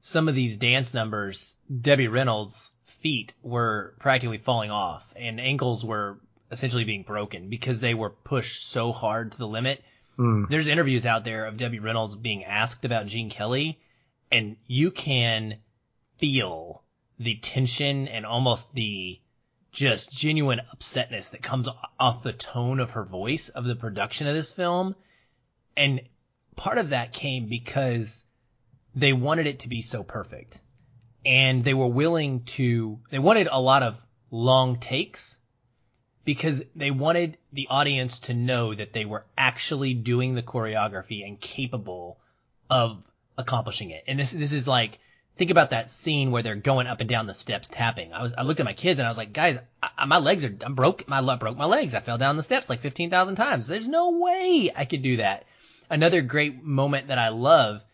some 0.00 0.28
of 0.28 0.34
these 0.34 0.56
dance 0.56 0.94
numbers, 0.94 1.56
Debbie 1.80 2.08
Reynolds' 2.08 2.72
feet 2.84 3.34
were 3.42 3.94
practically 3.98 4.38
falling 4.38 4.70
off 4.70 5.12
and 5.16 5.40
ankles 5.40 5.84
were 5.84 6.20
essentially 6.52 6.84
being 6.84 7.02
broken 7.02 7.48
because 7.48 7.80
they 7.80 7.94
were 7.94 8.10
pushed 8.10 8.70
so 8.70 8.92
hard 8.92 9.32
to 9.32 9.38
the 9.38 9.48
limit. 9.48 9.82
Mm. 10.18 10.48
There's 10.48 10.66
interviews 10.68 11.06
out 11.06 11.24
there 11.24 11.46
of 11.46 11.56
Debbie 11.56 11.80
Reynolds 11.80 12.14
being 12.14 12.44
asked 12.44 12.84
about 12.84 13.06
Gene 13.06 13.30
Kelly 13.30 13.80
and 14.30 14.56
you 14.66 14.90
can 14.90 15.56
feel 16.18 16.84
the 17.18 17.36
tension 17.36 18.08
and 18.08 18.26
almost 18.26 18.74
the 18.74 19.20
just 19.72 20.12
genuine 20.12 20.60
upsetness 20.74 21.30
that 21.30 21.42
comes 21.42 21.68
off 21.98 22.22
the 22.22 22.32
tone 22.32 22.80
of 22.80 22.92
her 22.92 23.04
voice 23.04 23.48
of 23.48 23.64
the 23.64 23.76
production 23.76 24.26
of 24.26 24.34
this 24.34 24.52
film. 24.52 24.94
And 25.76 26.02
part 26.56 26.78
of 26.78 26.90
that 26.90 27.12
came 27.12 27.46
because 27.48 28.24
they 28.94 29.14
wanted 29.14 29.46
it 29.46 29.60
to 29.60 29.68
be 29.68 29.80
so 29.80 30.02
perfect 30.02 30.60
and 31.24 31.64
they 31.64 31.74
were 31.74 31.86
willing 31.86 32.44
to, 32.44 32.98
they 33.10 33.18
wanted 33.18 33.48
a 33.50 33.60
lot 33.60 33.82
of 33.82 34.04
long 34.30 34.78
takes 34.78 35.38
because 36.24 36.62
they 36.76 36.90
wanted 36.90 37.36
the 37.52 37.66
audience 37.68 38.20
to 38.20 38.34
know 38.34 38.74
that 38.74 38.92
they 38.92 39.04
were 39.04 39.24
actually 39.36 39.94
doing 39.94 40.34
the 40.34 40.42
choreography 40.42 41.26
and 41.26 41.40
capable 41.40 42.18
of 42.70 43.02
accomplishing 43.36 43.90
it. 43.90 44.04
And 44.06 44.18
this, 44.18 44.30
this 44.30 44.52
is 44.52 44.68
like 44.68 44.98
think 45.36 45.50
about 45.50 45.70
that 45.70 45.90
scene 45.90 46.30
where 46.30 46.42
they're 46.42 46.54
going 46.54 46.86
up 46.86 47.00
and 47.00 47.08
down 47.08 47.26
the 47.26 47.34
steps 47.34 47.68
tapping. 47.68 48.12
I 48.12 48.22
was, 48.22 48.34
I 48.36 48.42
looked 48.42 48.60
at 48.60 48.66
my 48.66 48.74
kids 48.74 48.98
and 48.98 49.06
I 49.06 49.10
was 49.10 49.18
like, 49.18 49.32
guys, 49.32 49.58
I, 49.82 50.04
my 50.04 50.18
legs 50.18 50.44
are, 50.44 50.54
I'm 50.64 50.74
broke, 50.74 51.08
my, 51.08 51.36
broke 51.36 51.56
my 51.56 51.64
legs. 51.64 51.94
I 51.94 52.00
fell 52.00 52.18
down 52.18 52.36
the 52.36 52.42
steps 52.42 52.68
like 52.68 52.80
15,000 52.80 53.36
times. 53.36 53.66
There's 53.66 53.88
no 53.88 54.10
way 54.10 54.70
I 54.74 54.84
could 54.84 55.02
do 55.02 55.16
that. 55.16 55.44
Another 55.90 56.22
great 56.22 56.62
moment 56.62 57.08
that 57.08 57.18
I 57.18 57.30
love 57.30 57.84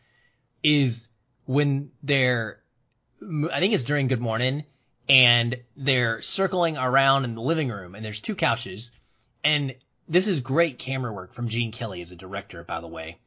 is 0.63 1.09
when 1.47 1.91
they're, 2.03 2.61
I 3.23 3.61
think 3.61 3.75
it's 3.75 3.85
during 3.85 4.09
Good 4.09 4.21
Morning 4.21 4.65
and 5.09 5.57
they're 5.77 6.21
circling 6.23 6.77
around 6.77 7.25
in 7.25 7.35
the 7.35 7.41
living 7.41 7.69
room 7.69 7.95
and 7.95 8.05
there's 8.05 8.21
two 8.21 8.35
couches 8.35 8.91
and 9.43 9.75
this 10.09 10.27
is 10.27 10.41
great 10.41 10.79
camera 10.79 11.13
work 11.13 11.33
from 11.33 11.49
Gene 11.49 11.73
Kelly 11.73 12.01
as 12.01 12.13
a 12.13 12.17
director, 12.17 12.65
by 12.65 12.81
the 12.81 12.89
way. 12.89 13.19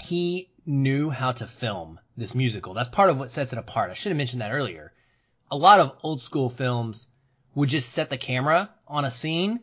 He 0.00 0.50
knew 0.66 1.10
how 1.10 1.32
to 1.32 1.46
film 1.46 2.00
this 2.16 2.34
musical. 2.34 2.74
That's 2.74 2.88
part 2.88 3.10
of 3.10 3.18
what 3.18 3.30
sets 3.30 3.52
it 3.52 3.58
apart. 3.58 3.90
I 3.90 3.94
should 3.94 4.10
have 4.10 4.16
mentioned 4.16 4.42
that 4.42 4.52
earlier. 4.52 4.92
A 5.50 5.56
lot 5.56 5.80
of 5.80 5.96
old 6.02 6.20
school 6.20 6.50
films 6.50 7.06
would 7.54 7.68
just 7.68 7.92
set 7.92 8.10
the 8.10 8.18
camera 8.18 8.70
on 8.86 9.04
a 9.04 9.10
scene 9.10 9.60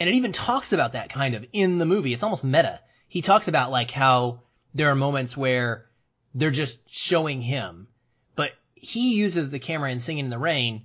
and 0.00 0.08
it 0.08 0.16
even 0.16 0.32
talks 0.32 0.72
about 0.72 0.94
that 0.94 1.10
kind 1.10 1.34
of 1.34 1.46
in 1.52 1.78
the 1.78 1.86
movie. 1.86 2.12
It's 2.12 2.22
almost 2.22 2.44
meta. 2.44 2.80
He 3.08 3.22
talks 3.22 3.48
about 3.48 3.70
like 3.70 3.90
how 3.90 4.40
there 4.74 4.90
are 4.90 4.96
moments 4.96 5.36
where 5.36 5.86
they're 6.34 6.50
just 6.50 6.80
showing 6.90 7.40
him, 7.40 7.86
he 8.84 9.14
uses 9.14 9.50
the 9.50 9.58
camera 9.58 9.90
in 9.90 10.00
Singing 10.00 10.26
in 10.26 10.30
the 10.30 10.38
Rain 10.38 10.82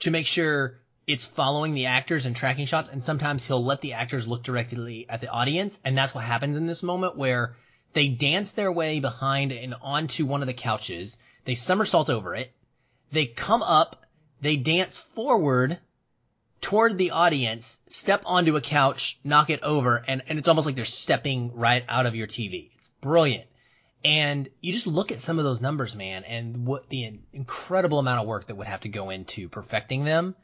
to 0.00 0.10
make 0.10 0.26
sure 0.26 0.78
it's 1.06 1.26
following 1.26 1.74
the 1.74 1.86
actors 1.86 2.26
and 2.26 2.36
tracking 2.36 2.66
shots. 2.66 2.88
And 2.88 3.02
sometimes 3.02 3.44
he'll 3.44 3.64
let 3.64 3.80
the 3.80 3.94
actors 3.94 4.28
look 4.28 4.42
directly 4.44 5.06
at 5.08 5.20
the 5.20 5.28
audience. 5.28 5.80
And 5.84 5.98
that's 5.98 6.14
what 6.14 6.24
happens 6.24 6.56
in 6.56 6.66
this 6.66 6.82
moment 6.82 7.16
where 7.16 7.56
they 7.92 8.08
dance 8.08 8.52
their 8.52 8.70
way 8.70 9.00
behind 9.00 9.52
and 9.52 9.74
onto 9.82 10.24
one 10.24 10.40
of 10.40 10.46
the 10.46 10.54
couches. 10.54 11.18
They 11.44 11.54
somersault 11.54 12.08
over 12.08 12.34
it. 12.34 12.52
They 13.10 13.26
come 13.26 13.62
up. 13.62 14.06
They 14.40 14.56
dance 14.56 14.98
forward 14.98 15.78
toward 16.60 16.96
the 16.96 17.10
audience, 17.10 17.78
step 17.88 18.22
onto 18.24 18.56
a 18.56 18.60
couch, 18.60 19.18
knock 19.24 19.50
it 19.50 19.62
over, 19.62 19.96
and, 19.96 20.22
and 20.28 20.38
it's 20.38 20.46
almost 20.46 20.64
like 20.64 20.76
they're 20.76 20.84
stepping 20.84 21.54
right 21.54 21.84
out 21.88 22.06
of 22.06 22.14
your 22.14 22.28
TV. 22.28 22.70
It's 22.76 22.88
brilliant. 23.00 23.46
And 24.04 24.48
you 24.60 24.72
just 24.72 24.86
look 24.86 25.12
at 25.12 25.20
some 25.20 25.38
of 25.38 25.44
those 25.44 25.60
numbers, 25.60 25.94
man, 25.94 26.24
and 26.24 26.66
what 26.66 26.88
the 26.88 27.20
incredible 27.32 27.98
amount 27.98 28.20
of 28.20 28.26
work 28.26 28.46
that 28.46 28.56
would 28.56 28.66
have 28.66 28.80
to 28.80 28.88
go 28.88 29.10
into 29.10 29.48
perfecting 29.48 30.04
them. 30.04 30.34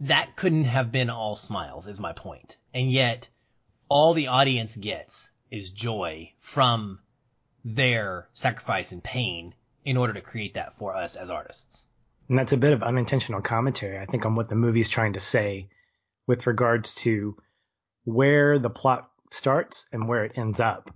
That 0.00 0.36
couldn't 0.36 0.64
have 0.64 0.92
been 0.92 1.10
all 1.10 1.36
smiles, 1.36 1.86
is 1.86 1.98
my 1.98 2.12
point. 2.12 2.58
And 2.72 2.90
yet, 2.92 3.28
all 3.88 4.14
the 4.14 4.28
audience 4.28 4.76
gets 4.76 5.30
is 5.50 5.70
joy 5.70 6.32
from 6.38 7.00
their 7.64 8.28
sacrifice 8.34 8.92
and 8.92 9.02
pain 9.02 9.54
in 9.84 9.96
order 9.96 10.12
to 10.12 10.20
create 10.20 10.54
that 10.54 10.74
for 10.74 10.94
us 10.94 11.16
as 11.16 11.30
artists. 11.30 11.84
And 12.28 12.38
that's 12.38 12.52
a 12.52 12.56
bit 12.56 12.72
of 12.72 12.82
unintentional 12.82 13.40
commentary, 13.40 13.98
I 13.98 14.06
think, 14.06 14.26
on 14.26 14.34
what 14.34 14.48
the 14.48 14.54
movie 14.54 14.80
is 14.80 14.88
trying 14.88 15.14
to 15.14 15.20
say 15.20 15.68
with 16.26 16.46
regards 16.46 16.94
to 16.96 17.36
where 18.04 18.58
the 18.58 18.70
plot 18.70 19.10
starts 19.30 19.86
and 19.92 20.08
where 20.08 20.24
it 20.24 20.32
ends 20.36 20.60
up. 20.60 20.90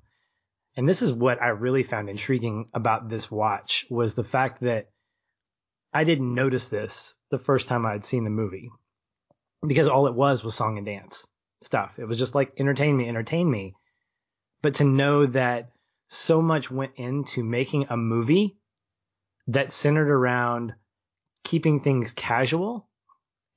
And 0.80 0.88
this 0.88 1.02
is 1.02 1.12
what 1.12 1.42
I 1.42 1.48
really 1.48 1.82
found 1.82 2.08
intriguing 2.08 2.70
about 2.72 3.10
this 3.10 3.30
watch 3.30 3.84
was 3.90 4.14
the 4.14 4.24
fact 4.24 4.62
that 4.62 4.88
I 5.92 6.04
didn't 6.04 6.34
notice 6.34 6.68
this 6.68 7.14
the 7.30 7.38
first 7.38 7.68
time 7.68 7.84
I'd 7.84 8.06
seen 8.06 8.24
the 8.24 8.30
movie 8.30 8.70
because 9.66 9.88
all 9.88 10.06
it 10.06 10.14
was 10.14 10.42
was 10.42 10.54
song 10.54 10.78
and 10.78 10.86
dance 10.86 11.26
stuff. 11.60 11.98
It 11.98 12.06
was 12.06 12.18
just 12.18 12.34
like 12.34 12.54
entertain 12.56 12.96
me, 12.96 13.10
entertain 13.10 13.50
me. 13.50 13.74
But 14.62 14.76
to 14.76 14.84
know 14.84 15.26
that 15.26 15.68
so 16.08 16.40
much 16.40 16.70
went 16.70 16.92
into 16.96 17.44
making 17.44 17.88
a 17.90 17.98
movie 17.98 18.56
that 19.48 19.72
centered 19.72 20.08
around 20.08 20.72
keeping 21.44 21.80
things 21.80 22.12
casual 22.12 22.88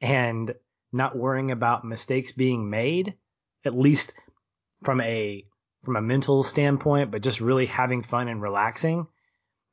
and 0.01 0.53
not 0.91 1.15
worrying 1.15 1.51
about 1.51 1.86
mistakes 1.86 2.34
being 2.34 2.69
made, 2.69 3.13
at 3.63 3.80
least 3.80 4.13
from 4.84 4.99
a 4.99 5.45
from 5.84 5.95
a 5.95 6.01
mental 6.01 6.43
standpoint, 6.43 7.11
but 7.11 7.21
just 7.21 7.41
really 7.41 7.65
having 7.65 8.03
fun 8.03 8.27
and 8.27 8.41
relaxing. 8.41 9.07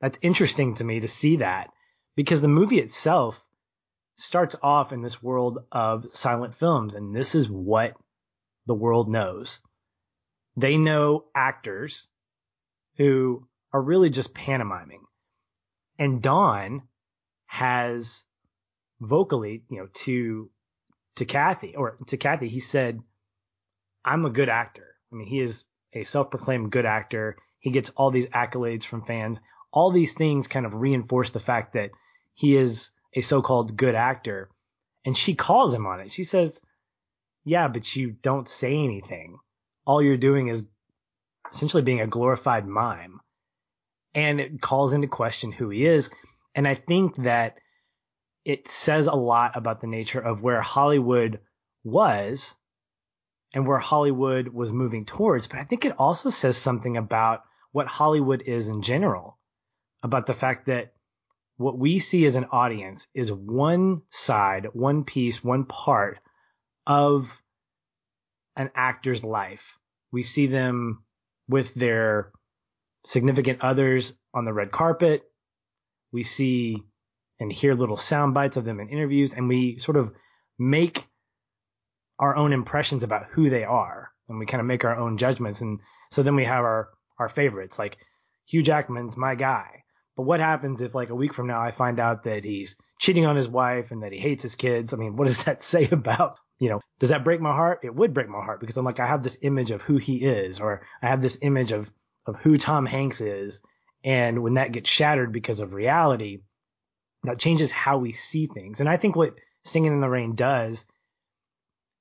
That's 0.01 0.19
interesting 0.23 0.75
to 0.75 0.85
me 0.85 1.01
to 1.01 1.09
see 1.09 1.37
that 1.37 1.71
because 2.17 2.41
the 2.41 2.49
movie 2.49 2.81
itself 2.81 3.43
starts 4.17 4.57
off 4.63 4.93
in 4.93 5.03
this 5.03 5.23
world 5.23 5.59
of 5.73 6.07
silent 6.13 6.55
films, 6.55 6.95
and 6.95 7.15
this 7.15 7.35
is 7.35 7.49
what 7.49 7.95
the 8.67 8.75
world 8.75 9.09
knows. 9.09 9.61
They 10.57 10.77
know 10.77 11.25
actors 11.35 12.09
who 12.97 13.47
are 13.73 13.81
really 13.81 14.11
just 14.11 14.35
pantomiming. 14.35 15.05
And 15.99 16.23
Don 16.23 16.83
has 17.47 18.25
vocally, 19.01 19.65
you 19.69 19.79
know, 19.79 19.89
to 19.93 20.51
to 21.17 21.25
Kathy 21.25 21.77
or 21.77 21.99
to 22.07 22.17
Kathy, 22.17 22.49
he 22.49 22.61
said, 22.61 23.01
"I'm 24.05 24.25
a 24.25 24.31
good 24.31 24.49
actor." 24.49 24.87
I 25.13 25.17
mean, 25.17 25.27
he 25.27 25.41
is 25.41 25.65
a 25.93 26.05
self-proclaimed 26.05 26.71
good 26.71 26.87
actor. 26.87 27.37
He 27.59 27.71
gets 27.71 27.91
all 27.91 28.11
these 28.11 28.27
accolades 28.27 28.85
from 28.85 29.05
fans. 29.05 29.41
All 29.73 29.91
these 29.91 30.13
things 30.13 30.49
kind 30.49 30.67
of 30.67 30.75
reinforce 30.75 31.31
the 31.31 31.41
fact 31.41 31.75
that 31.75 31.91
he 32.35 32.57
is 32.57 32.91
a 33.15 33.21
so-called 33.21 33.77
good 33.77 33.95
actor. 33.95 34.49
And 35.05 35.17
she 35.17 35.35
calls 35.35 35.75
him 35.75 35.87
on 35.87 36.01
it. 36.01 36.13
She 36.13 36.25
says, 36.25 36.61
"Yeah, 37.45 37.69
but 37.69 37.97
you 37.97 38.13
don't 38.13 38.49
say 38.49 38.73
anything. 38.73 39.39
All 39.87 40.03
you're 40.03 40.17
doing 40.17 40.49
is 40.49 40.65
essentially 41.53 41.83
being 41.83 42.01
a 42.01 42.07
glorified 42.07 42.67
mime." 42.67 43.21
And 44.15 44.41
it 44.41 44.61
calls 44.61 44.93
into 44.93 45.09
question 45.09 45.53
who 45.53 45.71
he 45.71 45.87
is. 45.87 46.11
And 46.55 46.67
I 46.67 46.75
think 46.75 47.17
that 47.17 47.59
it 48.45 48.69
says 48.69 49.07
a 49.07 49.15
lot 49.15 49.57
about 49.57 49.81
the 49.81 49.87
nature 49.87 50.21
of 50.21 50.43
where 50.43 50.61
Hollywood 50.61 51.41
was 51.85 52.57
and 53.53 53.67
where 53.67 53.79
Hollywood 53.79 54.49
was 54.49 54.73
moving 54.73 55.05
towards. 55.05 55.47
But 55.47 55.59
I 55.59 55.65
think 55.65 55.85
it 55.85 55.99
also 55.99 56.31
says 56.31 56.57
something 56.57 56.97
about 56.97 57.43
what 57.73 57.87
Hollywood 57.87 58.43
is 58.47 58.69
in 58.69 58.83
general, 58.83 59.39
about 60.03 60.27
the 60.27 60.35
fact 60.35 60.67
that 60.67 60.93
what 61.57 61.79
we 61.79 61.99
see 61.99 62.25
as 62.25 62.37
an 62.37 62.47
audience 62.53 63.07
is 63.15 63.31
one 63.31 64.03
side, 64.09 64.69
one 64.73 65.05
piece, 65.05 65.45
one 65.45 65.65
part 65.65 66.19
of 66.87 67.29
an 68.57 68.71
actor's 68.75 69.23
life. 69.23 69.79
We 70.11 70.23
see 70.23 70.47
them 70.47 71.05
with 71.49 71.75
their 71.75 72.33
significant 73.05 73.61
others 73.61 74.15
on 74.33 74.45
the 74.45 74.53
red 74.53 74.73
carpet. 74.73 75.23
We 76.13 76.23
see 76.23 76.83
and 77.39 77.53
hear 77.53 77.75
little 77.75 77.97
sound 77.97 78.35
bites 78.35 78.57
of 78.57 78.65
them 78.65 78.81
in 78.81 78.89
interviews, 78.89 79.33
and 79.33 79.49
we 79.49 79.79
sort 79.79 79.97
of 79.97 80.13
make 80.59 81.07
our 82.21 82.37
own 82.37 82.53
impressions 82.53 83.03
about 83.03 83.27
who 83.33 83.51
they 83.51 83.65
are, 83.65 84.13
and 84.29 84.39
we 84.39 84.47
kind 84.47 84.61
of 84.61 84.67
make 84.67 84.85
our 84.85 84.97
own 84.97 85.19
judgments. 85.19 85.61
And 85.61 85.81
so 86.13 86.23
then 86.23 86.37
we 86.37 86.45
have 86.45 86.65
our 86.65 86.91
our 87.19 87.29
favorites, 87.29 87.79
like 87.79 87.99
Hugh 88.47 88.63
Jackman's 88.63 89.17
my 89.17 89.35
guy. 89.35 89.83
But 90.17 90.23
what 90.23 90.41
happens 90.41 90.83
if, 90.83 90.95
like 90.95 91.11
a 91.11 91.15
week 91.15 91.35
from 91.35 91.49
now, 91.49 91.61
I 91.61 91.73
find 91.73 91.99
out 91.99 92.25
that 92.25 92.45
he's 92.45 92.77
cheating 92.99 93.27
on 93.27 93.37
his 93.37 93.49
wife 93.49 93.91
and 93.91 94.03
that 94.03 94.13
he 94.13 94.19
hates 94.19 94.43
his 94.43 94.55
kids? 94.55 94.93
I 94.93 94.97
mean, 94.97 95.17
what 95.17 95.27
does 95.27 95.45
that 95.45 95.63
say 95.73 95.89
about 95.91 96.37
you 96.61 96.69
know, 96.69 96.81
does 96.99 97.09
that 97.09 97.25
break 97.25 97.41
my 97.41 97.53
heart? 97.53 97.81
It 97.83 97.95
would 97.95 98.13
break 98.15 98.29
my 98.29 98.45
heart 98.45 98.61
because 98.61 98.77
I'm 98.77 98.85
like, 98.85 99.01
I 99.01 99.07
have 99.07 99.23
this 99.23 99.39
image 99.41 99.71
of 99.71 99.81
who 99.81 99.97
he 99.97 100.19
is, 100.19 100.61
or 100.61 100.83
I 101.03 101.09
have 101.09 101.23
this 101.23 101.39
image 101.41 101.73
of, 101.73 101.91
of 102.27 102.37
who 102.37 102.59
Tom 102.59 102.85
Hanks 102.85 103.23
is. 103.23 103.61
And 104.05 104.43
when 104.43 104.55
that 104.55 104.73
gets 104.73 104.89
shattered 104.89 105.33
because 105.33 105.61
of 105.61 105.73
reality, 105.73 106.43
that 107.25 107.39
changes 107.39 107.73
how 107.73 107.99
we 107.99 108.13
see 108.13 108.47
things. 108.47 108.81
And 108.81 108.89
I 108.89 108.99
think 108.99 109.17
what 109.17 109.35
Singing 109.65 109.93
in 109.93 110.01
the 110.01 110.09
Rain 110.09 110.37
does 110.37 110.87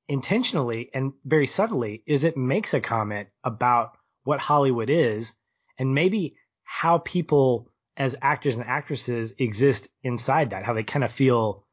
intentionally 0.10 0.90
and 0.94 1.14
very 1.24 1.48
subtly 1.48 2.04
is 2.06 2.24
it 2.24 2.36
makes 2.36 2.74
a 2.74 2.82
comment 2.82 3.30
about 3.44 3.92
what 4.24 4.40
Hollywood 4.40 4.90
is 4.90 5.34
and 5.78 5.94
maybe 5.94 6.36
how 6.64 6.98
people 6.98 7.70
as 7.96 8.16
actors 8.22 8.56
and 8.56 8.66
actresses 8.66 9.34
exist 9.38 9.88
inside 10.04 10.50
that, 10.50 10.64
how 10.64 10.74
they 10.74 10.84
kind 10.84 11.06
of 11.06 11.12
feel 11.12 11.64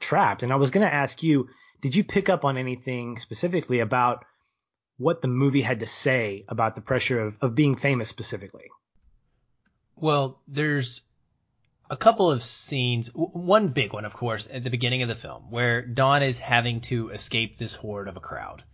trapped. 0.00 0.42
And 0.42 0.52
I 0.52 0.56
was 0.56 0.70
going 0.70 0.86
to 0.86 0.92
ask 0.92 1.22
you, 1.22 1.48
did 1.80 1.94
you 1.94 2.02
pick 2.02 2.28
up 2.28 2.44
on 2.44 2.56
anything 2.56 3.18
specifically 3.18 3.80
about 3.80 4.24
what 4.96 5.22
the 5.22 5.28
movie 5.28 5.62
had 5.62 5.80
to 5.80 5.86
say 5.86 6.44
about 6.48 6.74
the 6.74 6.80
pressure 6.80 7.20
of, 7.20 7.36
of 7.40 7.54
being 7.54 7.76
famous 7.76 8.08
specifically? 8.08 8.70
Well, 9.96 10.40
there's 10.48 11.02
a 11.90 11.96
couple 11.96 12.30
of 12.30 12.42
scenes, 12.42 13.10
one 13.14 13.68
big 13.68 13.92
one, 13.92 14.04
of 14.04 14.14
course, 14.14 14.48
at 14.50 14.64
the 14.64 14.70
beginning 14.70 15.02
of 15.02 15.08
the 15.08 15.14
film, 15.14 15.50
where 15.50 15.82
Don 15.82 16.22
is 16.22 16.38
having 16.38 16.80
to 16.82 17.10
escape 17.10 17.58
this 17.58 17.74
horde 17.74 18.08
of 18.08 18.16
a 18.16 18.20
crowd. 18.20 18.64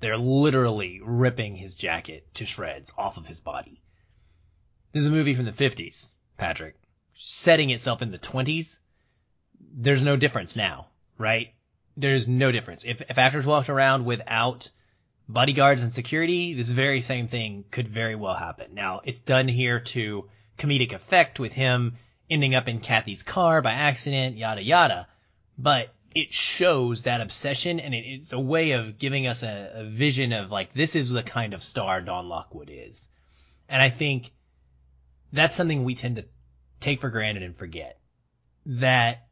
They're 0.00 0.18
literally 0.18 1.00
ripping 1.02 1.56
his 1.56 1.76
jacket 1.76 2.26
to 2.34 2.44
shreds 2.44 2.92
off 2.98 3.16
of 3.16 3.26
his 3.26 3.40
body. 3.40 3.82
This 4.92 5.02
is 5.02 5.06
a 5.06 5.12
movie 5.12 5.34
from 5.34 5.44
the 5.44 5.52
50s, 5.52 6.16
Patrick. 6.36 6.76
Setting 7.14 7.70
itself 7.70 8.02
in 8.02 8.10
the 8.10 8.18
20s, 8.18 8.80
there's 9.60 10.02
no 10.02 10.16
difference 10.16 10.56
now, 10.56 10.88
right? 11.18 11.54
There's 11.96 12.28
no 12.28 12.50
difference. 12.52 12.84
If, 12.84 13.00
if 13.00 13.16
actors 13.16 13.46
walked 13.46 13.70
around 13.70 14.04
without 14.04 14.70
bodyguards 15.28 15.82
and 15.82 15.94
security, 15.94 16.54
this 16.54 16.70
very 16.70 17.00
same 17.00 17.28
thing 17.28 17.64
could 17.70 17.88
very 17.88 18.16
well 18.16 18.34
happen. 18.34 18.74
Now, 18.74 19.00
it's 19.04 19.20
done 19.20 19.48
here 19.48 19.80
to 19.80 20.28
comedic 20.58 20.92
effect 20.92 21.38
with 21.38 21.52
him 21.52 21.96
ending 22.30 22.54
up 22.54 22.68
in 22.68 22.80
Kathy's 22.80 23.22
car 23.22 23.62
by 23.62 23.72
accident, 23.72 24.36
yada 24.36 24.62
yada. 24.62 25.08
But 25.58 25.94
it 26.14 26.32
shows 26.32 27.02
that 27.02 27.20
obsession 27.20 27.78
and 27.78 27.94
it, 27.94 28.04
it's 28.06 28.32
a 28.32 28.40
way 28.40 28.72
of 28.72 28.98
giving 28.98 29.26
us 29.26 29.42
a, 29.42 29.70
a 29.74 29.84
vision 29.84 30.32
of 30.32 30.50
like, 30.50 30.72
this 30.72 30.96
is 30.96 31.10
the 31.10 31.22
kind 31.22 31.54
of 31.54 31.62
star 31.62 32.00
Don 32.00 32.28
Lockwood 32.28 32.70
is. 32.72 33.08
And 33.68 33.82
I 33.82 33.90
think 33.90 34.32
that's 35.32 35.54
something 35.54 35.84
we 35.84 35.94
tend 35.94 36.16
to 36.16 36.24
take 36.80 37.00
for 37.00 37.10
granted 37.10 37.42
and 37.42 37.54
forget. 37.54 37.98
That 38.66 39.26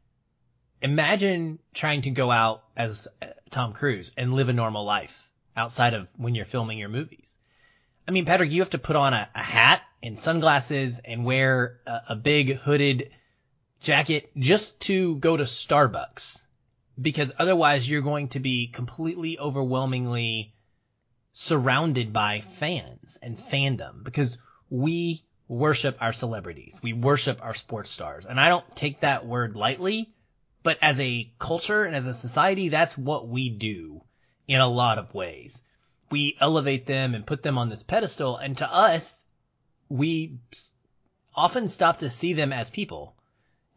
imagine 0.81 1.59
trying 1.73 2.03
to 2.03 2.11
go 2.11 2.31
out 2.31 2.63
as 2.77 3.07
uh, 3.21 3.27
Tom 3.49 3.73
Cruise 3.73 4.11
and 4.15 4.33
live 4.33 4.49
a 4.49 4.53
normal 4.53 4.85
life 4.85 5.29
outside 5.57 5.93
of 5.93 6.07
when 6.17 6.35
you're 6.35 6.45
filming 6.45 6.77
your 6.77 6.89
movies. 6.89 7.37
I 8.07 8.11
mean, 8.11 8.25
Patrick, 8.25 8.51
you 8.51 8.61
have 8.61 8.69
to 8.71 8.77
put 8.77 8.95
on 8.95 9.13
a, 9.13 9.27
a 9.33 9.41
hat 9.41 9.81
and 10.03 10.17
sunglasses 10.17 10.99
and 11.03 11.25
wear 11.25 11.79
a, 11.85 12.01
a 12.09 12.15
big 12.15 12.55
hooded 12.57 13.09
jacket 13.81 14.31
just 14.37 14.79
to 14.81 15.15
go 15.17 15.37
to 15.37 15.43
Starbucks 15.43 16.43
because 16.99 17.31
otherwise 17.37 17.89
you're 17.89 18.01
going 18.01 18.29
to 18.29 18.39
be 18.39 18.67
completely 18.67 19.37
overwhelmingly 19.37 20.53
surrounded 21.31 22.13
by 22.13 22.39
fans 22.39 23.19
and 23.21 23.37
fandom 23.37 24.03
because 24.03 24.37
we 24.69 25.21
worship 25.47 25.97
our 26.01 26.13
celebrities. 26.13 26.79
We 26.81 26.93
worship 26.93 27.39
our 27.41 27.53
sports 27.53 27.91
stars. 27.91 28.25
And 28.25 28.39
I 28.39 28.49
don't 28.49 28.75
take 28.75 29.01
that 29.01 29.25
word 29.25 29.55
lightly, 29.55 30.13
but 30.63 30.77
as 30.81 30.99
a 30.99 31.31
culture 31.37 31.83
and 31.83 31.95
as 31.95 32.07
a 32.07 32.13
society, 32.13 32.69
that's 32.69 32.97
what 32.97 33.27
we 33.27 33.49
do 33.49 34.01
in 34.47 34.61
a 34.61 34.67
lot 34.67 34.97
of 34.97 35.13
ways. 35.13 35.61
We 36.09 36.37
elevate 36.39 36.85
them 36.85 37.13
and 37.13 37.25
put 37.25 37.43
them 37.43 37.57
on 37.57 37.69
this 37.69 37.83
pedestal. 37.83 38.37
And 38.37 38.57
to 38.59 38.73
us, 38.73 39.25
we 39.89 40.39
often 41.35 41.67
stop 41.69 41.99
to 41.99 42.09
see 42.09 42.33
them 42.33 42.53
as 42.53 42.69
people 42.69 43.15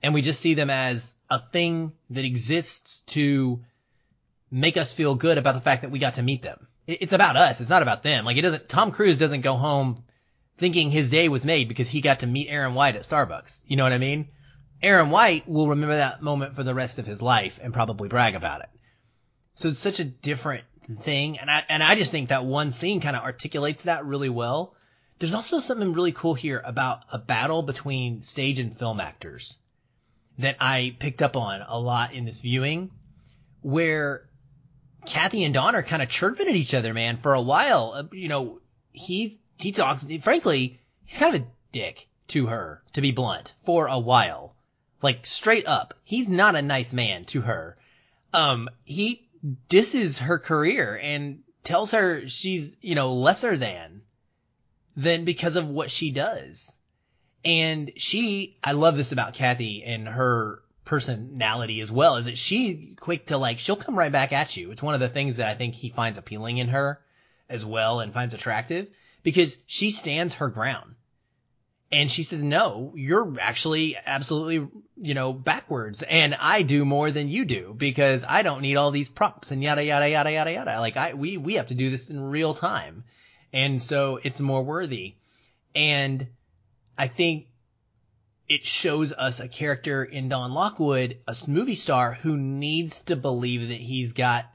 and 0.02 0.14
we 0.14 0.22
just 0.22 0.40
see 0.40 0.54
them 0.54 0.70
as 0.70 1.14
a 1.28 1.40
thing 1.40 1.92
that 2.10 2.24
exists 2.24 3.00
to 3.02 3.64
make 4.50 4.76
us 4.76 4.92
feel 4.92 5.14
good 5.14 5.38
about 5.38 5.54
the 5.54 5.60
fact 5.60 5.82
that 5.82 5.90
we 5.90 5.98
got 5.98 6.14
to 6.14 6.22
meet 6.22 6.42
them. 6.42 6.68
It's 6.86 7.12
about 7.12 7.36
us. 7.36 7.60
It's 7.60 7.68
not 7.68 7.82
about 7.82 8.02
them. 8.02 8.24
Like 8.24 8.36
it 8.36 8.42
doesn't, 8.42 8.68
Tom 8.68 8.92
Cruise 8.92 9.18
doesn't 9.18 9.42
go 9.42 9.56
home 9.56 10.04
thinking 10.56 10.90
his 10.90 11.10
day 11.10 11.28
was 11.28 11.44
made 11.44 11.68
because 11.68 11.88
he 11.88 12.00
got 12.00 12.20
to 12.20 12.26
meet 12.26 12.48
Aaron 12.48 12.74
White 12.74 12.96
at 12.96 13.02
Starbucks. 13.02 13.62
You 13.66 13.76
know 13.76 13.82
what 13.82 13.92
I 13.92 13.98
mean? 13.98 14.28
Aaron 14.82 15.10
White 15.10 15.48
will 15.48 15.68
remember 15.68 15.96
that 15.96 16.22
moment 16.22 16.54
for 16.54 16.62
the 16.62 16.74
rest 16.74 16.98
of 16.98 17.06
his 17.06 17.20
life 17.20 17.58
and 17.62 17.74
probably 17.74 18.08
brag 18.08 18.34
about 18.34 18.60
it. 18.60 18.68
So 19.54 19.68
it's 19.68 19.80
such 19.80 20.00
a 20.00 20.04
different 20.04 20.64
thing. 20.98 21.38
And 21.38 21.50
I, 21.50 21.64
and 21.68 21.82
I 21.82 21.96
just 21.96 22.12
think 22.12 22.28
that 22.28 22.44
one 22.44 22.70
scene 22.70 23.00
kind 23.00 23.16
of 23.16 23.22
articulates 23.22 23.84
that 23.84 24.06
really 24.06 24.28
well. 24.28 24.74
There's 25.18 25.34
also 25.34 25.58
something 25.58 25.92
really 25.92 26.12
cool 26.12 26.34
here 26.34 26.62
about 26.64 27.04
a 27.12 27.18
battle 27.18 27.62
between 27.62 28.22
stage 28.22 28.58
and 28.58 28.74
film 28.74 29.00
actors 29.00 29.58
that 30.38 30.56
I 30.60 30.96
picked 30.98 31.22
up 31.22 31.36
on 31.36 31.62
a 31.66 31.78
lot 31.78 32.12
in 32.12 32.24
this 32.24 32.40
viewing 32.40 32.90
where 33.60 34.28
Kathy 35.06 35.42
and 35.44 35.52
Don 35.52 35.74
are 35.74 35.82
kind 35.82 36.02
of 36.02 36.08
chirping 36.08 36.48
at 36.48 36.54
each 36.54 36.74
other, 36.74 36.94
man, 36.94 37.16
for 37.16 37.34
a 37.34 37.40
while. 37.40 37.92
Uh, 37.94 38.04
you 38.12 38.28
know, 38.28 38.60
he, 38.92 39.40
he 39.58 39.72
talks, 39.72 40.06
frankly, 40.22 40.80
he's 41.04 41.18
kind 41.18 41.34
of 41.34 41.42
a 41.42 41.46
dick 41.72 42.08
to 42.28 42.46
her, 42.46 42.82
to 42.92 43.00
be 43.00 43.10
blunt, 43.10 43.54
for 43.64 43.88
a 43.88 43.98
while. 43.98 44.54
Like 45.02 45.26
straight 45.26 45.66
up. 45.66 45.94
He's 46.04 46.28
not 46.28 46.54
a 46.54 46.62
nice 46.62 46.92
man 46.92 47.24
to 47.26 47.40
her. 47.40 47.76
Um, 48.32 48.68
he 48.84 49.28
disses 49.68 50.18
her 50.18 50.38
career 50.38 50.98
and 51.02 51.40
tells 51.64 51.92
her 51.92 52.28
she's, 52.28 52.76
you 52.80 52.94
know, 52.94 53.14
lesser 53.14 53.56
than, 53.56 54.02
than 54.98 55.24
because 55.24 55.54
of 55.54 55.68
what 55.68 55.92
she 55.92 56.10
does. 56.10 56.74
And 57.44 57.92
she, 57.94 58.58
I 58.64 58.72
love 58.72 58.96
this 58.96 59.12
about 59.12 59.32
Kathy 59.32 59.84
and 59.84 60.08
her 60.08 60.60
personality 60.84 61.80
as 61.80 61.92
well, 61.92 62.16
is 62.16 62.24
that 62.24 62.36
she 62.36 62.96
quick 62.98 63.26
to 63.26 63.38
like, 63.38 63.60
she'll 63.60 63.76
come 63.76 63.96
right 63.96 64.10
back 64.10 64.32
at 64.32 64.56
you. 64.56 64.72
It's 64.72 64.82
one 64.82 64.94
of 64.94 65.00
the 65.00 65.08
things 65.08 65.36
that 65.36 65.48
I 65.48 65.54
think 65.54 65.74
he 65.74 65.90
finds 65.90 66.18
appealing 66.18 66.58
in 66.58 66.68
her 66.68 67.00
as 67.48 67.64
well 67.64 68.00
and 68.00 68.12
finds 68.12 68.34
attractive 68.34 68.90
because 69.22 69.56
she 69.66 69.92
stands 69.92 70.34
her 70.34 70.48
ground. 70.48 70.96
And 71.92 72.10
she 72.10 72.24
says, 72.24 72.42
no, 72.42 72.92
you're 72.96 73.36
actually 73.40 73.96
absolutely, 74.04 74.68
you 74.96 75.14
know, 75.14 75.32
backwards. 75.32 76.02
And 76.02 76.34
I 76.34 76.62
do 76.62 76.84
more 76.84 77.12
than 77.12 77.28
you 77.28 77.44
do 77.44 77.72
because 77.74 78.24
I 78.28 78.42
don't 78.42 78.62
need 78.62 78.76
all 78.76 78.90
these 78.90 79.08
props 79.08 79.52
and 79.52 79.62
yada, 79.62 79.84
yada, 79.84 80.10
yada, 80.10 80.32
yada, 80.32 80.52
yada. 80.52 80.80
Like 80.80 80.96
I, 80.96 81.14
we, 81.14 81.36
we 81.36 81.54
have 81.54 81.68
to 81.68 81.74
do 81.76 81.88
this 81.88 82.10
in 82.10 82.20
real 82.20 82.52
time. 82.52 83.04
And 83.52 83.82
so 83.82 84.18
it's 84.22 84.40
more 84.40 84.62
worthy. 84.62 85.14
And 85.74 86.26
I 86.96 87.08
think 87.08 87.46
it 88.48 88.64
shows 88.64 89.12
us 89.12 89.40
a 89.40 89.48
character 89.48 90.04
in 90.04 90.28
Don 90.28 90.52
Lockwood, 90.52 91.18
a 91.26 91.36
movie 91.46 91.74
star 91.74 92.12
who 92.12 92.36
needs 92.36 93.02
to 93.02 93.16
believe 93.16 93.68
that 93.68 93.80
he's 93.80 94.12
got 94.12 94.46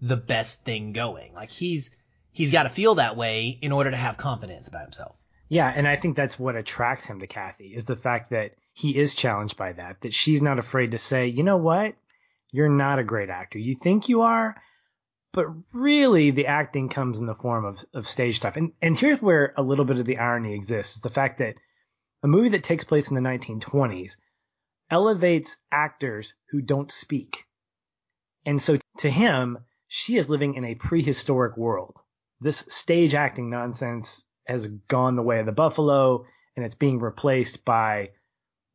the 0.00 0.16
best 0.16 0.64
thing 0.64 0.92
going. 0.92 1.34
Like 1.34 1.50
he's, 1.50 1.90
he's 2.32 2.50
got 2.50 2.64
to 2.64 2.70
feel 2.70 2.96
that 2.96 3.16
way 3.16 3.58
in 3.60 3.72
order 3.72 3.90
to 3.90 3.96
have 3.96 4.16
confidence 4.16 4.68
about 4.68 4.82
himself. 4.82 5.16
Yeah, 5.48 5.70
and 5.74 5.86
I 5.86 5.96
think 5.96 6.16
that's 6.16 6.38
what 6.38 6.56
attracts 6.56 7.06
him 7.06 7.20
to 7.20 7.26
Kathy 7.26 7.74
is 7.74 7.84
the 7.84 7.96
fact 7.96 8.30
that 8.30 8.52
he 8.72 8.96
is 8.96 9.12
challenged 9.12 9.58
by 9.58 9.72
that, 9.74 10.00
that 10.00 10.14
she's 10.14 10.40
not 10.40 10.58
afraid 10.58 10.92
to 10.92 10.98
say, 10.98 11.26
you 11.26 11.42
know 11.42 11.58
what? 11.58 11.94
You're 12.50 12.70
not 12.70 12.98
a 12.98 13.04
great 13.04 13.28
actor. 13.28 13.58
You 13.58 13.74
think 13.74 14.08
you 14.08 14.22
are, 14.22 14.56
but 15.32 15.46
really 15.72 16.30
the 16.30 16.46
acting 16.46 16.88
comes 16.88 17.18
in 17.18 17.26
the 17.26 17.34
form 17.34 17.64
of, 17.64 17.84
of 17.94 18.08
stage 18.08 18.36
stuff. 18.36 18.56
And, 18.56 18.72
and 18.82 18.98
here's 18.98 19.22
where 19.22 19.54
a 19.56 19.62
little 19.62 19.84
bit 19.84 19.98
of 19.98 20.06
the 20.06 20.18
irony 20.18 20.54
exists. 20.54 20.96
Is 20.96 21.00
the 21.00 21.08
fact 21.08 21.38
that 21.38 21.54
a 22.22 22.28
movie 22.28 22.50
that 22.50 22.64
takes 22.64 22.84
place 22.84 23.08
in 23.08 23.14
the 23.14 23.28
1920s 23.28 24.16
elevates 24.90 25.56
actors 25.72 26.34
who 26.50 26.60
don't 26.60 26.92
speak. 26.92 27.44
And 28.44 28.60
so 28.60 28.76
to 28.98 29.10
him, 29.10 29.58
she 29.88 30.16
is 30.16 30.28
living 30.28 30.54
in 30.54 30.64
a 30.64 30.74
prehistoric 30.74 31.56
world. 31.56 31.96
This 32.40 32.64
stage 32.68 33.14
acting 33.14 33.50
nonsense 33.50 34.24
has 34.46 34.66
gone 34.66 35.16
the 35.16 35.22
way 35.22 35.38
of 35.38 35.46
the 35.46 35.52
buffalo 35.52 36.26
and 36.56 36.64
it's 36.64 36.74
being 36.74 36.98
replaced 36.98 37.64
by 37.64 38.10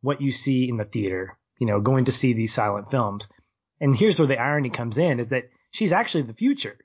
what 0.01 0.21
you 0.21 0.31
see 0.31 0.67
in 0.67 0.77
the 0.77 0.85
theater, 0.85 1.37
you 1.59 1.67
know, 1.67 1.81
going 1.81 2.05
to 2.05 2.11
see 2.11 2.33
these 2.33 2.53
silent 2.53 2.89
films. 2.89 3.27
And 3.79 3.95
here's 3.95 4.17
where 4.17 4.27
the 4.27 4.39
irony 4.39 4.69
comes 4.69 4.97
in 4.97 5.19
is 5.19 5.27
that 5.27 5.49
she's 5.77 5.91
actually 5.91 6.23
the 6.23 6.33
future 6.33 6.75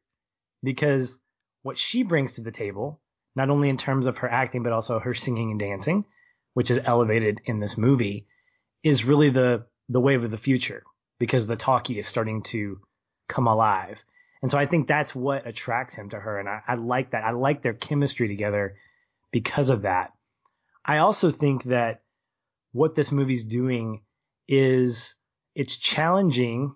because 0.62 1.18
what 1.62 1.78
she 1.78 2.03
brings 2.03 2.32
to 2.32 2.43
the 2.43 2.51
table, 2.51 3.01
not 3.34 3.49
only 3.49 3.70
in 3.70 3.78
terms 3.78 4.07
of 4.07 4.18
her 4.18 4.30
acting, 4.30 4.62
but 4.62 4.74
also 4.74 4.99
her 4.99 5.14
singing 5.14 5.51
and 5.51 5.59
dancing, 5.59 6.05
which 6.53 6.70
is 6.70 6.78
elevated 6.84 7.40
in 7.47 7.59
this 7.59 7.78
movie, 7.78 8.26
is 8.82 9.03
really 9.03 9.30
the, 9.30 9.64
the 9.88 10.01
wave 10.01 10.24
of 10.24 10.30
the 10.30 10.36
future 10.36 10.82
because 11.18 11.47
the 11.47 11.57
talkie 11.57 11.99
is 11.99 12.07
starting 12.07 12.43
to 12.43 12.80
come 13.30 13.47
alive. 13.47 14.03
And 14.43 14.51
so 14.51 14.59
I 14.59 14.66
think 14.66 14.88
that's 14.88 15.14
what 15.14 15.47
attracts 15.47 15.95
him 15.95 16.11
to 16.11 16.20
her. 16.20 16.38
And 16.38 16.47
I, 16.47 16.61
I 16.68 16.74
like 16.74 17.12
that. 17.12 17.24
I 17.24 17.30
like 17.30 17.62
their 17.62 17.72
chemistry 17.72 18.28
together 18.28 18.76
because 19.30 19.70
of 19.70 19.82
that. 19.82 20.12
I 20.84 20.99
also 20.99 21.30
think 21.30 21.64
that 21.64 22.03
what 22.72 22.95
this 22.95 23.11
movie's 23.11 23.45
doing 23.45 24.03
is 24.49 25.14
it's 25.55 25.78
challenging 25.78 26.74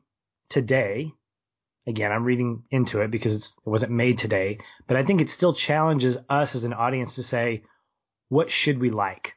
today. 0.49 1.13
Again, 1.87 2.11
I'm 2.11 2.25
reading 2.25 2.65
into 2.71 3.01
it 3.03 3.11
because 3.11 3.35
it 3.37 3.55
wasn't 3.65 3.93
made 3.93 4.19
today, 4.19 4.59
but 4.87 4.97
I 4.97 5.05
think 5.05 5.21
it 5.21 5.31
still 5.31 5.53
challenges 5.53 6.19
us 6.29 6.55
as 6.55 6.65
an 6.65 6.73
audience 6.73 7.15
to 7.15 7.23
say, 7.23 7.63
what 8.29 8.51
should 8.51 8.81
we 8.81 8.91
like? 8.91 9.35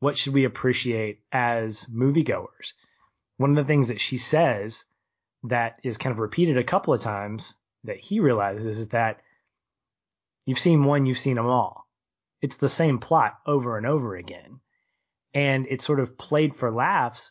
What 0.00 0.18
should 0.18 0.34
we 0.34 0.44
appreciate 0.44 1.20
as 1.30 1.86
moviegoers? 1.86 2.72
One 3.36 3.50
of 3.50 3.56
the 3.56 3.64
things 3.64 3.88
that 3.88 4.00
she 4.00 4.18
says 4.18 4.84
that 5.44 5.78
is 5.84 5.98
kind 5.98 6.12
of 6.12 6.18
repeated 6.18 6.58
a 6.58 6.64
couple 6.64 6.92
of 6.94 7.00
times 7.00 7.56
that 7.84 7.98
he 7.98 8.18
realizes 8.18 8.66
is 8.66 8.88
that 8.88 9.20
you've 10.46 10.58
seen 10.58 10.82
one, 10.82 11.06
you've 11.06 11.18
seen 11.18 11.36
them 11.36 11.46
all. 11.46 11.88
It's 12.42 12.56
the 12.56 12.68
same 12.68 12.98
plot 12.98 13.38
over 13.46 13.76
and 13.76 13.86
over 13.86 14.16
again. 14.16 14.60
And 15.34 15.66
it's 15.68 15.84
sort 15.84 16.00
of 16.00 16.18
played 16.18 16.56
for 16.56 16.72
laughs, 16.72 17.30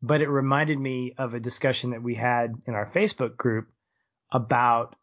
but 0.00 0.20
it 0.20 0.28
reminded 0.28 0.78
me 0.78 1.14
of 1.18 1.34
a 1.34 1.40
discussion 1.40 1.90
that 1.90 2.02
we 2.02 2.14
had 2.14 2.54
in 2.66 2.74
our 2.74 2.90
Facebook 2.90 3.36
group 3.36 3.71
about 4.32 4.96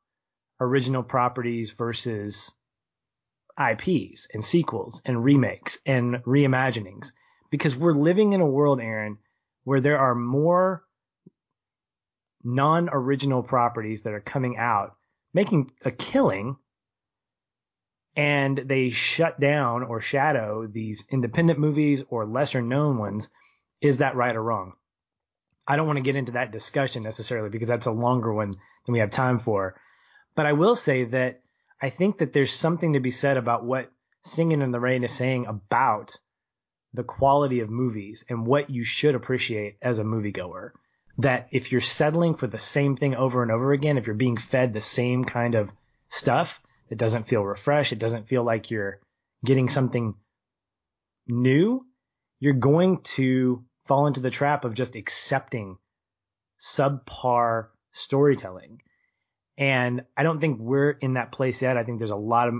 original 0.59 1.03
properties 1.03 1.71
versus 1.71 2.51
IPs 3.59 4.27
and 4.33 4.43
sequels 4.43 5.01
and 5.05 5.23
remakes 5.23 5.77
and 5.85 6.15
reimaginings. 6.25 7.11
Because 7.51 7.75
we're 7.75 7.93
living 7.93 8.33
in 8.33 8.41
a 8.41 8.47
world, 8.47 8.79
Aaron, 8.79 9.17
where 9.63 9.81
there 9.81 9.99
are 9.99 10.15
more 10.15 10.83
non 12.43 12.89
original 12.91 13.43
properties 13.43 14.03
that 14.03 14.13
are 14.13 14.21
coming 14.21 14.57
out, 14.57 14.95
making 15.33 15.71
a 15.83 15.91
killing, 15.91 16.57
and 18.15 18.57
they 18.57 18.89
shut 18.89 19.39
down 19.39 19.83
or 19.83 20.01
shadow 20.01 20.67
these 20.67 21.05
independent 21.09 21.59
movies 21.59 22.03
or 22.09 22.25
lesser 22.25 22.61
known 22.61 22.97
ones. 22.97 23.29
Is 23.81 23.97
that 23.97 24.15
right 24.15 24.35
or 24.35 24.43
wrong? 24.43 24.73
I 25.69 25.75
don't 25.75 25.85
want 25.85 25.97
to 25.97 26.03
get 26.03 26.15
into 26.15 26.31
that 26.33 26.51
discussion 26.51 27.03
necessarily 27.03 27.49
because 27.49 27.67
that's 27.67 27.85
a 27.85 27.91
longer 27.91 28.33
one 28.33 28.51
than 28.51 28.93
we 28.93 28.99
have 28.99 29.11
time 29.11 29.37
for. 29.37 29.75
But 30.35 30.47
I 30.47 30.53
will 30.53 30.75
say 30.75 31.03
that 31.05 31.41
I 31.79 31.91
think 31.91 32.17
that 32.17 32.33
there's 32.33 32.51
something 32.51 32.93
to 32.93 32.99
be 32.99 33.11
said 33.11 33.37
about 33.37 33.63
what 33.63 33.91
Singing 34.23 34.61
in 34.61 34.71
the 34.71 34.79
Rain 34.79 35.03
is 35.03 35.13
saying 35.13 35.45
about 35.45 36.17
the 36.93 37.03
quality 37.03 37.61
of 37.61 37.69
movies 37.69 38.25
and 38.27 38.45
what 38.45 38.69
you 38.69 38.83
should 38.83 39.15
appreciate 39.15 39.77
as 39.81 39.99
a 39.99 40.03
moviegoer. 40.03 40.71
That 41.19 41.47
if 41.51 41.71
you're 41.71 41.81
settling 41.81 42.35
for 42.35 42.47
the 42.47 42.59
same 42.59 42.95
thing 42.95 43.15
over 43.15 43.43
and 43.43 43.51
over 43.51 43.71
again, 43.71 43.97
if 43.97 44.07
you're 44.07 44.15
being 44.15 44.37
fed 44.37 44.73
the 44.73 44.81
same 44.81 45.23
kind 45.23 45.55
of 45.55 45.69
stuff, 46.07 46.59
it 46.89 46.97
doesn't 46.97 47.27
feel 47.27 47.43
refreshed. 47.43 47.93
It 47.93 47.99
doesn't 47.99 48.27
feel 48.27 48.43
like 48.43 48.71
you're 48.71 48.99
getting 49.45 49.69
something 49.69 50.15
new. 51.27 51.85
You're 52.39 52.53
going 52.53 53.01
to 53.15 53.63
fall 53.89 54.05
into 54.05 54.21
the 54.21 54.29
trap 54.29 54.65
of 54.65 54.75
just 54.75 54.95
accepting 54.95 55.79
subpar 56.61 57.69
storytelling. 57.91 58.83
And 59.57 60.05
I 60.15 60.21
don't 60.21 60.39
think 60.39 60.59
we're 60.59 60.91
in 60.91 61.15
that 61.15 61.31
place 61.31 61.63
yet. 61.63 61.75
I 61.75 61.83
think 61.83 61.97
there's 61.97 62.11
a 62.11 62.15
lot 62.15 62.49
of, 62.49 62.53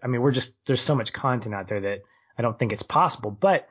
I 0.00 0.06
mean, 0.06 0.22
we're 0.22 0.30
just, 0.30 0.54
there's 0.64 0.80
so 0.80 0.94
much 0.94 1.12
content 1.12 1.56
out 1.56 1.66
there 1.66 1.80
that 1.80 2.02
I 2.38 2.42
don't 2.42 2.56
think 2.56 2.72
it's 2.72 2.84
possible, 2.84 3.32
but 3.32 3.68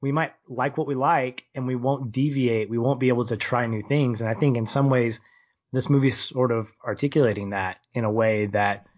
we 0.00 0.10
might 0.10 0.32
like 0.48 0.76
what 0.76 0.88
we 0.88 0.96
like 0.96 1.44
and 1.54 1.64
we 1.64 1.76
won't 1.76 2.10
deviate. 2.10 2.68
We 2.68 2.76
won't 2.76 2.98
be 2.98 3.08
able 3.08 3.26
to 3.26 3.36
try 3.36 3.66
new 3.66 3.82
things. 3.82 4.20
And 4.20 4.28
I 4.28 4.34
think 4.34 4.56
in 4.56 4.66
some 4.66 4.90
ways, 4.90 5.20
this 5.72 5.88
movie 5.88 6.08
is 6.08 6.18
sort 6.18 6.50
of 6.50 6.72
articulating 6.84 7.50
that 7.50 7.76
in 7.94 8.02
a 8.02 8.10
way 8.10 8.46
that 8.46 8.88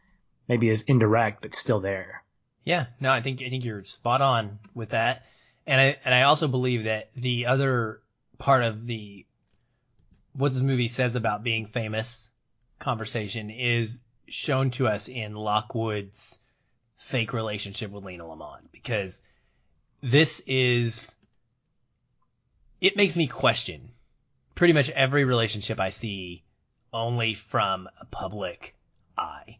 maybe 0.48 0.70
is 0.70 0.80
indirect, 0.82 1.42
but 1.42 1.54
still 1.54 1.80
there. 1.80 2.22
Yeah, 2.64 2.86
no, 3.00 3.12
I 3.12 3.20
think, 3.20 3.42
I 3.42 3.50
think 3.50 3.66
you're 3.66 3.84
spot 3.84 4.22
on 4.22 4.60
with 4.74 4.88
that. 4.88 5.26
And 5.66 5.80
I, 5.80 5.96
and 6.04 6.14
I 6.14 6.22
also 6.22 6.48
believe 6.48 6.84
that 6.84 7.10
the 7.14 7.46
other 7.46 8.00
part 8.38 8.62
of 8.62 8.86
the, 8.86 9.26
what 10.32 10.52
this 10.52 10.60
movie 10.60 10.88
says 10.88 11.16
about 11.16 11.42
being 11.42 11.66
famous 11.66 12.30
conversation 12.78 13.50
is 13.50 14.00
shown 14.28 14.70
to 14.72 14.86
us 14.86 15.08
in 15.08 15.34
Lockwood's 15.34 16.38
fake 16.96 17.32
relationship 17.32 17.90
with 17.90 18.04
Lina 18.04 18.26
Lamont 18.26 18.70
because 18.72 19.22
this 20.02 20.42
is 20.46 21.14
it 22.80 22.96
makes 22.96 23.16
me 23.16 23.26
question 23.26 23.90
pretty 24.54 24.72
much 24.72 24.90
every 24.90 25.24
relationship 25.24 25.80
I 25.80 25.90
see 25.90 26.44
only 26.92 27.34
from 27.34 27.88
a 28.00 28.04
public 28.06 28.74
eye. 29.16 29.58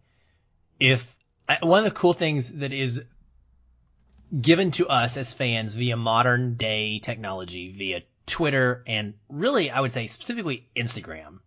If 0.78 1.16
one 1.62 1.80
of 1.80 1.84
the 1.84 1.98
cool 1.98 2.12
things 2.12 2.52
that 2.58 2.72
is 2.72 3.04
given 4.40 4.70
to 4.72 4.88
us 4.88 5.16
as 5.16 5.32
fans 5.32 5.74
via 5.74 5.96
modern 5.96 6.56
day 6.56 6.98
technology, 6.98 7.72
via 7.72 8.02
Twitter 8.26 8.82
and 8.86 9.14
really 9.28 9.70
I 9.70 9.80
would 9.80 9.92
say 9.92 10.08
specifically 10.08 10.68
Instagram 10.76 11.38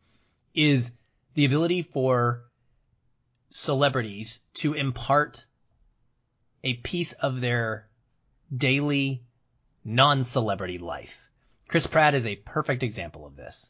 is 0.53 0.93
the 1.33 1.45
ability 1.45 1.81
for 1.81 2.45
celebrities 3.49 4.41
to 4.55 4.73
impart 4.73 5.45
a 6.63 6.75
piece 6.75 7.13
of 7.13 7.41
their 7.41 7.87
daily 8.55 9.23
non-celebrity 9.83 10.77
life. 10.77 11.29
Chris 11.67 11.87
Pratt 11.87 12.15
is 12.15 12.25
a 12.25 12.35
perfect 12.37 12.83
example 12.83 13.25
of 13.25 13.35
this. 13.35 13.69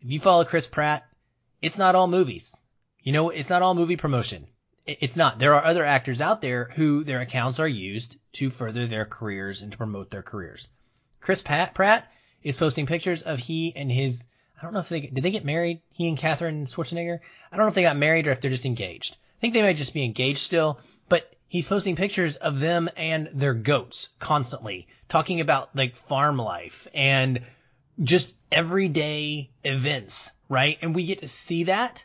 If 0.00 0.10
you 0.10 0.20
follow 0.20 0.44
Chris 0.44 0.66
Pratt, 0.66 1.06
it's 1.62 1.78
not 1.78 1.94
all 1.94 2.08
movies. 2.08 2.62
You 3.02 3.12
know, 3.12 3.30
it's 3.30 3.50
not 3.50 3.62
all 3.62 3.74
movie 3.74 3.96
promotion. 3.96 4.46
It's 4.86 5.16
not. 5.16 5.38
There 5.40 5.54
are 5.54 5.64
other 5.64 5.84
actors 5.84 6.20
out 6.20 6.40
there 6.40 6.70
who 6.76 7.02
their 7.02 7.20
accounts 7.20 7.58
are 7.58 7.68
used 7.68 8.18
to 8.34 8.50
further 8.50 8.86
their 8.86 9.04
careers 9.04 9.62
and 9.62 9.72
to 9.72 9.78
promote 9.78 10.10
their 10.10 10.22
careers. 10.22 10.70
Chris 11.20 11.42
Pat, 11.42 11.74
Pratt 11.74 12.10
is 12.42 12.54
posting 12.54 12.86
pictures 12.86 13.22
of 13.22 13.40
he 13.40 13.74
and 13.74 13.90
his, 13.90 14.28
I 14.56 14.62
don't 14.62 14.72
know 14.72 14.78
if 14.78 14.88
they, 14.88 15.00
did 15.00 15.24
they 15.24 15.32
get 15.32 15.44
married? 15.44 15.82
He 15.90 16.06
and 16.06 16.16
Katherine 16.16 16.66
Schwarzenegger? 16.66 17.18
I 17.50 17.56
don't 17.56 17.64
know 17.64 17.68
if 17.68 17.74
they 17.74 17.82
got 17.82 17.96
married 17.96 18.28
or 18.28 18.30
if 18.30 18.40
they're 18.40 18.50
just 18.50 18.64
engaged. 18.64 19.16
I 19.38 19.40
think 19.40 19.54
they 19.54 19.62
might 19.62 19.76
just 19.76 19.92
be 19.92 20.04
engaged 20.04 20.38
still, 20.38 20.78
but 21.08 21.34
he's 21.48 21.66
posting 21.66 21.96
pictures 21.96 22.36
of 22.36 22.60
them 22.60 22.88
and 22.96 23.28
their 23.32 23.54
goats 23.54 24.10
constantly, 24.20 24.86
talking 25.08 25.40
about 25.40 25.74
like 25.74 25.96
farm 25.96 26.38
life 26.38 26.86
and 26.94 27.40
just 28.02 28.36
everyday 28.52 29.50
events, 29.64 30.30
right? 30.48 30.78
And 30.80 30.94
we 30.94 31.06
get 31.06 31.20
to 31.20 31.28
see 31.28 31.64
that. 31.64 32.04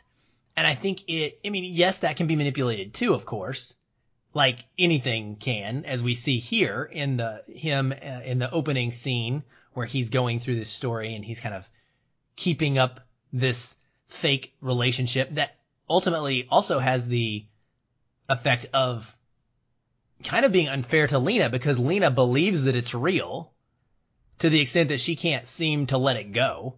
And 0.56 0.66
I 0.66 0.74
think 0.74 1.08
it, 1.08 1.40
I 1.44 1.50
mean, 1.50 1.72
yes, 1.74 2.00
that 2.00 2.16
can 2.16 2.26
be 2.26 2.36
manipulated 2.36 2.92
too, 2.92 3.14
of 3.14 3.24
course, 3.24 3.76
like 4.34 4.58
anything 4.78 5.36
can, 5.36 5.84
as 5.84 6.02
we 6.02 6.14
see 6.14 6.38
here 6.38 6.88
in 6.90 7.16
the, 7.16 7.42
him 7.48 7.92
uh, 7.92 8.20
in 8.24 8.38
the 8.38 8.50
opening 8.50 8.92
scene 8.92 9.42
where 9.72 9.86
he's 9.86 10.10
going 10.10 10.40
through 10.40 10.56
this 10.56 10.68
story 10.68 11.14
and 11.14 11.24
he's 11.24 11.40
kind 11.40 11.54
of 11.54 11.68
keeping 12.36 12.78
up 12.78 13.00
this 13.32 13.76
fake 14.08 14.54
relationship 14.60 15.30
that 15.34 15.56
ultimately 15.88 16.46
also 16.50 16.78
has 16.78 17.06
the 17.06 17.44
effect 18.28 18.66
of 18.74 19.16
kind 20.22 20.44
of 20.44 20.52
being 20.52 20.68
unfair 20.68 21.06
to 21.06 21.18
Lina 21.18 21.48
because 21.48 21.78
Lina 21.78 22.10
believes 22.10 22.64
that 22.64 22.76
it's 22.76 22.94
real 22.94 23.52
to 24.38 24.50
the 24.50 24.60
extent 24.60 24.90
that 24.90 25.00
she 25.00 25.16
can't 25.16 25.46
seem 25.46 25.86
to 25.86 25.98
let 25.98 26.16
it 26.16 26.32
go. 26.32 26.74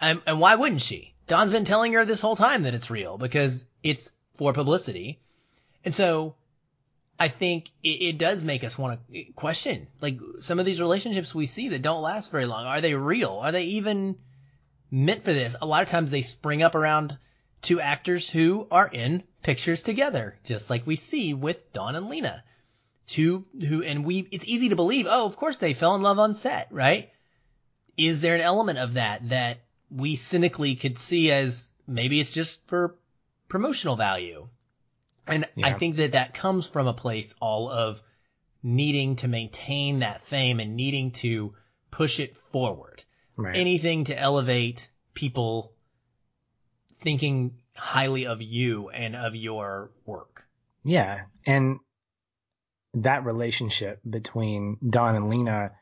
And, 0.00 0.20
and 0.26 0.40
why 0.40 0.54
wouldn't 0.54 0.82
she? 0.82 1.09
Don's 1.30 1.52
been 1.52 1.64
telling 1.64 1.92
her 1.92 2.04
this 2.04 2.20
whole 2.20 2.34
time 2.34 2.64
that 2.64 2.74
it's 2.74 2.90
real 2.90 3.16
because 3.16 3.64
it's 3.84 4.10
for 4.34 4.52
publicity. 4.52 5.20
And 5.84 5.94
so 5.94 6.34
I 7.20 7.28
think 7.28 7.70
it, 7.84 8.02
it 8.02 8.18
does 8.18 8.42
make 8.42 8.64
us 8.64 8.76
want 8.76 8.98
to 9.12 9.24
question 9.36 9.86
like 10.00 10.18
some 10.40 10.58
of 10.58 10.66
these 10.66 10.80
relationships 10.80 11.32
we 11.32 11.46
see 11.46 11.68
that 11.68 11.82
don't 11.82 12.02
last 12.02 12.32
very 12.32 12.46
long. 12.46 12.66
Are 12.66 12.80
they 12.80 12.96
real? 12.96 13.30
Are 13.30 13.52
they 13.52 13.62
even 13.62 14.16
meant 14.90 15.22
for 15.22 15.32
this? 15.32 15.54
A 15.62 15.66
lot 15.66 15.84
of 15.84 15.88
times 15.88 16.10
they 16.10 16.22
spring 16.22 16.64
up 16.64 16.74
around 16.74 17.16
two 17.62 17.80
actors 17.80 18.28
who 18.28 18.66
are 18.68 18.88
in 18.88 19.22
pictures 19.40 19.82
together, 19.82 20.36
just 20.42 20.68
like 20.68 20.84
we 20.84 20.96
see 20.96 21.32
with 21.32 21.72
Don 21.72 21.94
and 21.94 22.08
Lina 22.08 22.42
two 23.06 23.44
who, 23.52 23.84
and 23.84 24.04
we, 24.04 24.26
it's 24.32 24.48
easy 24.48 24.70
to 24.70 24.76
believe, 24.76 25.06
oh, 25.08 25.26
of 25.26 25.36
course 25.36 25.58
they 25.58 25.74
fell 25.74 25.94
in 25.94 26.02
love 26.02 26.18
on 26.18 26.34
set, 26.34 26.66
right? 26.72 27.08
Is 27.96 28.20
there 28.20 28.34
an 28.34 28.40
element 28.40 28.80
of 28.80 28.94
that 28.94 29.28
that 29.28 29.60
we 29.90 30.16
cynically 30.16 30.76
could 30.76 30.98
see 30.98 31.30
as 31.30 31.70
maybe 31.86 32.20
it's 32.20 32.32
just 32.32 32.66
for 32.68 32.96
promotional 33.48 33.96
value? 33.96 34.48
And 35.26 35.46
yeah. 35.54 35.66
I 35.66 35.72
think 35.74 35.96
that 35.96 36.12
that 36.12 36.34
comes 36.34 36.66
from 36.66 36.86
a 36.86 36.92
place 36.92 37.34
all 37.40 37.70
of 37.70 38.02
needing 38.62 39.16
to 39.16 39.28
maintain 39.28 40.00
that 40.00 40.20
fame 40.20 40.60
and 40.60 40.76
needing 40.76 41.12
to 41.12 41.54
push 41.90 42.20
it 42.20 42.36
forward. 42.36 43.04
Right. 43.36 43.56
Anything 43.56 44.04
to 44.04 44.18
elevate 44.18 44.90
people 45.14 45.72
thinking 46.96 47.54
highly 47.74 48.26
of 48.26 48.42
you 48.42 48.90
and 48.90 49.16
of 49.16 49.34
your 49.34 49.90
work. 50.04 50.44
Yeah. 50.84 51.22
And 51.46 51.78
that 52.94 53.24
relationship 53.24 54.00
between 54.08 54.76
Don 54.88 55.16
and 55.16 55.30
Lina 55.30 55.72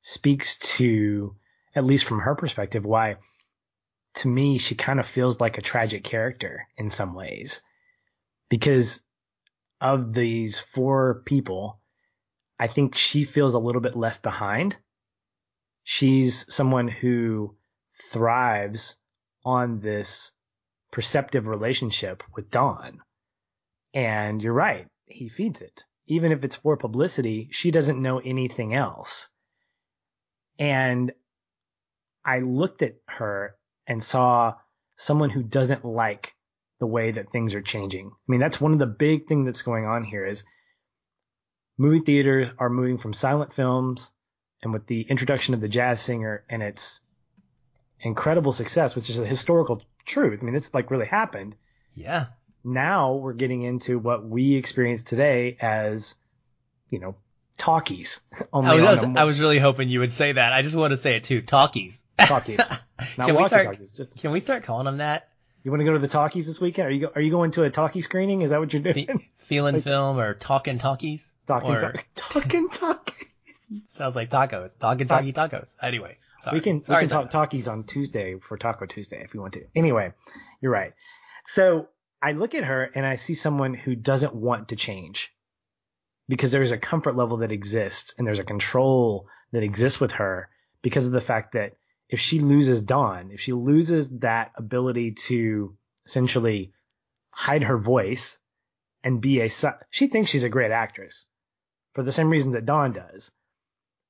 speaks 0.00 0.58
to, 0.76 1.34
at 1.74 1.84
least 1.84 2.04
from 2.04 2.20
her 2.20 2.34
perspective, 2.34 2.84
why 2.84 3.16
to 4.14 4.28
me 4.28 4.58
she 4.58 4.74
kind 4.74 5.00
of 5.00 5.06
feels 5.06 5.40
like 5.40 5.58
a 5.58 5.62
tragic 5.62 6.04
character 6.04 6.66
in 6.76 6.90
some 6.90 7.14
ways. 7.14 7.62
Because 8.48 9.00
of 9.80 10.12
these 10.12 10.60
four 10.60 11.22
people, 11.26 11.80
I 12.58 12.68
think 12.68 12.94
she 12.94 13.24
feels 13.24 13.54
a 13.54 13.58
little 13.58 13.82
bit 13.82 13.96
left 13.96 14.22
behind. 14.22 14.76
She's 15.82 16.52
someone 16.52 16.88
who 16.88 17.56
thrives 18.10 18.96
on 19.44 19.80
this 19.80 20.32
perceptive 20.90 21.46
relationship 21.46 22.22
with 22.34 22.50
Don. 22.50 23.00
And 23.92 24.42
you're 24.42 24.52
right, 24.52 24.86
he 25.06 25.28
feeds 25.28 25.60
it 25.60 25.84
even 26.06 26.32
if 26.32 26.44
it's 26.44 26.56
for 26.56 26.76
publicity, 26.76 27.48
she 27.50 27.70
doesn't 27.70 28.00
know 28.00 28.18
anything 28.18 28.74
else. 28.74 29.28
And 30.58 31.12
I 32.24 32.40
looked 32.40 32.82
at 32.82 32.96
her 33.08 33.56
and 33.86 34.02
saw 34.02 34.54
someone 34.96 35.30
who 35.30 35.42
doesn't 35.42 35.84
like 35.84 36.34
the 36.80 36.86
way 36.86 37.10
that 37.12 37.30
things 37.30 37.54
are 37.54 37.62
changing. 37.62 38.08
I 38.08 38.26
mean, 38.26 38.40
that's 38.40 38.60
one 38.60 38.72
of 38.72 38.78
the 38.78 38.86
big 38.86 39.26
things 39.26 39.46
that's 39.46 39.62
going 39.62 39.86
on 39.86 40.04
here 40.04 40.24
is 40.24 40.44
movie 41.78 42.00
theaters 42.00 42.48
are 42.58 42.70
moving 42.70 42.98
from 42.98 43.12
silent 43.12 43.52
films 43.52 44.10
and 44.62 44.72
with 44.72 44.86
the 44.86 45.02
introduction 45.02 45.54
of 45.54 45.60
the 45.60 45.68
jazz 45.68 46.00
singer 46.00 46.44
and 46.48 46.62
its 46.62 47.00
incredible 48.00 48.52
success, 48.52 48.94
which 48.94 49.10
is 49.10 49.18
a 49.18 49.26
historical 49.26 49.82
truth. 50.04 50.40
I 50.42 50.44
mean, 50.44 50.54
it's 50.54 50.74
like 50.74 50.90
really 50.90 51.06
happened. 51.06 51.56
Yeah 51.94 52.26
now 52.64 53.14
we're 53.14 53.34
getting 53.34 53.62
into 53.62 53.98
what 53.98 54.26
we 54.26 54.56
experience 54.56 55.02
today 55.02 55.56
as, 55.60 56.14
you 56.88 56.98
know, 56.98 57.14
talkies. 57.58 58.20
I 58.52 58.80
was, 58.80 59.02
I 59.02 59.24
was 59.24 59.40
really 59.40 59.58
hoping 59.58 59.88
you 59.88 60.00
would 60.00 60.12
say 60.12 60.32
that. 60.32 60.52
I 60.52 60.62
just 60.62 60.74
want 60.74 60.92
to 60.92 60.96
say 60.96 61.16
it 61.16 61.24
too. 61.24 61.42
Talkies. 61.42 62.04
Talkies. 62.18 62.58
Not 63.18 63.26
can 63.26 63.36
we 63.36 63.46
start. 63.46 63.78
Just, 63.96 64.18
can 64.18 64.32
we 64.32 64.40
start 64.40 64.64
calling 64.64 64.84
them 64.84 64.98
that? 64.98 65.28
You 65.62 65.70
want 65.70 65.80
to 65.80 65.84
go 65.84 65.94
to 65.94 65.98
the 65.98 66.08
talkies 66.08 66.46
this 66.46 66.60
weekend? 66.60 66.88
Are 66.88 66.90
you 66.90 67.00
go, 67.00 67.12
are 67.14 67.22
you 67.22 67.30
going 67.30 67.52
to 67.52 67.62
a 67.62 67.70
talkie 67.70 68.02
screening? 68.02 68.42
Is 68.42 68.50
that 68.50 68.60
what 68.60 68.72
you're 68.72 68.82
doing? 68.82 69.06
Fe- 69.06 69.30
feeling 69.36 69.76
like, 69.76 69.84
film 69.84 70.18
or 70.18 70.34
talking 70.34 70.78
talkies? 70.78 71.34
Talking 71.46 71.70
or... 71.70 71.80
talk, 71.80 72.06
talking 72.14 72.68
talkies. 72.68 73.14
Sounds 73.86 74.14
like 74.14 74.28
tacos. 74.28 74.78
Talking 74.78 75.08
talkie 75.08 75.32
tacos. 75.32 75.74
Anyway, 75.80 76.18
sorry. 76.38 76.58
We 76.58 76.60
can 76.60 76.84
sorry, 76.84 77.04
we 77.04 77.08
can 77.08 77.16
talk 77.16 77.30
talkies 77.30 77.66
on 77.66 77.84
Tuesday 77.84 78.38
for 78.38 78.58
Taco 78.58 78.84
Tuesday 78.84 79.22
if 79.24 79.32
you 79.32 79.40
want 79.40 79.54
to. 79.54 79.64
Anyway, 79.74 80.12
you're 80.60 80.70
right. 80.70 80.92
So 81.46 81.88
I 82.20 82.32
look 82.32 82.54
at 82.54 82.64
her 82.64 82.90
and 82.94 83.06
I 83.06 83.16
see 83.16 83.34
someone 83.34 83.74
who 83.74 83.94
doesn't 83.94 84.34
want 84.34 84.68
to 84.68 84.76
change. 84.76 85.33
Because 86.28 86.52
there's 86.52 86.72
a 86.72 86.78
comfort 86.78 87.16
level 87.16 87.38
that 87.38 87.52
exists 87.52 88.14
and 88.16 88.26
there's 88.26 88.38
a 88.38 88.44
control 88.44 89.28
that 89.52 89.62
exists 89.62 90.00
with 90.00 90.12
her 90.12 90.48
because 90.82 91.06
of 91.06 91.12
the 91.12 91.20
fact 91.20 91.52
that 91.52 91.76
if 92.08 92.20
she 92.20 92.40
loses 92.40 92.82
Don, 92.82 93.30
if 93.30 93.40
she 93.40 93.52
loses 93.52 94.08
that 94.20 94.52
ability 94.56 95.12
to 95.12 95.76
essentially 96.06 96.72
hide 97.30 97.64
her 97.64 97.78
voice 97.78 98.38
and 99.02 99.20
be 99.20 99.40
a, 99.40 99.50
she 99.90 100.06
thinks 100.06 100.30
she's 100.30 100.44
a 100.44 100.48
great 100.48 100.70
actress 100.70 101.26
for 101.92 102.02
the 102.02 102.12
same 102.12 102.30
reasons 102.30 102.54
that 102.54 102.66
Don 102.66 102.92
does. 102.92 103.30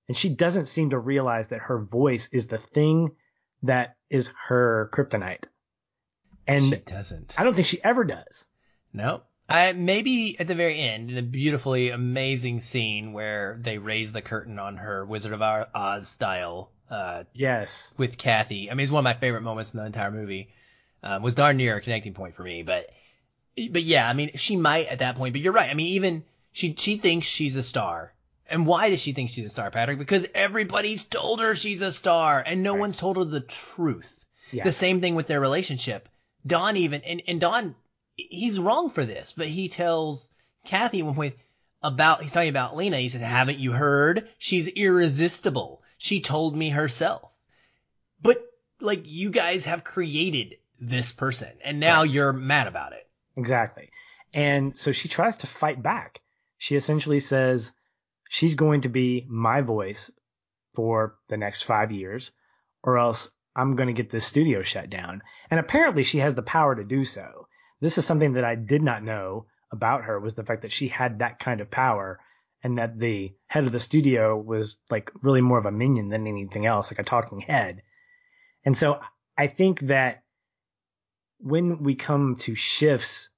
And 0.09 0.17
she 0.17 0.29
doesn't 0.29 0.67
seem 0.67 0.91
to 0.91 0.99
realize 0.99 1.49
that 1.49 1.61
her 1.61 1.79
voice 1.79 2.29
is 2.31 2.47
the 2.47 2.59
thing 2.59 3.13
that 3.63 3.97
is 4.11 4.31
her 4.49 4.91
kryptonite. 4.93 5.45
And 6.47 6.65
she 6.65 6.77
doesn't. 6.77 7.35
I 7.39 7.45
don't 7.45 7.55
think 7.55 7.67
she 7.67 7.83
ever 7.83 8.05
does. 8.05 8.47
No. 8.93 9.23
I, 9.49 9.73
maybe 9.73 10.39
at 10.39 10.49
the 10.49 10.55
very 10.55 10.81
end, 10.81 11.11
in 11.11 11.17
the 11.17 11.23
beautifully 11.23 11.91
amazing 11.91 12.61
scene 12.61 13.13
where 13.13 13.59
they 13.61 13.79
raise 13.79 14.13
the 14.13 14.23
curtain 14.23 14.59
on 14.59 14.79
her 14.79 15.05
Wizard 15.05 15.33
of 15.33 15.43
Oz 15.43 16.09
style. 16.09 16.71
Uh, 16.91 17.25
yes. 17.35 17.93
With 17.97 18.17
Kathy. 18.17 18.71
I 18.71 18.75
mean, 18.75 18.85
it's 18.85 18.93
one 18.93 19.01
of 19.01 19.05
my 19.05 19.15
favorite 19.15 19.43
moments 19.43 19.75
in 19.75 19.81
the 19.81 19.87
entire 19.87 20.11
movie. 20.11 20.49
Um, 21.03 21.23
was 21.23 21.35
darn 21.35 21.59
near 21.59 21.77
a 21.77 21.83
connecting 21.83 22.15
point 22.15 22.35
for 22.35 22.43
me, 22.43 22.63
but, 22.63 22.89
but 23.71 23.83
yeah, 23.83 24.09
I 24.09 24.15
mean, 24.15 24.31
she 24.37 24.57
might 24.57 24.87
at 24.87 25.01
that 25.01 25.17
point, 25.17 25.35
but 25.35 25.43
you're 25.43 25.53
right. 25.53 25.69
I 25.69 25.75
mean, 25.75 25.89
even 25.89 26.25
she, 26.53 26.75
she 26.79 26.97
thinks 26.97 27.27
she's 27.27 27.57
a 27.57 27.63
star. 27.63 28.15
And 28.49 28.67
why 28.67 28.89
does 28.89 29.01
she 29.01 29.13
think 29.13 29.29
she's 29.29 29.45
a 29.45 29.51
star, 29.51 29.71
Patrick? 29.71 29.99
Because 29.99 30.27
everybody's 30.35 31.05
told 31.05 31.41
her 31.41 31.55
she's 31.55 31.83
a 31.83 31.93
star 31.93 32.43
and 32.47 32.63
no 32.63 32.73
right. 32.73 32.81
one's 32.81 32.97
told 32.97 33.19
her 33.19 33.25
the 33.25 33.41
truth. 33.41 34.25
Yeah. 34.51 34.65
The 34.65 34.73
same 34.73 35.03
thing 35.03 35.15
with 35.15 35.27
their 35.27 35.41
relationship. 35.41 36.09
Don 36.47 36.77
even, 36.77 37.03
and, 37.03 37.23
and 37.27 37.41
Don 37.41 37.75
he's 38.17 38.61
wrong 38.61 38.91
for 38.91 39.05
this, 39.05 39.33
but 39.37 39.49
he 39.49 39.69
tells 39.69 40.31
Kathy 40.65 41.03
one 41.03 41.15
point 41.15 41.35
about, 41.83 42.23
he's 42.23 42.33
talking 42.33 42.49
about 42.49 42.77
Lina. 42.77 42.99
He 42.99 43.09
says, 43.09 43.21
haven't 43.21 43.59
you 43.59 43.73
heard? 43.73 44.29
She's 44.39 44.69
irresistible. 44.69 45.83
She 45.99 46.21
told 46.21 46.57
me 46.57 46.71
herself. 46.71 47.39
But 48.23 48.43
like 48.81 49.03
you 49.05 49.31
guys 49.31 49.67
have 49.67 49.85
created 49.85 50.57
this 50.81 51.13
person 51.13 51.51
and 51.63 51.81
now 51.81 52.03
right. 52.03 52.11
you're 52.11 52.33
mad 52.33 52.67
about 52.67 52.93
it. 52.93 53.09
Exactly. 53.37 53.91
And 54.33 54.77
so 54.77 54.93
she 54.93 55.09
tries 55.09 55.37
to 55.39 55.47
fight 55.47 55.83
back. 55.83 56.21
She 56.59 56.77
essentially 56.77 57.21
says 57.21 57.73
she's 58.29 58.55
going 58.55 58.83
to 58.83 58.89
be 58.89 59.27
my 59.29 59.61
voice 59.61 60.11
for 60.75 61.17
the 61.29 61.37
next 61.37 61.63
five 61.63 61.93
years 61.93 62.33
or 62.83 62.99
else 62.99 63.29
I'm 63.55 63.77
going 63.77 63.87
to 63.87 63.93
get 63.93 64.11
this 64.11 64.27
studio 64.27 64.63
shut 64.63 64.91
down. 64.91 65.23
And 65.51 65.61
apparently 65.61 66.03
she 66.03 66.19
has 66.19 66.35
the 66.35 66.43
power 66.43 66.75
to 66.75 66.85
do 66.85 67.05
so. 67.05 67.47
This 67.81 67.99
is 67.99 68.07
something 68.07 68.35
that 68.35 68.45
I 68.45 68.55
did 68.55 68.83
not 68.83 69.03
know 69.03 69.47
about 69.71 70.05
her 70.05 70.19
was 70.21 70.35
the 70.35 70.45
fact 70.45 70.63
that 70.63 70.73
she 70.73 70.89
had 70.89 71.19
that 71.19 71.39
kind 71.39 71.61
of 71.61 71.71
power 71.71 72.21
and 72.63 72.79
that 72.79 72.99
the 72.99 73.35
head 73.47 73.65
of 73.65 73.73
the 73.73 73.81
studio 73.81 74.37
was 74.37 74.77
like 74.91 75.11
really 75.23 75.41
more 75.41 75.59
of 75.59 75.67
a 75.67 75.73
minion 75.73 76.09
than 76.09 76.27
anything 76.27 76.65
else, 76.65 76.91
like 76.91 76.99
a 76.99 77.05
talking 77.05 77.41
head. 77.41 77.83
And 78.65 78.77
so 78.77 79.01
I 79.37 79.49
think 79.49 79.81
that 79.81 80.23
when 81.39 81.83
we 81.83 81.95
come 81.95 82.37
to 82.37 82.55
shifts 82.55 83.29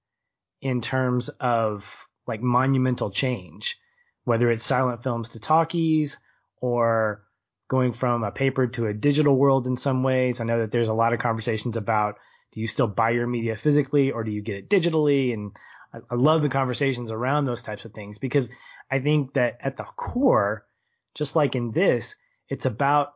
in 0.60 0.80
terms 0.80 1.28
of 1.28 1.84
like 2.26 2.40
monumental 2.40 3.10
change, 3.10 3.78
whether 4.24 4.50
it's 4.50 4.64
silent 4.64 5.02
films 5.02 5.30
to 5.30 5.40
talkies 5.40 6.18
or 6.60 7.22
going 7.68 7.92
from 7.92 8.22
a 8.22 8.30
paper 8.30 8.66
to 8.66 8.86
a 8.86 8.94
digital 8.94 9.36
world 9.36 9.66
in 9.66 9.76
some 9.76 10.02
ways. 10.02 10.40
I 10.40 10.44
know 10.44 10.60
that 10.60 10.70
there's 10.70 10.88
a 10.88 10.94
lot 10.94 11.12
of 11.12 11.18
conversations 11.18 11.76
about 11.76 12.18
do 12.52 12.60
you 12.60 12.66
still 12.66 12.86
buy 12.86 13.10
your 13.10 13.26
media 13.26 13.56
physically 13.56 14.10
or 14.10 14.24
do 14.24 14.30
you 14.30 14.42
get 14.42 14.56
it 14.56 14.70
digitally? 14.70 15.32
And 15.34 15.52
I, 15.92 15.98
I 16.10 16.14
love 16.14 16.42
the 16.42 16.48
conversations 16.48 17.10
around 17.10 17.44
those 17.44 17.62
types 17.62 17.84
of 17.84 17.92
things 17.92 18.18
because 18.18 18.48
I 18.90 19.00
think 19.00 19.34
that 19.34 19.58
at 19.60 19.76
the 19.76 19.84
core, 19.84 20.66
just 21.14 21.36
like 21.36 21.54
in 21.54 21.72
this, 21.72 22.14
it's 22.48 22.66
about 22.66 23.12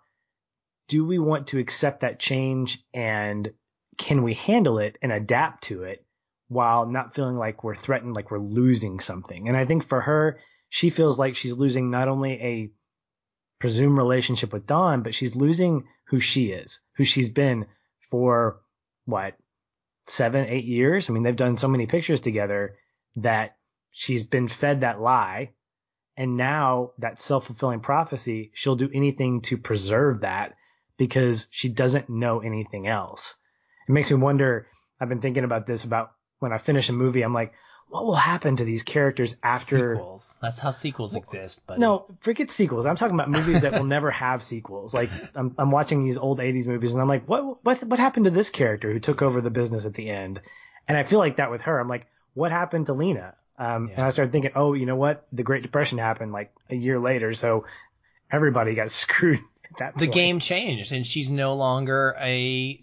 do 0.88 1.04
we 1.04 1.18
want 1.18 1.48
to 1.48 1.58
accept 1.58 2.00
that 2.00 2.18
change 2.18 2.84
and 2.92 3.52
can 3.96 4.22
we 4.22 4.34
handle 4.34 4.78
it 4.78 4.98
and 5.02 5.12
adapt 5.12 5.64
to 5.64 5.84
it 5.84 6.04
while 6.48 6.86
not 6.86 7.14
feeling 7.14 7.36
like 7.36 7.62
we're 7.62 7.76
threatened, 7.76 8.14
like 8.14 8.30
we're 8.30 8.38
losing 8.38 8.98
something? 8.98 9.46
And 9.46 9.56
I 9.56 9.66
think 9.66 9.86
for 9.86 10.00
her, 10.00 10.40
she 10.68 10.90
feels 10.90 11.18
like 11.18 11.36
she's 11.36 11.52
losing 11.52 11.90
not 11.90 12.08
only 12.08 12.32
a 12.32 12.70
presumed 13.60 13.98
relationship 13.98 14.52
with 14.52 14.66
Don, 14.66 15.02
but 15.02 15.14
she's 15.14 15.36
losing 15.36 15.84
who 16.08 16.18
she 16.18 16.46
is, 16.46 16.80
who 16.96 17.04
she's 17.04 17.28
been 17.28 17.66
for 18.10 18.60
what 19.04 19.34
seven, 20.06 20.46
eight 20.46 20.64
years. 20.64 21.08
I 21.08 21.12
mean, 21.12 21.22
they've 21.22 21.36
done 21.36 21.56
so 21.56 21.68
many 21.68 21.86
pictures 21.86 22.20
together 22.20 22.76
that 23.16 23.56
she's 23.90 24.22
been 24.22 24.48
fed 24.48 24.80
that 24.80 25.00
lie. 25.00 25.50
And 26.16 26.36
now 26.36 26.92
that 26.98 27.22
self 27.22 27.46
fulfilling 27.46 27.80
prophecy, 27.80 28.50
she'll 28.54 28.76
do 28.76 28.90
anything 28.92 29.40
to 29.42 29.56
preserve 29.56 30.20
that 30.20 30.54
because 30.98 31.46
she 31.50 31.68
doesn't 31.68 32.10
know 32.10 32.40
anything 32.40 32.86
else. 32.86 33.36
It 33.88 33.92
makes 33.92 34.10
me 34.10 34.16
wonder. 34.16 34.66
I've 35.00 35.08
been 35.08 35.22
thinking 35.22 35.44
about 35.44 35.66
this 35.66 35.84
about 35.84 36.12
when 36.40 36.52
I 36.52 36.58
finish 36.58 36.90
a 36.90 36.92
movie. 36.92 37.22
I'm 37.22 37.32
like, 37.32 37.54
what 37.90 38.06
will 38.06 38.14
happen 38.14 38.56
to 38.56 38.64
these 38.64 38.84
characters 38.84 39.36
after 39.42 39.96
sequels? 39.96 40.38
That's 40.40 40.58
how 40.58 40.70
sequels 40.70 41.14
exist. 41.16 41.62
But 41.66 41.80
no, 41.80 42.06
forget 42.20 42.50
sequels. 42.50 42.86
I'm 42.86 42.96
talking 42.96 43.14
about 43.14 43.28
movies 43.28 43.62
that 43.62 43.72
will 43.72 43.84
never 43.96 44.10
have 44.12 44.42
sequels. 44.42 44.94
Like 44.94 45.10
I'm, 45.34 45.54
I'm 45.58 45.72
watching 45.72 46.04
these 46.04 46.16
old 46.16 46.38
'80s 46.38 46.66
movies, 46.68 46.92
and 46.92 47.02
I'm 47.02 47.08
like, 47.08 47.28
what, 47.28 47.64
what, 47.64 47.82
what 47.82 47.98
happened 47.98 48.26
to 48.26 48.30
this 48.30 48.50
character 48.50 48.92
who 48.92 49.00
took 49.00 49.22
over 49.22 49.40
the 49.40 49.50
business 49.50 49.86
at 49.86 49.94
the 49.94 50.08
end? 50.08 50.40
And 50.86 50.96
I 50.96 51.02
feel 51.02 51.18
like 51.18 51.36
that 51.36 51.50
with 51.50 51.62
her. 51.62 51.78
I'm 51.78 51.88
like, 51.88 52.06
what 52.34 52.52
happened 52.52 52.86
to 52.86 52.92
Lina? 52.92 53.34
Um, 53.58 53.88
yeah. 53.88 53.96
And 53.96 54.04
I 54.04 54.10
started 54.10 54.32
thinking, 54.32 54.52
oh, 54.54 54.72
you 54.72 54.86
know 54.86 54.96
what? 54.96 55.26
The 55.32 55.42
Great 55.42 55.62
Depression 55.62 55.98
happened 55.98 56.32
like 56.32 56.52
a 56.70 56.76
year 56.76 57.00
later, 57.00 57.34
so 57.34 57.66
everybody 58.30 58.74
got 58.74 58.90
screwed 58.92 59.40
at 59.64 59.78
that 59.78 59.98
The 59.98 60.06
game 60.06 60.38
changed, 60.38 60.92
and 60.92 61.04
she's 61.04 61.30
no 61.30 61.56
longer 61.56 62.16
a 62.20 62.80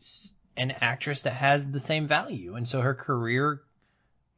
an 0.58 0.72
actress 0.82 1.22
that 1.22 1.34
has 1.34 1.70
the 1.70 1.80
same 1.80 2.08
value, 2.08 2.55
and 2.55 2.68
so 2.68 2.82
her 2.82 2.93
career 2.93 3.62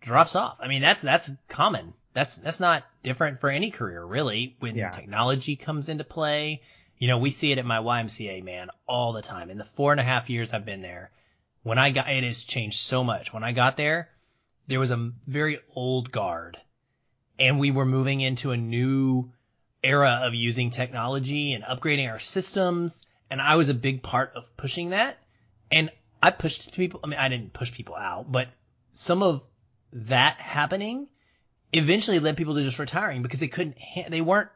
drops 0.02 0.36
off. 0.36 0.58
I 0.60 0.68
mean, 0.68 0.82
that's 0.82 1.02
that's 1.02 1.32
common. 1.47 1.93
That's 2.14 2.38
that's 2.38 2.60
not 2.60 2.84
different 3.04 3.39
for 3.39 3.50
any 3.50 3.72
career, 3.72 4.04
really. 4.04 4.56
When 4.60 4.76
yeah. 4.76 4.89
technology 4.89 5.56
comes 5.56 5.89
into 5.89 6.04
play, 6.04 6.62
you 6.97 7.08
know, 7.08 7.18
we 7.18 7.32
see 7.32 7.52
it 7.52 7.58
at 7.58 7.66
my 7.66 7.78
YMCA, 7.78 8.43
man, 8.43 8.70
all 8.88 9.14
the 9.14 9.22
time. 9.22 9.50
In 9.50 9.58
the 9.58 9.64
four 9.64 9.91
and 9.91 10.02
a 10.02 10.04
half 10.04 10.30
years 10.30 10.54
I've 10.54 10.66
been 10.66 10.82
there, 10.82 11.12
when 11.64 11.78
I 11.78 11.91
got, 11.91 12.10
it 12.10 12.24
has 12.24 12.43
changed 12.43 12.80
so 12.80 13.04
much. 13.04 13.34
When 13.34 13.43
I 13.43 13.52
got 13.52 13.78
there, 13.78 14.10
there 14.68 14.80
was 14.80 14.91
a 14.91 15.12
very 15.28 15.60
old 15.76 16.12
guard, 16.12 16.58
and 17.38 17.60
we 17.60 17.72
were 17.72 17.86
moving 17.86 18.22
into 18.22 18.52
a 18.52 18.58
new 18.58 19.32
era 19.84 20.22
of 20.24 20.36
using 20.36 20.72
technology 20.72 21.54
and 21.54 21.64
upgrading 21.64 22.10
our 22.10 22.20
systems. 22.20 23.06
And 23.30 23.41
I 23.41 23.56
was 23.56 23.70
a 23.70 23.74
big 23.74 24.02
part 24.04 24.34
of 24.36 24.56
pushing 24.58 24.89
that. 24.89 25.18
And 25.72 25.91
I 26.22 26.32
pushed 26.32 26.74
people. 26.74 27.00
I 27.04 27.08
mean, 27.08 27.20
I 27.20 27.30
didn't 27.30 27.54
push 27.54 27.72
people 27.72 27.95
out, 27.95 28.32
but 28.32 28.50
some 28.91 29.24
of 29.24 29.43
that 29.94 30.40
happening 30.40 31.08
eventually 31.74 32.20
led 32.20 32.38
people 32.38 32.56
to 32.56 32.64
just 32.64 32.80
retiring 32.80 33.22
because 33.22 33.40
they 33.40 33.48
couldn't, 33.48 33.78
they 34.10 34.22
weren't 34.22 34.50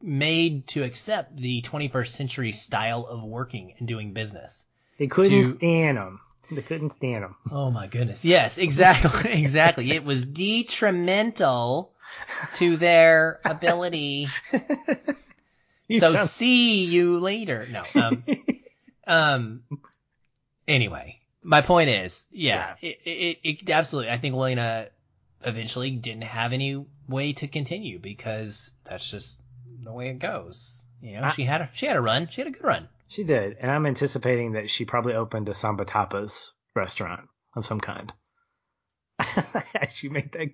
made 0.00 0.66
to 0.68 0.82
accept 0.82 1.36
the 1.36 1.62
21st 1.62 2.08
century 2.08 2.52
style 2.52 3.06
of 3.06 3.22
working 3.22 3.74
and 3.78 3.86
doing 3.86 4.12
business. 4.12 4.66
They 4.98 5.06
couldn't 5.06 5.30
to, 5.30 5.50
stand 5.50 5.96
them. 5.96 6.20
They 6.50 6.62
couldn't 6.62 6.90
stand 6.90 7.24
them. 7.24 7.36
Oh 7.50 7.70
my 7.70 7.86
goodness. 7.86 8.24
Yes, 8.24 8.58
exactly. 8.58 9.32
exactly. 9.42 9.90
It 9.92 10.04
was 10.04 10.24
detrimental 10.24 11.92
to 12.54 12.76
their 12.76 13.40
ability. 13.44 14.28
so 15.90 16.12
sound... 16.12 16.28
see 16.28 16.84
you 16.84 17.20
later. 17.20 17.66
No. 17.70 17.84
Um, 17.94 18.24
um, 19.06 19.62
anyway, 20.66 21.20
my 21.42 21.60
point 21.60 21.90
is, 21.90 22.26
yeah, 22.30 22.74
yeah. 22.80 22.88
It, 22.88 22.98
it, 23.04 23.38
it, 23.42 23.70
absolutely. 23.70 24.10
I 24.10 24.18
think 24.18 24.36
Lina 24.36 24.88
eventually 25.44 25.90
didn't 25.90 26.24
have 26.24 26.52
any 26.52 26.84
way 27.08 27.32
to 27.34 27.48
continue 27.48 27.98
because 27.98 28.70
that's 28.84 29.08
just 29.08 29.40
the 29.82 29.92
way 29.92 30.08
it 30.08 30.18
goes. 30.18 30.84
You 31.00 31.20
know, 31.20 31.24
I, 31.24 31.32
she 31.32 31.44
had 31.44 31.62
a 31.62 31.70
she 31.72 31.86
had 31.86 31.96
a 31.96 32.00
run. 32.00 32.28
She 32.28 32.40
had 32.40 32.48
a 32.48 32.52
good 32.52 32.64
run. 32.64 32.88
She 33.08 33.24
did, 33.24 33.56
and 33.60 33.70
I'm 33.70 33.86
anticipating 33.86 34.52
that 34.52 34.70
she 34.70 34.84
probably 34.84 35.14
opened 35.14 35.48
a 35.48 35.54
Samba 35.54 35.84
Tapas 35.84 36.50
restaurant 36.74 37.28
of 37.54 37.66
some 37.66 37.80
kind. 37.80 38.12
she 39.90 40.08
made 40.08 40.32
that 40.32 40.48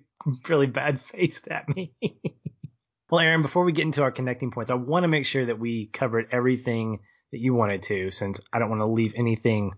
really 0.47 0.67
bad 0.67 0.99
face 0.99 1.41
at 1.49 1.69
me. 1.69 1.93
well, 3.09 3.21
Aaron, 3.21 3.41
before 3.41 3.63
we 3.63 3.71
get 3.71 3.83
into 3.83 4.03
our 4.03 4.11
connecting 4.11 4.51
points, 4.51 4.71
I 4.71 4.75
want 4.75 5.03
to 5.03 5.07
make 5.07 5.25
sure 5.25 5.45
that 5.45 5.59
we 5.59 5.87
covered 5.87 6.29
everything 6.31 6.99
that 7.31 7.39
you 7.39 7.53
wanted 7.53 7.83
to, 7.83 8.11
since 8.11 8.41
I 8.51 8.59
don't 8.59 8.69
want 8.69 8.81
to 8.81 8.87
leave 8.87 9.13
anything 9.15 9.71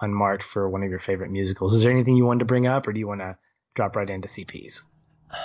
unmarked 0.00 0.42
for 0.42 0.68
one 0.68 0.82
of 0.82 0.90
your 0.90 0.98
favorite 0.98 1.30
musicals. 1.30 1.74
Is 1.74 1.82
there 1.82 1.92
anything 1.92 2.16
you 2.16 2.24
wanted 2.24 2.40
to 2.40 2.44
bring 2.44 2.66
up, 2.66 2.86
or 2.86 2.92
do 2.92 2.98
you 2.98 3.06
want 3.06 3.20
to 3.20 3.36
drop 3.74 3.96
right 3.96 4.08
into 4.08 4.28
CPs? 4.28 4.82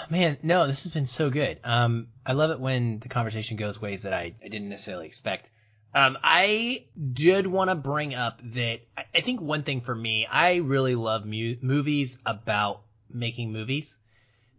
Man, 0.10 0.38
no, 0.44 0.68
this 0.68 0.84
has 0.84 0.92
been 0.92 1.06
so 1.06 1.30
good. 1.30 1.60
Um, 1.64 2.08
I 2.26 2.34
love 2.34 2.52
it 2.52 2.60
when 2.60 3.00
the 3.00 3.10
conversation 3.10 3.58
goes 3.58 3.82
ways 3.82 4.04
that 4.04 4.14
I, 4.14 4.36
I 4.44 4.48
didn't 4.48 4.70
necessarily 4.70 5.08
expect. 5.08 5.50
Um, 5.94 6.18
I 6.24 6.86
did 7.14 7.48
want 7.48 7.70
to 7.70 7.76
bring 7.76 8.14
up 8.14 8.40
that 8.54 8.82
I, 8.96 9.22
think 9.22 9.42
one 9.42 9.64
thing 9.64 9.82
for 9.82 9.94
me, 9.94 10.26
I 10.26 10.58
really 10.58 10.96
love 10.96 11.26
mu- 11.26 11.58
movies 11.62 12.18
about 12.26 12.84
making 13.10 13.52
movies 13.52 13.98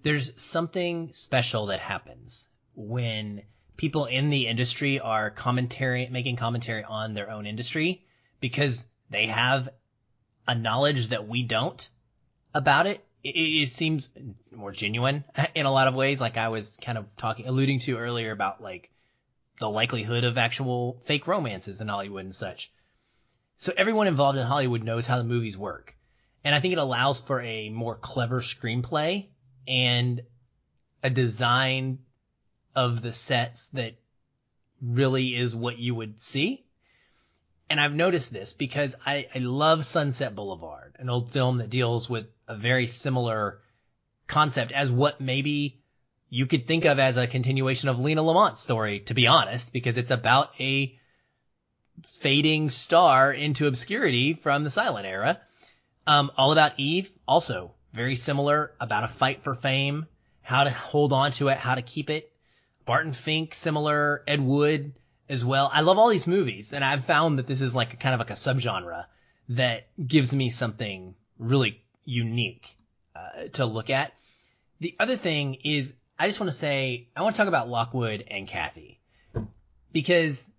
there's 0.02 0.32
something 0.40 1.12
special 1.12 1.66
that 1.66 1.80
happens 1.80 2.48
when 2.74 3.42
people 3.76 4.06
in 4.06 4.30
the 4.30 4.46
industry 4.46 5.00
are 5.00 5.30
commentary, 5.30 6.08
making 6.10 6.36
commentary 6.36 6.84
on 6.84 7.14
their 7.14 7.30
own 7.30 7.46
industry 7.46 8.04
because 8.40 8.88
they 9.10 9.26
have 9.26 9.68
a 10.46 10.54
knowledge 10.54 11.08
that 11.08 11.28
we 11.28 11.42
don't 11.42 11.88
about 12.54 12.86
it. 12.86 13.04
It, 13.22 13.30
it 13.30 13.68
seems 13.68 14.10
more 14.50 14.72
genuine 14.72 15.24
in 15.54 15.66
a 15.66 15.72
lot 15.72 15.88
of 15.88 15.94
ways. 15.94 16.20
Like 16.20 16.36
I 16.36 16.48
was 16.48 16.78
kind 16.80 16.98
of 16.98 17.06
talking, 17.16 17.46
alluding 17.46 17.80
to 17.80 17.98
earlier 17.98 18.32
about 18.32 18.62
like 18.62 18.90
the 19.58 19.68
likelihood 19.68 20.24
of 20.24 20.38
actual 20.38 21.00
fake 21.04 21.26
romances 21.26 21.80
in 21.80 21.88
Hollywood 21.88 22.24
and 22.24 22.34
such. 22.34 22.72
So 23.56 23.72
everyone 23.76 24.08
involved 24.08 24.38
in 24.38 24.46
Hollywood 24.46 24.82
knows 24.82 25.06
how 25.06 25.18
the 25.18 25.24
movies 25.24 25.56
work. 25.56 25.94
And 26.44 26.54
I 26.54 26.60
think 26.60 26.72
it 26.72 26.78
allows 26.78 27.20
for 27.20 27.40
a 27.40 27.70
more 27.70 27.94
clever 27.94 28.40
screenplay 28.40 29.28
and 29.68 30.22
a 31.02 31.10
design 31.10 32.00
of 32.74 33.02
the 33.02 33.12
sets 33.12 33.68
that 33.68 33.94
really 34.80 35.36
is 35.36 35.54
what 35.54 35.78
you 35.78 35.94
would 35.94 36.20
see. 36.20 36.64
And 37.70 37.80
I've 37.80 37.94
noticed 37.94 38.32
this 38.32 38.52
because 38.52 38.94
I, 39.06 39.26
I 39.34 39.38
love 39.38 39.84
Sunset 39.84 40.34
Boulevard, 40.34 40.96
an 40.98 41.08
old 41.08 41.30
film 41.30 41.58
that 41.58 41.70
deals 41.70 42.08
with 42.08 42.26
a 42.46 42.56
very 42.56 42.86
similar 42.86 43.60
concept 44.26 44.72
as 44.72 44.90
what 44.90 45.20
maybe 45.20 45.82
you 46.28 46.46
could 46.46 46.66
think 46.66 46.84
of 46.84 46.98
as 46.98 47.16
a 47.16 47.26
continuation 47.26 47.88
of 47.88 47.98
Lina 47.98 48.22
Lamont's 48.22 48.60
story, 48.60 49.00
to 49.00 49.14
be 49.14 49.26
honest, 49.26 49.72
because 49.72 49.96
it's 49.96 50.10
about 50.10 50.50
a 50.60 50.98
fading 52.18 52.70
star 52.70 53.32
into 53.32 53.66
obscurity 53.66 54.32
from 54.32 54.64
the 54.64 54.70
silent 54.70 55.06
era. 55.06 55.40
Um, 56.06 56.30
All 56.36 56.52
About 56.52 56.78
Eve, 56.78 57.10
also 57.28 57.72
very 57.92 58.16
similar 58.16 58.72
about 58.80 59.04
a 59.04 59.08
fight 59.08 59.42
for 59.42 59.54
fame, 59.54 60.06
how 60.40 60.64
to 60.64 60.70
hold 60.70 61.12
on 61.12 61.32
to 61.32 61.48
it, 61.48 61.58
how 61.58 61.74
to 61.74 61.82
keep 61.82 62.10
it. 62.10 62.32
Barton 62.84 63.12
Fink, 63.12 63.54
similar. 63.54 64.24
Ed 64.26 64.40
Wood 64.40 64.94
as 65.32 65.42
well. 65.42 65.70
I 65.72 65.80
love 65.80 65.98
all 65.98 66.10
these 66.10 66.26
movies, 66.26 66.74
and 66.74 66.84
I've 66.84 67.04
found 67.06 67.38
that 67.38 67.46
this 67.46 67.62
is 67.62 67.74
like 67.74 67.94
a 67.94 67.96
kind 67.96 68.12
of 68.14 68.20
like 68.20 68.30
a 68.30 68.34
subgenre 68.34 69.06
that 69.48 69.88
gives 70.06 70.32
me 70.32 70.50
something 70.50 71.14
really 71.38 71.82
unique 72.04 72.76
uh, 73.16 73.48
to 73.54 73.64
look 73.64 73.88
at. 73.88 74.12
The 74.80 74.94
other 75.00 75.16
thing 75.16 75.54
is, 75.64 75.94
I 76.18 76.28
just 76.28 76.38
want 76.38 76.52
to 76.52 76.56
say, 76.56 77.08
I 77.16 77.22
want 77.22 77.34
to 77.34 77.38
talk 77.38 77.48
about 77.48 77.70
Lockwood 77.70 78.24
and 78.30 78.46
Kathy 78.46 79.00
because 79.90 80.50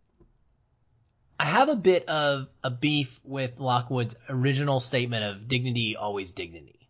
I 1.40 1.46
have 1.46 1.70
a 1.70 1.76
bit 1.76 2.10
of 2.10 2.48
a 2.64 2.72
beef 2.72 3.20
with 3.24 3.60
Lockwood's 3.60 4.16
original 4.28 4.80
statement 4.80 5.24
of 5.24 5.48
dignity, 5.48 5.96
always 5.96 6.32
dignity. 6.32 6.90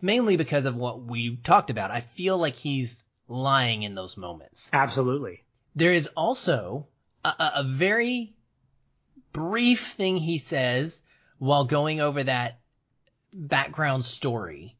Mainly 0.00 0.36
because 0.36 0.66
of 0.66 0.76
what 0.76 1.02
we 1.02 1.36
talked 1.36 1.70
about. 1.70 1.90
I 1.90 2.00
feel 2.00 2.38
like 2.38 2.54
he's 2.54 3.04
lying 3.26 3.82
in 3.82 3.96
those 3.96 4.16
moments. 4.16 4.70
Absolutely. 4.72 5.42
There 5.74 5.92
is 5.92 6.08
also 6.08 6.86
a, 7.24 7.52
a 7.56 7.64
very 7.64 8.34
brief 9.32 9.92
thing 9.92 10.16
he 10.16 10.38
says 10.38 11.02
while 11.38 11.64
going 11.64 12.00
over 12.00 12.22
that 12.22 12.60
background 13.32 14.04
story 14.04 14.76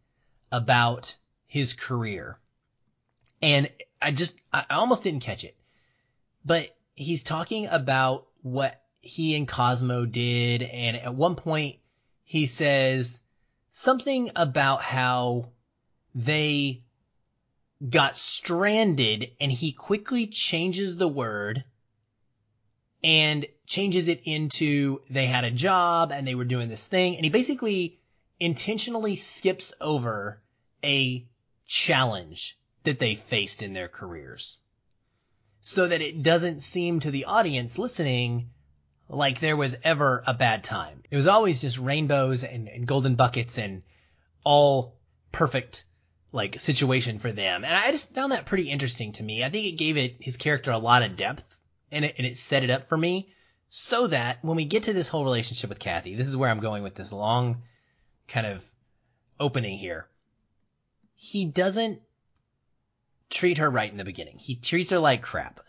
about 0.50 1.16
his 1.46 1.72
career. 1.72 2.38
And 3.40 3.70
I 4.00 4.10
just, 4.10 4.40
I 4.52 4.64
almost 4.70 5.02
didn't 5.02 5.20
catch 5.20 5.44
it, 5.44 5.56
but 6.44 6.76
he's 6.94 7.22
talking 7.22 7.66
about 7.66 8.26
what 8.42 8.82
he 9.00 9.34
and 9.34 9.48
Cosmo 9.48 10.06
did. 10.06 10.62
And 10.62 10.96
at 10.96 11.14
one 11.14 11.34
point 11.34 11.78
he 12.24 12.46
says 12.46 13.20
something 13.70 14.30
about 14.36 14.82
how 14.82 15.48
they 16.14 16.84
got 17.88 18.16
stranded 18.16 19.32
and 19.40 19.50
he 19.50 19.72
quickly 19.72 20.26
changes 20.26 20.96
the 20.96 21.08
word 21.08 21.64
and 23.04 23.46
changes 23.66 24.08
it 24.08 24.22
into 24.24 25.00
they 25.10 25.26
had 25.26 25.44
a 25.44 25.50
job 25.50 26.12
and 26.12 26.26
they 26.26 26.34
were 26.34 26.44
doing 26.44 26.68
this 26.68 26.86
thing. 26.86 27.16
And 27.16 27.24
he 27.24 27.30
basically 27.30 27.98
intentionally 28.38 29.16
skips 29.16 29.72
over 29.80 30.42
a 30.84 31.26
challenge 31.66 32.58
that 32.84 32.98
they 32.98 33.14
faced 33.14 33.62
in 33.62 33.72
their 33.72 33.88
careers 33.88 34.58
so 35.60 35.88
that 35.88 36.02
it 36.02 36.22
doesn't 36.22 36.60
seem 36.60 37.00
to 37.00 37.10
the 37.10 37.24
audience 37.24 37.78
listening 37.78 38.50
like 39.08 39.40
there 39.40 39.56
was 39.56 39.76
ever 39.84 40.22
a 40.26 40.34
bad 40.34 40.64
time. 40.64 41.02
It 41.10 41.16
was 41.16 41.28
always 41.28 41.60
just 41.60 41.78
rainbows 41.78 42.44
and, 42.44 42.68
and 42.68 42.86
golden 42.86 43.14
buckets 43.14 43.58
and 43.58 43.82
all 44.44 44.96
perfect 45.30 45.84
like 46.32 46.58
situation 46.60 47.18
for 47.18 47.30
them. 47.30 47.64
And 47.64 47.74
I 47.74 47.90
just 47.90 48.12
found 48.12 48.32
that 48.32 48.46
pretty 48.46 48.70
interesting 48.70 49.12
to 49.12 49.22
me. 49.22 49.44
I 49.44 49.50
think 49.50 49.66
it 49.66 49.78
gave 49.78 49.96
it 49.96 50.16
his 50.18 50.36
character 50.36 50.70
a 50.70 50.78
lot 50.78 51.02
of 51.02 51.16
depth 51.16 51.58
and 51.92 52.04
it, 52.04 52.14
and 52.18 52.26
it 52.26 52.36
set 52.36 52.64
it 52.64 52.70
up 52.70 52.88
for 52.88 52.96
me 52.96 53.28
so 53.68 54.06
that 54.06 54.38
when 54.42 54.56
we 54.56 54.64
get 54.64 54.84
to 54.84 54.92
this 54.92 55.08
whole 55.08 55.24
relationship 55.24 55.70
with 55.70 55.78
Kathy, 55.78 56.14
this 56.14 56.28
is 56.28 56.36
where 56.36 56.50
I'm 56.50 56.60
going 56.60 56.82
with 56.82 56.94
this 56.94 57.12
long 57.12 57.62
kind 58.28 58.46
of 58.46 58.64
opening 59.38 59.78
here. 59.78 60.06
He 61.14 61.44
doesn't 61.44 62.00
treat 63.30 63.58
her 63.58 63.70
right 63.70 63.90
in 63.90 63.96
the 63.96 64.04
beginning. 64.04 64.38
He 64.38 64.56
treats 64.56 64.90
her 64.90 64.98
like 64.98 65.22
crap. 65.22 65.60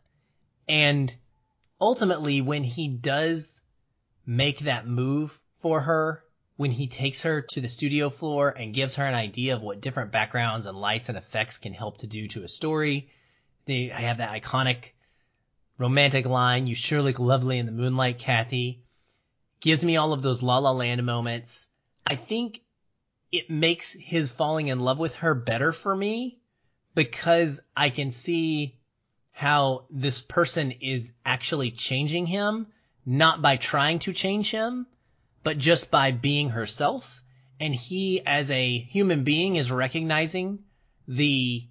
And 0.68 1.14
ultimately, 1.80 2.42
when 2.42 2.64
he 2.64 2.88
does 2.88 3.62
make 4.26 4.60
that 4.62 4.88
move 4.88 5.40
for 5.58 5.82
her, 5.82 6.24
when 6.56 6.72
he 6.72 6.88
takes 6.88 7.22
her 7.24 7.42
to 7.42 7.62
the 7.62 7.68
studio 7.68 8.10
floor 8.10 8.50
and 8.50 8.74
gives 8.74 8.96
her 8.96 9.06
an 9.06 9.16
idea 9.16 9.56
of 9.56 9.62
what 9.62 9.82
different 9.82 10.12
backgrounds 10.12 10.66
and 10.66 10.78
lights 10.80 11.10
and 11.10 11.18
effects 11.18 11.58
can 11.58 11.74
help 11.74 12.00
to 12.00 12.08
do 12.08 12.28
to 12.30 12.44
a 12.44 12.48
story, 12.48 13.10
they 13.66 13.88
have 13.88 14.18
that 14.18 14.42
iconic 14.42 14.92
romantic 15.78 16.26
line, 16.26 16.68
you 16.68 16.76
sure 16.76 17.02
look 17.02 17.20
lovely 17.20 17.58
in 17.58 17.66
the 17.66 17.72
moonlight, 17.72 18.20
Kathy. 18.20 18.84
Gives 19.60 19.84
me 19.84 19.98
all 19.98 20.14
of 20.14 20.22
those 20.22 20.44
la 20.44 20.60
la 20.60 20.72
land 20.72 21.06
moments. 21.06 21.68
I 22.06 22.16
think 22.16 22.62
it 23.32 23.50
makes 23.50 23.94
his 23.94 24.32
falling 24.32 24.68
in 24.68 24.80
love 24.80 25.00
with 25.00 25.16
her 25.16 25.34
better 25.34 25.72
for 25.72 25.96
me 25.96 26.40
because 26.94 27.60
I 27.76 27.90
can 27.90 28.12
see 28.12 28.78
how 29.32 29.86
this 29.90 30.22
person 30.22 30.72
is 30.72 31.12
actually 31.26 31.72
changing 31.72 32.28
him, 32.28 32.68
not 33.06 33.42
by 33.42 33.58
trying 33.58 34.00
to 34.00 34.14
change 34.14 34.52
him, 34.52 34.86
but 35.44 35.58
just 35.58 35.90
by 35.90 36.12
being 36.12 36.50
herself. 36.50 37.24
And 37.60 37.74
he, 37.74 38.22
as 38.26 38.52
a 38.52 38.78
human 38.78 39.24
being, 39.24 39.56
is 39.56 39.72
recognizing 39.72 40.60
the 41.08 41.68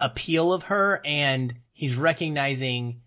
appeal 0.00 0.52
of 0.52 0.64
her 0.64 1.00
and 1.04 1.54
he's 1.72 1.96
recognizing 1.96 3.00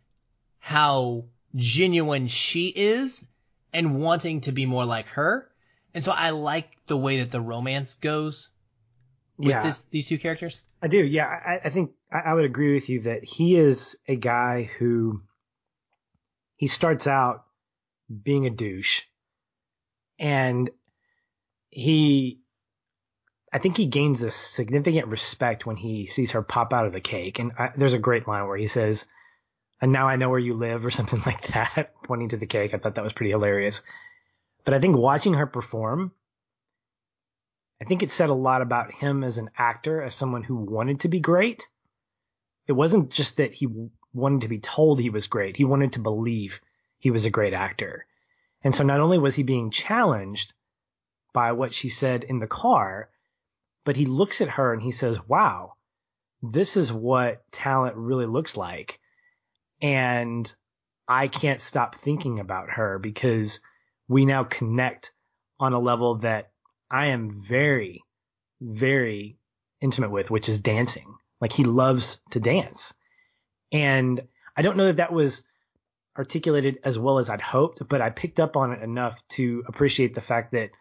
how 0.59 1.25
genuine 1.55 2.27
she 2.27 2.67
is 2.67 3.25
and 3.73 3.99
wanting 3.99 4.41
to 4.41 4.51
be 4.51 4.65
more 4.65 4.85
like 4.85 5.07
her. 5.07 5.49
And 5.93 6.03
so 6.03 6.11
I 6.11 6.29
like 6.31 6.69
the 6.87 6.97
way 6.97 7.19
that 7.19 7.31
the 7.31 7.41
romance 7.41 7.95
goes 7.95 8.49
with 9.37 9.49
Yeah. 9.49 9.63
this, 9.63 9.81
these 9.89 10.07
two 10.07 10.19
characters. 10.19 10.59
I 10.81 10.87
do. 10.87 11.03
Yeah. 11.03 11.25
I, 11.25 11.59
I 11.65 11.69
think 11.69 11.91
I, 12.11 12.19
I 12.19 12.33
would 12.33 12.45
agree 12.45 12.73
with 12.75 12.89
you 12.89 13.01
that 13.01 13.23
he 13.23 13.55
is 13.55 13.97
a 14.07 14.15
guy 14.15 14.69
who 14.77 15.21
he 16.55 16.67
starts 16.67 17.07
out 17.07 17.45
being 18.23 18.45
a 18.45 18.49
douche 18.49 19.03
and 20.19 20.69
he, 21.69 22.41
I 23.51 23.59
think 23.59 23.77
he 23.77 23.87
gains 23.87 24.21
a 24.21 24.31
significant 24.31 25.07
respect 25.07 25.65
when 25.65 25.75
he 25.75 26.07
sees 26.07 26.31
her 26.31 26.41
pop 26.41 26.73
out 26.73 26.85
of 26.85 26.93
the 26.93 27.01
cake. 27.01 27.39
And 27.39 27.51
I, 27.57 27.71
there's 27.75 27.93
a 27.93 27.99
great 27.99 28.27
line 28.27 28.45
where 28.47 28.57
he 28.57 28.67
says, 28.67 29.05
and 29.81 29.91
now 29.91 30.07
I 30.07 30.15
know 30.15 30.29
where 30.29 30.39
you 30.39 30.53
live 30.53 30.85
or 30.85 30.91
something 30.99 31.21
like 31.25 31.47
that, 31.47 31.93
pointing 32.03 32.29
to 32.29 32.37
the 32.37 32.45
cake. 32.45 32.73
I 32.73 32.77
thought 32.77 32.95
that 32.95 33.03
was 33.03 33.13
pretty 33.13 33.31
hilarious. 33.31 33.81
But 34.65 34.73
I 34.73 34.79
think 34.79 34.97
watching 34.97 35.35
her 35.35 35.47
perform, 35.47 36.11
I 37.81 37.85
think 37.85 38.03
it 38.03 38.11
said 38.11 38.29
a 38.29 38.33
lot 38.33 38.61
about 38.61 38.93
him 38.93 39.23
as 39.23 39.37
an 39.37 39.51
actor, 39.57 40.01
as 40.01 40.13
someone 40.13 40.43
who 40.43 40.55
wanted 40.55 41.01
to 41.01 41.07
be 41.07 41.19
great. 41.19 41.67
It 42.67 42.73
wasn't 42.73 43.09
just 43.11 43.37
that 43.37 43.53
he 43.53 43.67
wanted 44.13 44.41
to 44.41 44.47
be 44.47 44.59
told 44.59 44.99
he 44.99 45.09
was 45.09 45.27
great. 45.27 45.55
He 45.55 45.63
wanted 45.63 45.93
to 45.93 45.99
believe 45.99 46.59
he 46.97 47.09
was 47.09 47.25
a 47.25 47.31
great 47.31 47.53
actor. 47.53 48.05
And 48.61 48.75
so 48.75 48.83
not 48.83 48.99
only 48.99 49.17
was 49.17 49.35
he 49.35 49.43
being 49.43 49.71
challenged 49.71 50.53
by 51.33 51.53
what 51.53 51.73
she 51.73 51.87
said 51.87 52.25
in 52.25 52.39
the 52.39 52.47
car, 52.47 53.09
but 53.85 53.95
he 53.95 54.05
looks 54.05 54.41
at 54.41 54.49
her 54.49 54.73
and 54.73 54.81
he 54.81 54.91
says, 54.91 55.25
wow, 55.27 55.73
this 56.43 56.75
is 56.75 56.91
what 56.91 57.49
talent 57.51 57.95
really 57.95 58.25
looks 58.25 58.57
like. 58.57 58.99
And 59.81 60.51
I 61.07 61.27
can't 61.27 61.61
stop 61.61 61.95
thinking 61.95 62.39
about 62.39 62.69
her 62.71 62.99
because 62.99 63.59
we 64.07 64.25
now 64.25 64.43
connect 64.43 65.11
on 65.59 65.73
a 65.73 65.79
level 65.79 66.15
that 66.19 66.51
I 66.91 67.07
am 67.07 67.41
very, 67.41 68.03
very 68.61 69.37
intimate 69.81 70.11
with, 70.11 70.29
which 70.29 70.49
is 70.49 70.59
dancing. 70.59 71.15
Like 71.41 71.53
he 71.53 71.63
loves 71.63 72.21
to 72.31 72.39
dance. 72.39 72.93
And 73.71 74.21
I 74.57 74.61
don't 74.61 74.77
know 74.77 74.87
that 74.87 74.97
that 74.97 75.13
was 75.13 75.43
articulated 76.17 76.79
as 76.83 76.99
well 76.99 77.19
as 77.19 77.29
I'd 77.29 77.41
hoped, 77.41 77.87
but 77.87 78.01
I 78.01 78.09
picked 78.09 78.39
up 78.39 78.57
on 78.57 78.73
it 78.73 78.81
enough 78.81 79.21
to 79.29 79.63
appreciate 79.67 80.13
the 80.13 80.21
fact 80.21 80.51
that 80.51 80.71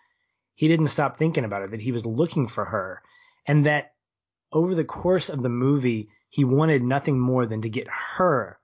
he 0.55 0.67
didn't 0.67 0.89
stop 0.89 1.17
thinking 1.17 1.45
about 1.45 1.63
it, 1.63 1.71
that 1.71 1.81
he 1.81 1.93
was 1.93 2.05
looking 2.05 2.49
for 2.49 2.65
her 2.65 3.03
and 3.47 3.67
that 3.67 3.95
over 4.53 4.75
the 4.75 4.85
course 4.85 5.29
of 5.29 5.43
the 5.43 5.49
movie, 5.49 6.09
he 6.29 6.45
wanted 6.45 6.83
nothing 6.83 7.19
more 7.19 7.47
than 7.47 7.63
to 7.63 7.69
get 7.69 7.87
her 7.89 8.59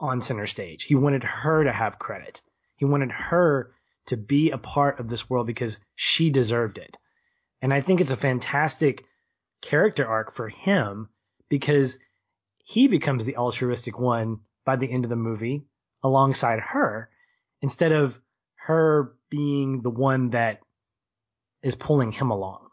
on 0.00 0.20
center 0.20 0.46
stage. 0.46 0.84
He 0.84 0.94
wanted 0.94 1.24
her 1.24 1.64
to 1.64 1.72
have 1.72 1.98
credit. 1.98 2.42
He 2.76 2.84
wanted 2.84 3.10
her 3.10 3.72
to 4.06 4.16
be 4.16 4.50
a 4.50 4.58
part 4.58 5.00
of 5.00 5.08
this 5.08 5.28
world 5.28 5.46
because 5.46 5.78
she 5.94 6.30
deserved 6.30 6.78
it. 6.78 6.96
And 7.62 7.72
I 7.72 7.80
think 7.80 8.00
it's 8.00 8.12
a 8.12 8.16
fantastic 8.16 9.04
character 9.62 10.06
arc 10.06 10.34
for 10.34 10.48
him 10.48 11.08
because 11.48 11.98
he 12.64 12.88
becomes 12.88 13.24
the 13.24 13.36
altruistic 13.36 13.98
one 13.98 14.40
by 14.64 14.76
the 14.76 14.90
end 14.90 15.04
of 15.04 15.10
the 15.10 15.16
movie 15.16 15.64
alongside 16.02 16.60
her 16.60 17.10
instead 17.62 17.92
of 17.92 18.18
her 18.56 19.16
being 19.30 19.82
the 19.82 19.90
one 19.90 20.30
that 20.30 20.60
is 21.62 21.74
pulling 21.74 22.12
him 22.12 22.30
along. 22.30 22.68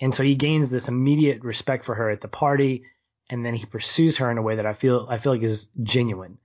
And 0.00 0.14
so 0.14 0.22
he 0.22 0.34
gains 0.34 0.68
this 0.68 0.88
immediate 0.88 1.42
respect 1.42 1.84
for 1.84 1.94
her 1.94 2.10
at 2.10 2.20
the 2.20 2.28
party 2.28 2.84
and 3.30 3.44
then 3.44 3.54
he 3.54 3.66
pursues 3.66 4.18
her 4.18 4.30
in 4.30 4.38
a 4.38 4.42
way 4.42 4.56
that 4.56 4.66
I 4.66 4.72
feel 4.72 5.06
I 5.08 5.18
feel 5.18 5.32
like 5.32 5.42
is 5.42 5.66
genuine. 5.82 6.38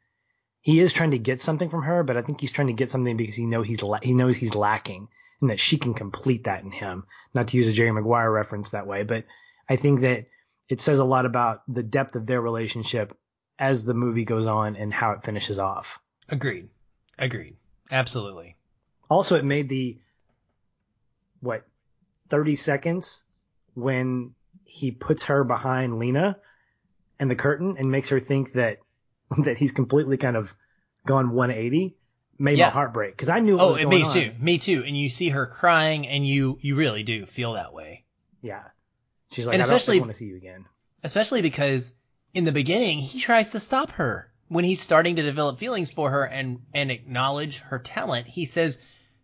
He 0.61 0.79
is 0.79 0.93
trying 0.93 1.11
to 1.11 1.17
get 1.17 1.41
something 1.41 1.69
from 1.69 1.83
her, 1.83 2.03
but 2.03 2.17
I 2.17 2.21
think 2.21 2.39
he's 2.39 2.51
trying 2.51 2.67
to 2.67 2.73
get 2.73 2.91
something 2.91 3.17
because 3.17 3.35
he 3.35 3.45
know 3.45 3.63
he's 3.63 3.81
la- 3.81 3.99
he 4.01 4.13
knows 4.13 4.37
he's 4.37 4.55
lacking 4.55 5.07
and 5.41 5.49
that 5.49 5.59
she 5.59 5.77
can 5.77 5.93
complete 5.93 6.43
that 6.43 6.63
in 6.63 6.71
him. 6.71 7.05
Not 7.33 7.49
to 7.49 7.57
use 7.57 7.67
a 7.67 7.73
Jerry 7.73 7.91
Maguire 7.91 8.31
reference 8.31 8.69
that 8.69 8.87
way, 8.87 9.03
but 9.03 9.25
I 9.67 9.75
think 9.75 10.01
that 10.01 10.27
it 10.69 10.79
says 10.79 10.99
a 10.99 11.05
lot 11.05 11.25
about 11.25 11.63
the 11.67 11.83
depth 11.83 12.15
of 12.15 12.27
their 12.27 12.41
relationship 12.41 13.17
as 13.57 13.83
the 13.83 13.93
movie 13.93 14.25
goes 14.25 14.47
on 14.47 14.75
and 14.75 14.93
how 14.93 15.11
it 15.11 15.23
finishes 15.23 15.59
off. 15.59 15.99
Agreed. 16.29 16.69
Agreed. 17.17 17.55
Absolutely. 17.91 18.55
Also, 19.09 19.35
it 19.35 19.43
made 19.43 19.67
the 19.67 19.97
what 21.41 21.65
30 22.29 22.55
seconds 22.55 23.23
when 23.73 24.33
he 24.63 24.91
puts 24.91 25.25
her 25.25 25.43
behind 25.43 25.99
Lina 25.99 26.37
and 27.19 27.29
the 27.29 27.35
curtain 27.35 27.75
and 27.77 27.91
makes 27.91 28.09
her 28.09 28.19
think 28.19 28.53
that 28.53 28.79
that 29.43 29.57
he's 29.57 29.71
completely 29.71 30.17
kind 30.17 30.35
of 30.37 30.53
gone 31.05 31.31
180 31.31 31.95
made 32.37 32.57
Yeah. 32.57 32.67
my 32.67 32.71
heart 32.71 32.93
break 32.93 33.11
because 33.15 33.29
I 33.29 33.39
knew 33.39 33.57
what 33.57 33.63
oh, 33.63 33.67
was 33.69 33.77
going 33.77 33.87
on. 33.87 33.93
Oh, 33.93 33.95
it 33.95 33.99
me 33.99 34.05
on. 34.05 34.13
too. 34.13 34.43
Me 34.43 34.57
too. 34.57 34.83
And 34.85 34.97
you 34.97 35.09
see 35.09 35.29
her 35.29 35.45
crying, 35.47 36.07
and 36.07 36.27
you 36.27 36.57
you 36.61 36.75
really 36.75 37.03
do 37.03 37.25
feel 37.25 37.53
that 37.53 37.73
way. 37.73 38.03
Yeah, 38.41 38.63
she's 39.31 39.45
like, 39.45 39.53
And 39.53 39.61
I 39.63 39.65
don't 39.67 39.75
especially- 39.75 39.99
want 39.99 40.11
to 40.11 40.17
see 40.17 40.25
you 40.25 40.37
again. 40.37 40.65
especially 41.03 41.41
because 41.41 41.93
in 42.33 42.43
the 42.45 42.51
beginning 42.51 42.99
he 42.99 43.19
tries 43.19 43.51
to 43.51 43.59
stop 43.59 43.91
her 43.91 44.31
when 44.47 44.63
he's 44.65 44.81
starting 44.81 45.15
to 45.17 45.21
develop 45.23 45.59
feelings 45.59 45.91
for 45.91 46.09
her 46.11 46.23
and 46.23 46.59
and 46.73 46.89
acknowledge 46.91 47.59
her 47.59 47.77
talent 47.79 48.25
he 48.27 48.45
says 48.45 48.79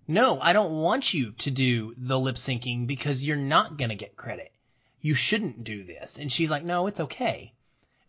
no 0.08 0.40
i 0.42 0.52
don't 0.54 0.74
want 0.74 1.14
you 1.14 1.32
to 1.34 1.50
do 1.52 1.94
the 1.98 2.20
lip 2.20 2.36
syncing 2.36 2.86
because 2.86 3.24
you're 3.24 3.38
not 3.38 3.78
going 3.78 3.90
to 3.90 3.96
get 3.96 4.16
credit 4.18 4.52
you 5.02 5.14
shouldn't 5.14 5.64
do 5.64 5.84
this 5.86 6.18
and 6.20 6.30
she's 6.32 6.52
like 6.52 6.66
no 6.66 6.88
it's 6.88 7.00
okay 7.00 7.54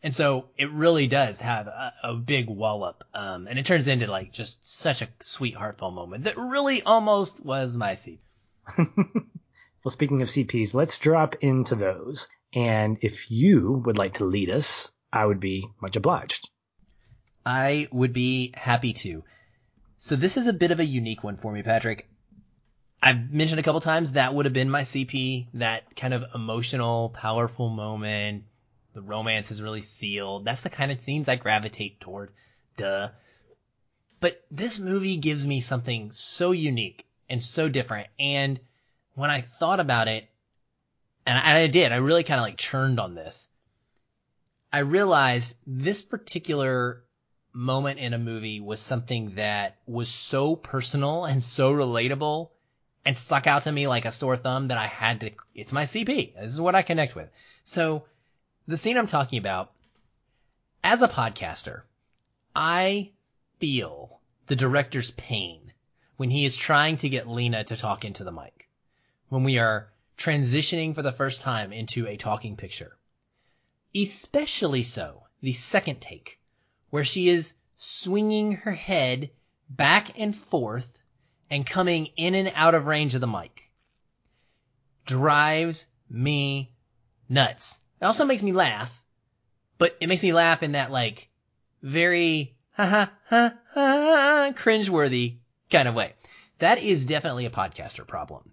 and 0.02 0.14
so 0.14 0.46
it 0.56 0.70
really 0.70 1.06
does 1.06 1.40
have 1.40 1.66
a, 1.66 1.92
a 2.02 2.14
big 2.14 2.48
wallop 2.48 3.04
um 3.14 3.46
and 3.46 3.58
it 3.58 3.66
turns 3.66 3.88
into 3.88 4.06
like 4.06 4.32
just 4.32 4.68
such 4.68 5.02
a 5.02 5.08
sweet 5.20 5.56
heartfelt 5.56 5.94
moment 5.94 6.24
that 6.24 6.36
really 6.36 6.82
almost 6.82 7.44
was 7.44 7.76
my 7.76 7.92
CP. 7.92 8.18
Well, 9.84 9.92
speaking 9.92 10.22
of 10.22 10.28
CPs, 10.28 10.74
let's 10.74 10.98
drop 10.98 11.36
into 11.40 11.74
those. 11.74 12.28
And 12.52 12.98
if 13.00 13.30
you 13.30 13.82
would 13.86 13.96
like 13.96 14.14
to 14.14 14.24
lead 14.24 14.50
us, 14.50 14.90
I 15.10 15.24
would 15.24 15.40
be 15.40 15.68
much 15.80 15.96
obliged. 15.96 16.48
I 17.46 17.88
would 17.92 18.12
be 18.12 18.52
happy 18.54 18.92
to. 18.92 19.24
So 19.98 20.16
this 20.16 20.36
is 20.36 20.46
a 20.46 20.52
bit 20.52 20.72
of 20.72 20.80
a 20.80 20.84
unique 20.84 21.24
one 21.24 21.36
for 21.36 21.52
me, 21.52 21.62
Patrick. 21.62 22.08
I've 23.02 23.30
mentioned 23.32 23.60
a 23.60 23.62
couple 23.62 23.80
times 23.80 24.12
that 24.12 24.34
would 24.34 24.44
have 24.44 24.52
been 24.52 24.68
my 24.68 24.82
CP, 24.82 25.46
that 25.54 25.96
kind 25.96 26.12
of 26.12 26.24
emotional, 26.34 27.10
powerful 27.10 27.70
moment. 27.70 28.44
The 28.98 29.02
romance 29.02 29.52
is 29.52 29.62
really 29.62 29.82
sealed. 29.82 30.44
That's 30.44 30.62
the 30.62 30.70
kind 30.70 30.90
of 30.90 31.00
scenes 31.00 31.28
I 31.28 31.36
gravitate 31.36 32.00
toward. 32.00 32.32
Duh. 32.76 33.10
But 34.18 34.44
this 34.50 34.80
movie 34.80 35.18
gives 35.18 35.46
me 35.46 35.60
something 35.60 36.10
so 36.10 36.50
unique 36.50 37.06
and 37.30 37.40
so 37.40 37.68
different. 37.68 38.08
And 38.18 38.58
when 39.14 39.30
I 39.30 39.40
thought 39.40 39.78
about 39.78 40.08
it, 40.08 40.28
and 41.24 41.38
I, 41.38 41.60
I 41.60 41.66
did, 41.68 41.92
I 41.92 41.96
really 41.98 42.24
kind 42.24 42.40
of 42.40 42.42
like 42.42 42.56
churned 42.56 42.98
on 42.98 43.14
this. 43.14 43.48
I 44.72 44.80
realized 44.80 45.54
this 45.64 46.02
particular 46.02 47.04
moment 47.52 48.00
in 48.00 48.14
a 48.14 48.18
movie 48.18 48.58
was 48.58 48.80
something 48.80 49.36
that 49.36 49.76
was 49.86 50.08
so 50.08 50.56
personal 50.56 51.24
and 51.24 51.40
so 51.40 51.72
relatable 51.72 52.50
and 53.04 53.16
stuck 53.16 53.46
out 53.46 53.62
to 53.62 53.70
me 53.70 53.86
like 53.86 54.06
a 54.06 54.10
sore 54.10 54.36
thumb 54.36 54.68
that 54.68 54.78
I 54.78 54.88
had 54.88 55.20
to, 55.20 55.30
it's 55.54 55.72
my 55.72 55.84
CP. 55.84 56.34
This 56.34 56.52
is 56.52 56.60
what 56.60 56.74
I 56.74 56.82
connect 56.82 57.14
with. 57.14 57.30
So 57.62 58.02
the 58.68 58.76
scene 58.76 58.98
I'm 58.98 59.06
talking 59.06 59.38
about, 59.38 59.72
as 60.84 61.00
a 61.00 61.08
podcaster, 61.08 61.82
I 62.54 63.12
feel 63.58 64.20
the 64.46 64.56
director's 64.56 65.10
pain 65.12 65.72
when 66.18 66.28
he 66.28 66.44
is 66.44 66.54
trying 66.54 66.98
to 66.98 67.08
get 67.08 67.26
Lina 67.26 67.64
to 67.64 67.76
talk 67.78 68.04
into 68.04 68.24
the 68.24 68.30
mic. 68.30 68.68
When 69.30 69.42
we 69.42 69.58
are 69.58 69.88
transitioning 70.18 70.94
for 70.94 71.00
the 71.00 71.12
first 71.12 71.40
time 71.40 71.72
into 71.72 72.06
a 72.06 72.18
talking 72.18 72.56
picture. 72.56 72.98
Especially 73.96 74.82
so 74.82 75.22
the 75.40 75.52
second 75.52 76.02
take, 76.02 76.38
where 76.90 77.04
she 77.04 77.30
is 77.30 77.54
swinging 77.78 78.52
her 78.52 78.72
head 78.72 79.30
back 79.70 80.18
and 80.18 80.36
forth 80.36 80.98
and 81.48 81.64
coming 81.64 82.10
in 82.16 82.34
and 82.34 82.52
out 82.54 82.74
of 82.74 82.86
range 82.86 83.14
of 83.14 83.22
the 83.22 83.26
mic. 83.26 83.70
Drives 85.06 85.86
me 86.10 86.70
nuts. 87.30 87.80
It 88.00 88.04
also 88.04 88.24
makes 88.24 88.42
me 88.42 88.52
laugh, 88.52 89.02
but 89.76 89.96
it 90.00 90.08
makes 90.08 90.22
me 90.22 90.32
laugh 90.32 90.62
in 90.62 90.72
that 90.72 90.92
like 90.92 91.28
very 91.82 92.54
ha 92.72 92.86
ha 92.86 93.12
ha 93.28 93.54
ha 93.74 94.52
cringeworthy 94.54 95.38
kind 95.70 95.88
of 95.88 95.94
way. 95.94 96.14
That 96.58 96.78
is 96.78 97.06
definitely 97.06 97.46
a 97.46 97.50
podcaster 97.50 98.06
problem. 98.06 98.50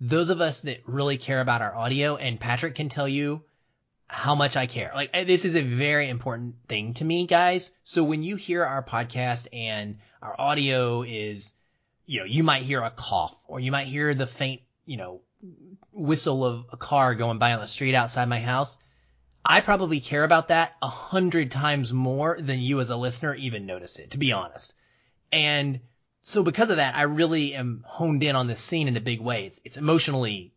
Those 0.00 0.30
of 0.30 0.40
us 0.40 0.62
that 0.62 0.80
really 0.86 1.18
care 1.18 1.40
about 1.40 1.62
our 1.62 1.74
audio, 1.74 2.16
and 2.16 2.38
Patrick 2.38 2.76
can 2.76 2.88
tell 2.88 3.08
you 3.08 3.42
how 4.08 4.34
much 4.34 4.56
I 4.56 4.66
care. 4.66 4.92
Like 4.94 5.10
eh, 5.12 5.24
this 5.24 5.44
is 5.44 5.54
a 5.54 5.62
very 5.62 6.08
important 6.08 6.56
thing 6.68 6.94
to 6.94 7.04
me, 7.04 7.26
guys. 7.26 7.72
So 7.82 8.02
when 8.04 8.22
you 8.22 8.36
hear 8.36 8.64
our 8.64 8.82
podcast 8.82 9.48
and 9.52 9.98
our 10.22 10.40
audio 10.40 11.02
is, 11.02 11.52
you 12.06 12.20
know, 12.20 12.26
you 12.26 12.42
might 12.42 12.62
hear 12.62 12.82
a 12.82 12.90
cough 12.90 13.36
or 13.46 13.60
you 13.60 13.70
might 13.70 13.86
hear 13.86 14.14
the 14.14 14.26
faint, 14.26 14.62
you 14.86 14.96
know, 14.96 15.20
whistle 15.92 16.44
of 16.44 16.66
a 16.72 16.76
car 16.76 17.14
going 17.14 17.38
by 17.38 17.52
on 17.52 17.60
the 17.60 17.68
street 17.68 17.94
outside 17.94 18.28
my 18.28 18.40
house. 18.40 18.78
I 19.50 19.62
probably 19.62 20.00
care 20.00 20.24
about 20.24 20.48
that 20.48 20.76
a 20.82 20.88
hundred 20.88 21.50
times 21.50 21.90
more 21.90 22.36
than 22.38 22.60
you 22.60 22.80
as 22.80 22.90
a 22.90 22.96
listener 22.96 23.34
even 23.34 23.64
notice 23.64 23.98
it, 23.98 24.10
to 24.10 24.18
be 24.18 24.30
honest. 24.30 24.74
And 25.32 25.80
so 26.20 26.42
because 26.42 26.68
of 26.68 26.76
that, 26.76 26.94
I 26.94 27.02
really 27.02 27.54
am 27.54 27.82
honed 27.86 28.22
in 28.22 28.36
on 28.36 28.46
this 28.46 28.60
scene 28.60 28.88
in 28.88 28.98
a 28.98 29.00
big 29.00 29.22
way. 29.22 29.46
It's, 29.46 29.58
it's 29.64 29.78
emotionally 29.78 30.52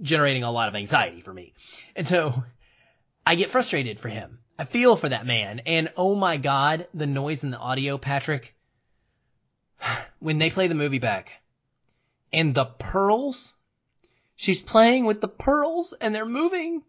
generating 0.00 0.44
a 0.44 0.52
lot 0.52 0.68
of 0.68 0.76
anxiety 0.76 1.20
for 1.20 1.34
me. 1.34 1.54
And 1.96 2.06
so 2.06 2.44
I 3.26 3.34
get 3.34 3.50
frustrated 3.50 3.98
for 3.98 4.08
him. 4.08 4.38
I 4.56 4.64
feel 4.64 4.94
for 4.94 5.08
that 5.08 5.26
man. 5.26 5.62
And 5.66 5.90
oh 5.96 6.14
my 6.14 6.36
God, 6.36 6.86
the 6.94 7.06
noise 7.06 7.42
in 7.42 7.50
the 7.50 7.58
audio, 7.58 7.98
Patrick, 7.98 8.54
when 10.20 10.38
they 10.38 10.50
play 10.50 10.68
the 10.68 10.76
movie 10.76 11.00
back 11.00 11.42
and 12.32 12.54
the 12.54 12.66
pearls, 12.66 13.56
she's 14.36 14.62
playing 14.62 15.04
with 15.04 15.20
the 15.20 15.28
pearls 15.28 15.94
and 16.00 16.14
they're 16.14 16.24
moving. 16.24 16.84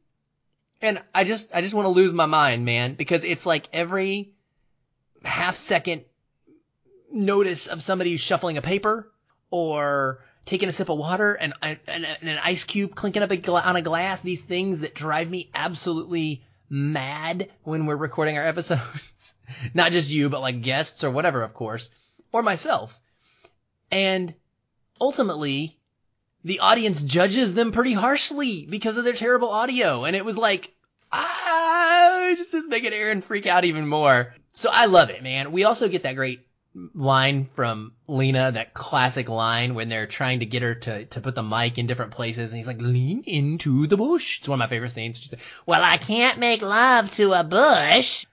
And 0.82 1.02
I 1.14 1.24
just, 1.24 1.54
I 1.56 1.62
just 1.62 1.74
want 1.74 1.86
to 1.86 1.90
lose 1.90 2.14
my 2.14 2.26
mind, 2.28 2.66
man, 2.66 2.94
because 2.94 3.24
it's 3.24 3.46
like 3.46 3.68
every 3.74 4.34
half 5.24 5.56
second 5.56 6.04
notice 7.12 7.68
of 7.68 7.82
somebody 7.82 8.18
shuffling 8.18 8.58
a 8.58 8.62
paper 8.62 9.12
or 9.50 10.24
taking 10.46 10.70
a 10.70 10.72
sip 10.72 10.90
of 10.90 10.98
water 10.98 11.34
and, 11.34 11.54
and, 11.62 11.80
and 11.88 12.06
an 12.06 12.40
ice 12.44 12.64
cube 12.64 12.96
clinking 12.96 13.24
up 13.24 13.32
a 13.32 13.38
gla- 13.38 13.62
on 13.62 13.76
a 13.76 13.82
glass. 13.82 14.22
These 14.22 14.44
things 14.44 14.82
that 14.82 14.94
drive 14.94 15.30
me 15.30 15.50
absolutely 15.54 16.44
mad 16.70 17.50
when 17.64 17.86
we're 17.86 17.96
recording 17.96 18.38
our 18.38 18.46
episodes. 18.46 19.36
Not 19.74 19.92
just 19.92 20.12
you, 20.12 20.30
but 20.30 20.42
like 20.42 20.62
guests 20.62 21.04
or 21.04 21.12
whatever, 21.12 21.44
of 21.44 21.54
course, 21.54 21.90
or 22.32 22.42
myself. 22.42 23.00
And 23.92 24.34
ultimately, 25.00 25.77
the 26.44 26.60
audience 26.60 27.02
judges 27.02 27.54
them 27.54 27.72
pretty 27.72 27.94
harshly 27.94 28.66
because 28.66 28.98
of 28.98 29.04
their 29.04 29.14
terrible 29.14 29.50
audio. 29.50 30.06
And 30.06 30.16
it 30.16 30.26
was 30.26 30.38
like, 30.38 30.74
ah, 31.12 32.30
it 32.30 32.38
just 32.38 32.54
is 32.54 32.68
making 32.68 32.94
Aaron 32.94 33.22
freak 33.22 33.48
out 33.48 33.66
even 33.66 33.88
more. 33.88 34.34
So 34.54 34.70
I 34.72 34.86
love 34.86 35.10
it, 35.10 35.24
man. 35.24 35.52
We 35.52 35.64
also 35.64 35.88
get 35.88 36.04
that 36.04 36.16
great 36.16 36.48
line 36.94 37.46
from 37.56 37.94
Lina, 38.08 38.52
that 38.52 38.74
classic 38.74 39.30
line 39.30 39.74
when 39.74 39.90
they're 39.90 40.08
trying 40.08 40.40
to 40.40 40.46
get 40.46 40.62
her 40.62 40.76
to, 40.76 41.06
to 41.06 41.22
put 41.22 41.36
the 41.36 41.44
mic 41.44 41.78
in 41.78 41.88
different 41.88 42.12
places. 42.12 42.52
And 42.52 42.58
he's 42.58 42.68
like, 42.68 42.82
lean 42.82 43.24
into 43.26 43.88
the 43.88 43.98
bush. 43.98 44.40
It's 44.40 44.48
one 44.48 44.58
of 44.58 44.60
my 44.60 44.70
favorite 44.70 44.90
scenes. 44.90 45.20
She's 45.20 45.32
like, 45.32 45.42
well, 45.66 45.82
I 45.84 45.98
can't 45.98 46.40
make 46.40 46.62
love 46.62 47.12
to 47.14 47.34
a 47.34 47.44
bush. 47.44 48.26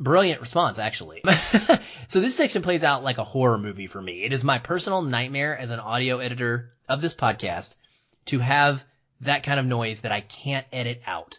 Brilliant 0.00 0.40
response, 0.40 0.78
actually. 0.78 1.22
so 2.08 2.20
this 2.20 2.34
section 2.34 2.62
plays 2.62 2.82
out 2.82 3.04
like 3.04 3.18
a 3.18 3.24
horror 3.24 3.58
movie 3.58 3.86
for 3.86 4.02
me. 4.02 4.24
It 4.24 4.32
is 4.32 4.42
my 4.42 4.58
personal 4.58 5.02
nightmare 5.02 5.56
as 5.56 5.70
an 5.70 5.78
audio 5.78 6.18
editor 6.18 6.72
of 6.92 7.00
this 7.00 7.14
podcast 7.14 7.74
to 8.26 8.38
have 8.38 8.84
that 9.22 9.42
kind 9.42 9.58
of 9.60 9.66
noise 9.66 10.00
that 10.00 10.12
I 10.12 10.20
can't 10.20 10.66
edit 10.72 11.02
out. 11.06 11.38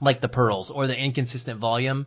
like 0.00 0.20
the 0.20 0.28
pearls 0.28 0.70
or 0.70 0.86
the 0.86 0.96
inconsistent 0.96 1.60
volume. 1.60 2.06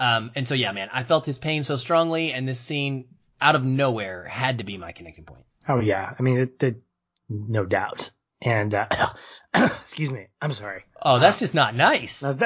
Um, 0.00 0.30
and 0.34 0.46
so 0.46 0.54
yeah, 0.54 0.72
man, 0.72 0.88
I 0.92 1.04
felt 1.04 1.24
his 1.24 1.38
pain 1.38 1.62
so 1.64 1.76
strongly, 1.76 2.32
and 2.32 2.46
this 2.46 2.60
scene 2.60 3.06
out 3.40 3.54
of 3.54 3.64
nowhere 3.64 4.24
had 4.24 4.58
to 4.58 4.64
be 4.64 4.76
my 4.76 4.92
connecting 4.92 5.24
point. 5.24 5.44
Oh 5.68 5.80
yeah, 5.80 6.12
I 6.18 6.22
mean, 6.22 6.40
it, 6.40 6.62
it 6.62 6.82
no 7.28 7.64
doubt. 7.64 8.10
And 8.42 8.74
uh, 8.74 8.86
excuse 9.54 10.12
me, 10.12 10.26
I'm 10.42 10.52
sorry. 10.52 10.82
Oh, 11.00 11.18
that's 11.20 11.38
just 11.38 11.54
not 11.54 11.74
nice. 11.74 12.22
well, 12.22 12.36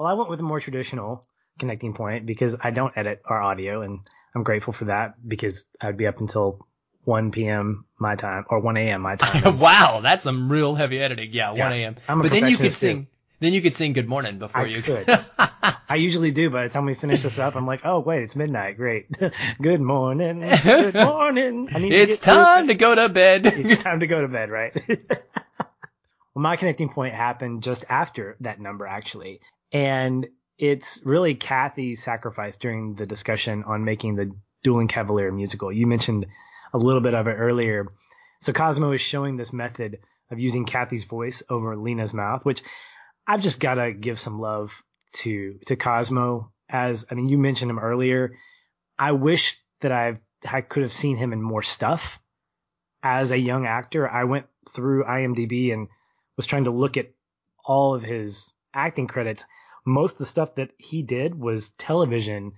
I 0.00 0.14
went 0.14 0.30
with 0.30 0.40
a 0.40 0.44
more 0.44 0.60
traditional 0.60 1.22
connecting 1.58 1.94
point 1.94 2.26
because 2.26 2.56
I 2.60 2.70
don't 2.70 2.96
edit 2.96 3.22
our 3.26 3.40
audio, 3.42 3.82
and 3.82 4.00
I'm 4.34 4.42
grateful 4.44 4.72
for 4.72 4.86
that 4.86 5.14
because 5.26 5.64
I'd 5.80 5.96
be 5.96 6.06
up 6.06 6.20
until 6.20 6.66
1 7.04 7.30
p.m. 7.30 7.84
my 7.98 8.16
time 8.16 8.44
or 8.48 8.60
1 8.60 8.76
a.m. 8.76 9.02
my 9.02 9.16
time. 9.16 9.58
wow, 9.60 10.00
that's 10.02 10.22
some 10.22 10.50
real 10.50 10.74
heavy 10.74 11.00
editing. 11.00 11.30
Yeah, 11.32 11.52
1 11.52 11.72
a.m. 11.72 11.96
But 12.06 12.30
then 12.30 12.48
you 12.48 12.56
could 12.56 12.72
sing. 12.72 13.08
Then 13.40 13.52
you 13.52 13.60
could 13.60 13.74
sing 13.74 13.92
"Good 13.92 14.08
Morning" 14.08 14.38
before 14.38 14.62
I 14.62 14.66
you 14.66 14.80
could. 14.80 15.06
I 15.88 15.96
usually 15.96 16.30
do. 16.30 16.50
By 16.50 16.62
the 16.62 16.72
time 16.72 16.86
we 16.86 16.94
finish 16.94 17.22
this 17.22 17.38
up, 17.38 17.56
I'm 17.56 17.66
like, 17.66 17.82
oh 17.84 18.00
wait, 18.00 18.22
it's 18.22 18.36
midnight. 18.36 18.76
Great. 18.76 19.06
Good 19.62 19.80
morning. 19.80 20.40
Good 20.40 20.94
morning. 20.94 21.66
To 21.66 21.88
it's 21.88 22.18
through 22.18 22.32
time 22.32 22.68
to 22.68 22.74
go 22.74 22.94
to 22.94 23.08
bed. 23.08 23.44
it's 23.44 23.82
time 23.82 24.00
to 24.00 24.06
go 24.06 24.22
to 24.22 24.28
bed, 24.28 24.50
right? 24.50 24.72
well, 24.88 24.98
my 26.34 26.56
connecting 26.56 26.88
point 26.88 27.14
happened 27.14 27.62
just 27.62 27.84
after 27.88 28.36
that 28.40 28.60
number, 28.60 28.86
actually. 28.86 29.40
And 29.72 30.26
it's 30.56 31.00
really 31.04 31.34
Kathy's 31.34 32.02
sacrifice 32.02 32.56
during 32.56 32.94
the 32.94 33.06
discussion 33.06 33.64
on 33.64 33.84
making 33.84 34.14
the 34.14 34.32
Dueling 34.62 34.88
Cavalier 34.88 35.30
musical. 35.30 35.70
You 35.70 35.86
mentioned 35.86 36.26
a 36.74 36.78
little 36.78 37.00
bit 37.00 37.14
of 37.14 37.26
it 37.26 37.32
earlier. 37.32 37.86
So 38.42 38.52
Cosmo 38.52 38.92
is 38.92 39.00
showing 39.00 39.38
this 39.38 39.52
method 39.52 40.00
of 40.30 40.38
using 40.38 40.66
Kathy's 40.66 41.04
voice 41.04 41.42
over 41.48 41.76
Lina's 41.76 42.12
mouth, 42.12 42.44
which 42.44 42.62
I've 43.26 43.40
just 43.40 43.60
got 43.60 43.74
to 43.74 43.94
give 43.94 44.20
some 44.20 44.38
love 44.38 44.70
to, 45.18 45.58
to 45.66 45.76
Cosmo. 45.76 46.52
As, 46.68 47.06
I 47.10 47.14
mean, 47.14 47.30
you 47.30 47.38
mentioned 47.38 47.70
him 47.70 47.78
earlier. 47.78 48.36
I 48.98 49.12
wish 49.12 49.56
that 49.80 49.92
I've, 49.92 50.18
I 50.46 50.60
could 50.60 50.82
have 50.82 50.92
seen 50.92 51.16
him 51.16 51.32
in 51.32 51.40
more 51.40 51.62
stuff 51.62 52.18
as 53.04 53.30
a 53.30 53.36
young 53.36 53.66
actor, 53.66 54.08
I 54.08 54.24
went 54.24 54.46
through 54.74 55.04
IMDb 55.04 55.72
and 55.72 55.88
was 56.36 56.46
trying 56.46 56.64
to 56.64 56.70
look 56.70 56.96
at 56.96 57.12
all 57.64 57.94
of 57.94 58.02
his 58.02 58.50
acting 58.72 59.06
credits. 59.06 59.44
Most 59.84 60.12
of 60.12 60.18
the 60.18 60.26
stuff 60.26 60.54
that 60.54 60.70
he 60.78 61.02
did 61.02 61.38
was 61.38 61.68
television 61.76 62.52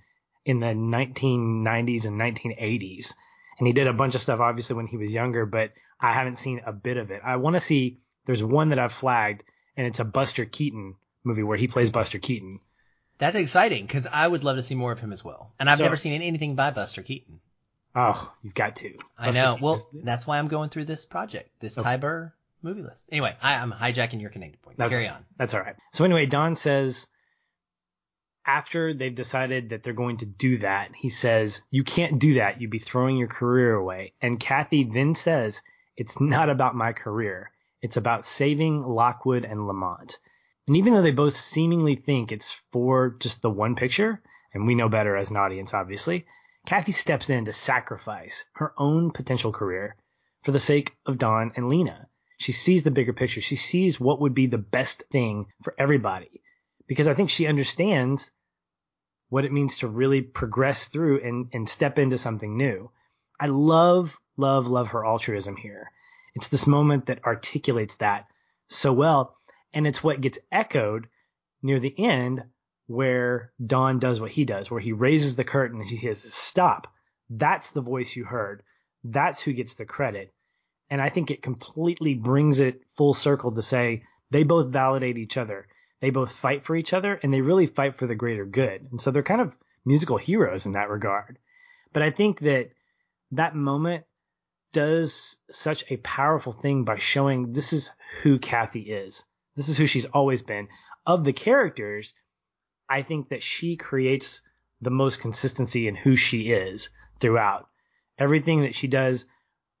in 0.45 0.61
the 0.61 0.67
1990s 0.67 2.05
and 2.05 2.19
1980s. 2.19 3.13
And 3.59 3.67
he 3.67 3.73
did 3.73 3.87
a 3.87 3.93
bunch 3.93 4.15
of 4.15 4.21
stuff, 4.21 4.39
obviously, 4.39 4.75
when 4.75 4.87
he 4.87 4.97
was 4.97 5.11
younger, 5.11 5.45
but 5.45 5.71
I 5.99 6.13
haven't 6.13 6.37
seen 6.37 6.61
a 6.65 6.71
bit 6.71 6.97
of 6.97 7.09
it. 7.11 7.21
I 7.25 7.37
want 7.37 7.55
to 7.55 7.59
see, 7.59 7.99
there's 8.25 8.43
one 8.43 8.69
that 8.69 8.79
I've 8.79 8.93
flagged, 8.93 9.43
and 9.75 9.87
it's 9.87 9.99
a 9.99 10.05
Buster 10.05 10.45
Keaton 10.45 10.95
movie 11.23 11.43
where 11.43 11.57
he 11.57 11.67
plays 11.67 11.89
Buster 11.89 12.19
Keaton. 12.19 12.59
That's 13.17 13.35
exciting 13.35 13.85
because 13.87 14.05
I 14.05 14.27
would 14.27 14.43
love 14.43 14.57
to 14.57 14.63
see 14.63 14.75
more 14.75 14.91
of 14.91 14.99
him 14.99 15.11
as 15.11 15.23
well. 15.23 15.53
And 15.59 15.69
I've 15.69 15.79
So- 15.79 15.85
never 15.85 15.97
seen 15.97 16.21
anything 16.21 16.55
by 16.55 16.69
Buster 16.71 17.01
Keaton. 17.01 17.39
Oh, 17.95 18.31
you've 18.43 18.53
got 18.53 18.75
to. 18.77 18.93
I 19.17 19.31
know. 19.31 19.53
Keaton 19.53 19.63
Well, 19.63 19.75
is- 19.75 19.87
that's 20.03 20.27
why 20.27 20.37
I'm 20.37 20.47
going 20.49 20.69
through 20.69 20.85
this 20.85 21.05
project, 21.05 21.49
this 21.59 21.79
Okay. 21.79 21.97
Ty 21.97 22.31
movie 22.61 22.83
list. 22.83 23.07
Anyway, 23.11 23.35
I, 23.41 23.55
I'm 23.55 23.71
hijacking 23.71 24.21
your 24.21 24.29
connected 24.29 24.61
point. 24.61 24.77
That's 24.77 24.89
Carry 24.91 25.07
on. 25.07 25.25
That's 25.37 25.53
all 25.55 25.61
right. 25.61 25.75
So 25.93 26.05
anyway, 26.05 26.27
Don 26.27 26.55
says 26.55 27.07
after 28.47 28.93
they've 28.93 29.13
decided 29.13 29.69
that 29.69 29.83
they're 29.83 29.93
going 29.93 30.17
to 30.17 30.25
do 30.25 30.57
that, 30.59 30.95
he 30.95 31.09
says, 31.09 31.61
"You 31.69 31.83
can't 31.83 32.17
do 32.17 32.35
that. 32.35 32.61
You'd 32.61 32.71
be 32.71 32.79
throwing 32.79 33.17
your 33.17 33.27
career 33.27 33.75
away." 33.75 34.13
And 34.21 34.39
Kathy 34.39 34.85
then 34.85 35.13
says, 35.13 35.61
"It's 35.97 36.19
not 36.21 36.49
about 36.49 36.73
my 36.73 36.93
career. 36.93 37.51
It's 37.81 37.97
about 37.97 38.25
saving 38.25 38.81
Lockwood 38.81 39.43
and 39.43 39.67
Lamont." 39.67 40.17
And 40.67 40.77
even 40.77 40.93
though 40.93 41.01
they 41.01 41.11
both 41.11 41.33
seemingly 41.33 41.95
think 41.95 42.31
it's 42.31 42.53
for 42.71 43.15
just 43.19 43.41
the 43.41 43.49
one 43.49 43.75
picture, 43.75 44.21
and 44.53 44.65
we 44.65 44.75
know 44.75 44.89
better 44.89 45.15
as 45.15 45.29
an 45.29 45.37
audience, 45.37 45.73
obviously, 45.73 46.25
Kathy 46.65 46.93
steps 46.93 47.29
in 47.29 47.45
to 47.45 47.53
sacrifice 47.53 48.45
her 48.53 48.73
own 48.77 49.11
potential 49.11 49.51
career 49.51 49.95
for 50.43 50.51
the 50.51 50.59
sake 50.59 50.95
of 51.05 51.17
Don 51.17 51.51
and 51.55 51.69
Lina. 51.69 52.07
She 52.37 52.51
sees 52.51 52.83
the 52.83 52.91
bigger 52.91 53.13
picture. 53.13 53.41
She 53.41 53.55
sees 53.55 53.99
what 53.99 54.21
would 54.21 54.33
be 54.33 54.47
the 54.47 54.57
best 54.57 55.03
thing 55.11 55.47
for 55.63 55.73
everybody. 55.77 56.41
Because 56.87 57.07
I 57.07 57.13
think 57.13 57.29
she 57.29 57.47
understands 57.47 58.31
what 59.29 59.45
it 59.45 59.51
means 59.51 59.79
to 59.79 59.87
really 59.87 60.21
progress 60.21 60.87
through 60.87 61.21
and, 61.21 61.47
and 61.53 61.67
step 61.67 61.99
into 61.99 62.17
something 62.17 62.57
new. 62.57 62.89
I 63.39 63.47
love, 63.47 64.17
love, 64.37 64.67
love 64.67 64.89
her 64.89 65.05
altruism 65.05 65.55
here. 65.57 65.91
It's 66.35 66.47
this 66.47 66.67
moment 66.67 67.07
that 67.07 67.25
articulates 67.25 67.95
that 67.95 68.27
so 68.67 68.93
well. 68.93 69.35
And 69.73 69.85
it's 69.85 70.03
what 70.03 70.21
gets 70.21 70.39
echoed 70.51 71.07
near 71.61 71.79
the 71.79 71.93
end 71.97 72.43
where 72.87 73.51
Don 73.65 73.99
does 73.99 74.21
what 74.21 74.31
he 74.31 74.45
does, 74.45 74.71
where 74.71 74.79
he 74.79 74.93
raises 74.93 75.35
the 75.35 75.43
curtain 75.43 75.81
and 75.81 75.89
he 75.89 75.97
says, 75.97 76.33
stop. 76.33 76.87
That's 77.29 77.71
the 77.71 77.81
voice 77.81 78.15
you 78.15 78.23
heard. 78.23 78.63
That's 79.03 79.41
who 79.41 79.53
gets 79.53 79.73
the 79.73 79.85
credit. 79.85 80.33
And 80.89 81.01
I 81.01 81.09
think 81.09 81.29
it 81.29 81.43
completely 81.43 82.13
brings 82.13 82.59
it 82.61 82.81
full 82.95 83.13
circle 83.13 83.51
to 83.51 83.61
say 83.61 84.03
they 84.31 84.43
both 84.43 84.67
validate 84.71 85.17
each 85.17 85.35
other. 85.35 85.67
They 85.99 86.09
both 86.09 86.31
fight 86.31 86.65
for 86.65 86.75
each 86.75 86.93
other 86.93 87.15
and 87.15 87.33
they 87.33 87.41
really 87.41 87.65
fight 87.65 87.97
for 87.97 88.07
the 88.07 88.15
greater 88.15 88.45
good. 88.45 88.87
And 88.91 89.01
so 89.01 89.11
they're 89.11 89.23
kind 89.23 89.41
of 89.41 89.53
musical 89.85 90.17
heroes 90.17 90.65
in 90.65 90.73
that 90.73 90.89
regard. 90.89 91.39
But 91.93 92.03
I 92.03 92.11
think 92.11 92.39
that 92.41 92.69
that 93.31 93.55
moment 93.55 94.05
does 94.73 95.37
such 95.49 95.83
a 95.89 95.97
powerful 95.97 96.53
thing 96.53 96.83
by 96.83 96.97
showing 96.97 97.51
this 97.51 97.73
is 97.73 97.91
who 98.21 98.37
Kathy 98.37 98.81
is. 98.81 99.25
This 99.55 99.69
is 99.69 99.77
who 99.77 99.87
she's 99.87 100.05
always 100.05 100.41
been. 100.41 100.67
Of 101.05 101.23
the 101.23 101.33
characters, 101.33 102.13
I 102.89 103.01
think 103.01 103.29
that 103.29 103.41
she 103.41 103.75
creates 103.75 104.41
the 104.81 104.91
most 104.91 105.21
consistency 105.21 105.87
in 105.87 105.95
who 105.95 106.15
she 106.15 106.51
is 106.51 106.89
throughout. 107.19 107.67
Everything 108.19 108.61
that 108.61 108.75
she 108.75 108.87
does 108.87 109.25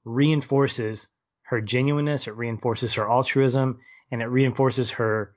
reinforces 0.03 1.09
her 1.43 1.61
genuineness, 1.61 2.27
it 2.27 2.35
reinforces 2.35 2.95
her 2.95 3.09
altruism, 3.09 3.79
and 4.11 4.21
it 4.21 4.27
reinforces 4.27 4.91
her 4.91 5.35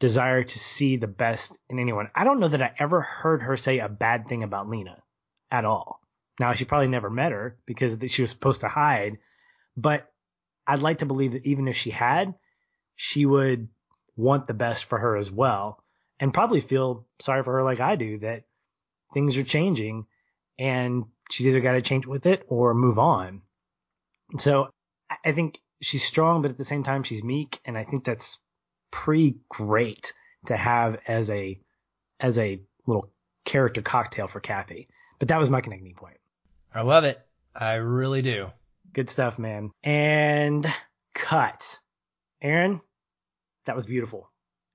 desire 0.00 0.42
to 0.42 0.58
see 0.58 0.96
the 0.96 1.06
best 1.06 1.58
in 1.68 1.78
anyone. 1.78 2.08
I 2.14 2.24
don't 2.24 2.40
know 2.40 2.48
that 2.48 2.62
I 2.62 2.72
ever 2.78 3.00
heard 3.00 3.42
her 3.42 3.56
say 3.56 3.78
a 3.78 3.88
bad 3.88 4.26
thing 4.26 4.42
about 4.42 4.68
Lina 4.68 5.02
at 5.50 5.64
all. 5.64 6.00
Now, 6.40 6.54
she 6.54 6.64
probably 6.64 6.88
never 6.88 7.10
met 7.10 7.32
her 7.32 7.58
because 7.66 7.98
she 8.08 8.22
was 8.22 8.30
supposed 8.30 8.62
to 8.62 8.68
hide, 8.68 9.18
but 9.76 10.10
I'd 10.66 10.80
like 10.80 10.98
to 10.98 11.06
believe 11.06 11.32
that 11.32 11.46
even 11.46 11.68
if 11.68 11.76
she 11.76 11.90
had, 11.90 12.34
she 12.96 13.26
would 13.26 13.68
want 14.16 14.46
the 14.46 14.54
best 14.54 14.84
for 14.84 14.98
her 14.98 15.16
as 15.16 15.30
well 15.30 15.82
and 16.18 16.34
probably 16.34 16.60
feel 16.60 17.06
sorry 17.20 17.42
for 17.42 17.54
her 17.54 17.62
like 17.62 17.80
I 17.80 17.96
do 17.96 18.18
that 18.18 18.44
things 19.14 19.36
are 19.36 19.44
changing 19.44 20.06
and 20.58 21.04
she's 21.30 21.46
either 21.46 21.60
got 21.60 21.72
to 21.72 21.82
change 21.82 22.06
with 22.06 22.26
it 22.26 22.44
or 22.48 22.74
move 22.74 22.98
on. 22.98 23.42
So 24.38 24.68
I- 25.24 25.32
think 25.32 25.58
she's 25.80 26.04
strong, 26.04 26.42
but 26.42 26.50
at 26.50 26.58
the 26.58 26.64
same 26.64 26.82
time, 26.82 27.02
she's 27.02 27.24
meek. 27.24 27.58
And 27.64 27.76
I 27.76 27.84
think 27.84 28.04
that's 28.04 28.38
pretty 28.90 29.36
great 29.48 30.12
to 30.46 30.56
have 30.56 30.98
as 31.06 31.30
a, 31.30 31.60
as 32.18 32.38
a 32.38 32.60
little 32.86 33.10
character 33.44 33.82
cocktail 33.82 34.28
for 34.28 34.40
Kathy. 34.40 34.88
But 35.18 35.28
that 35.28 35.38
was 35.38 35.50
my 35.50 35.60
connecting 35.60 35.94
point. 35.94 36.16
I 36.74 36.82
love 36.82 37.04
it. 37.04 37.20
I 37.54 37.74
really 37.74 38.22
do. 38.22 38.48
Good 38.92 39.10
stuff, 39.10 39.38
man. 39.38 39.70
And 39.82 40.66
cut. 41.14 41.78
Aaron, 42.42 42.80
that 43.66 43.76
was 43.76 43.86
beautiful. 43.86 44.30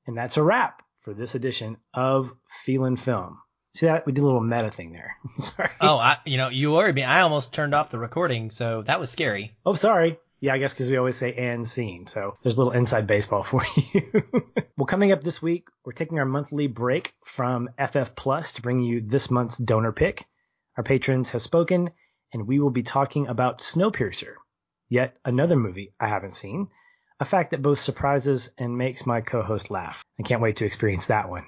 And 0.07 0.17
that's 0.17 0.37
a 0.37 0.43
wrap 0.43 0.83
for 1.01 1.13
this 1.13 1.35
edition 1.35 1.77
of 1.93 2.31
Feelin' 2.65 2.97
Film. 2.97 3.39
See 3.73 3.87
that? 3.87 4.05
We 4.05 4.13
did 4.13 4.21
a 4.21 4.25
little 4.25 4.41
meta 4.41 4.71
thing 4.71 4.91
there. 4.91 5.17
sorry. 5.39 5.71
Oh, 5.81 5.97
I, 5.97 6.17
you 6.25 6.37
know, 6.37 6.49
you 6.49 6.71
worried 6.71 6.95
me. 6.95 7.03
I 7.03 7.21
almost 7.21 7.53
turned 7.53 7.75
off 7.75 7.89
the 7.89 7.99
recording, 7.99 8.49
so 8.49 8.83
that 8.83 8.99
was 8.99 9.09
scary. 9.09 9.57
Oh, 9.65 9.75
sorry. 9.75 10.17
Yeah, 10.39 10.53
I 10.53 10.57
guess 10.57 10.73
because 10.73 10.89
we 10.89 10.97
always 10.97 11.15
say 11.15 11.33
and 11.33 11.67
scene. 11.67 12.07
So 12.07 12.37
there's 12.43 12.55
a 12.55 12.57
little 12.57 12.73
inside 12.73 13.07
baseball 13.07 13.43
for 13.51 13.63
you. 13.75 14.23
well, 14.77 14.85
coming 14.85 15.11
up 15.11 15.23
this 15.23 15.41
week, 15.41 15.67
we're 15.83 15.93
taking 15.93 16.19
our 16.19 16.25
monthly 16.25 16.67
break 16.67 17.13
from 17.23 17.69
FF 17.79 18.15
Plus 18.15 18.51
to 18.53 18.61
bring 18.61 18.79
you 18.79 19.01
this 19.01 19.31
month's 19.31 19.57
donor 19.57 19.91
pick. 19.91 20.25
Our 20.77 20.83
patrons 20.83 21.31
have 21.31 21.41
spoken, 21.41 21.89
and 22.33 22.47
we 22.47 22.59
will 22.59 22.69
be 22.69 22.83
talking 22.83 23.27
about 23.27 23.59
Snowpiercer, 23.59 24.33
yet 24.89 25.15
another 25.23 25.55
movie 25.55 25.93
I 25.99 26.07
haven't 26.07 26.35
seen. 26.35 26.67
A 27.19 27.25
fact 27.25 27.51
that 27.51 27.61
both 27.61 27.79
surprises 27.79 28.49
and 28.57 28.77
makes 28.77 29.05
my 29.05 29.21
co 29.21 29.41
host 29.41 29.71
laugh. 29.71 30.03
I 30.19 30.23
can't 30.23 30.41
wait 30.41 30.57
to 30.57 30.65
experience 30.65 31.05
that 31.05 31.29
one. 31.29 31.45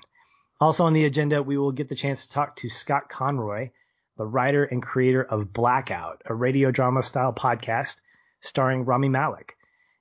Also 0.62 0.86
on 0.86 0.94
the 0.94 1.06
agenda, 1.06 1.44
we 1.44 1.58
will 1.58 1.74
get 1.74 1.90
the 1.90 1.96
chance 1.96 2.26
to 2.26 2.34
talk 2.34 2.56
to 2.56 2.70
Scott 2.70 3.10
Conroy, 3.10 3.70
the 4.18 4.26
writer 4.26 4.64
and 4.64 4.82
creator 4.82 5.24
of 5.24 5.52
Blackout, 5.52 6.22
a 6.26 6.34
radio 6.34 6.72
drama 6.72 7.04
style 7.04 7.34
podcast 7.34 8.00
starring 8.40 8.86
Rami 8.86 9.10
Malek. 9.10 9.56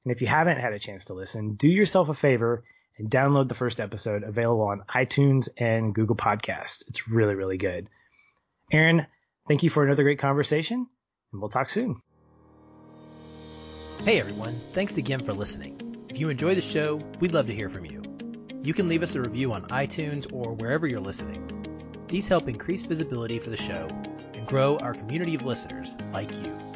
And 0.04 0.14
if 0.14 0.22
you 0.22 0.28
haven't 0.28 0.58
had 0.58 0.72
a 0.72 0.78
chance 0.78 1.06
to 1.06 1.14
listen, 1.14 1.54
do 1.54 1.68
yourself 1.68 2.08
a 2.08 2.14
favor 2.14 2.64
and 2.98 3.10
download 3.10 3.48
the 3.48 3.54
first 3.54 3.80
episode 3.80 4.22
available 4.22 4.62
on 4.62 4.84
iTunes 4.94 5.48
and 5.58 5.94
Google 5.94 6.16
Podcasts. 6.16 6.84
It's 6.88 7.08
really, 7.08 7.34
really 7.34 7.58
good. 7.58 7.88
Aaron, 8.72 9.06
thank 9.48 9.62
you 9.62 9.70
for 9.70 9.84
another 9.84 10.02
great 10.02 10.18
conversation, 10.18 10.86
and 11.32 11.40
we'll 11.40 11.48
talk 11.48 11.70
soon. 11.70 12.00
Hey 14.04 14.20
everyone, 14.20 14.54
thanks 14.72 14.96
again 14.96 15.24
for 15.24 15.32
listening. 15.32 16.06
If 16.08 16.18
you 16.18 16.28
enjoy 16.28 16.54
the 16.54 16.60
show, 16.60 16.96
we'd 17.18 17.34
love 17.34 17.46
to 17.46 17.54
hear 17.54 17.68
from 17.68 17.84
you. 17.84 18.02
You 18.62 18.72
can 18.74 18.88
leave 18.88 19.02
us 19.02 19.14
a 19.14 19.20
review 19.20 19.52
on 19.52 19.68
iTunes 19.68 20.32
or 20.32 20.52
wherever 20.52 20.86
you're 20.86 21.00
listening. 21.00 21.42
These 22.08 22.28
help 22.28 22.48
increase 22.48 22.84
visibility 22.84 23.38
for 23.38 23.50
the 23.50 23.56
show 23.56 23.88
and 24.34 24.46
grow 24.46 24.78
our 24.78 24.94
community 24.94 25.34
of 25.34 25.44
listeners 25.44 25.96
like 26.12 26.30
you. 26.32 26.75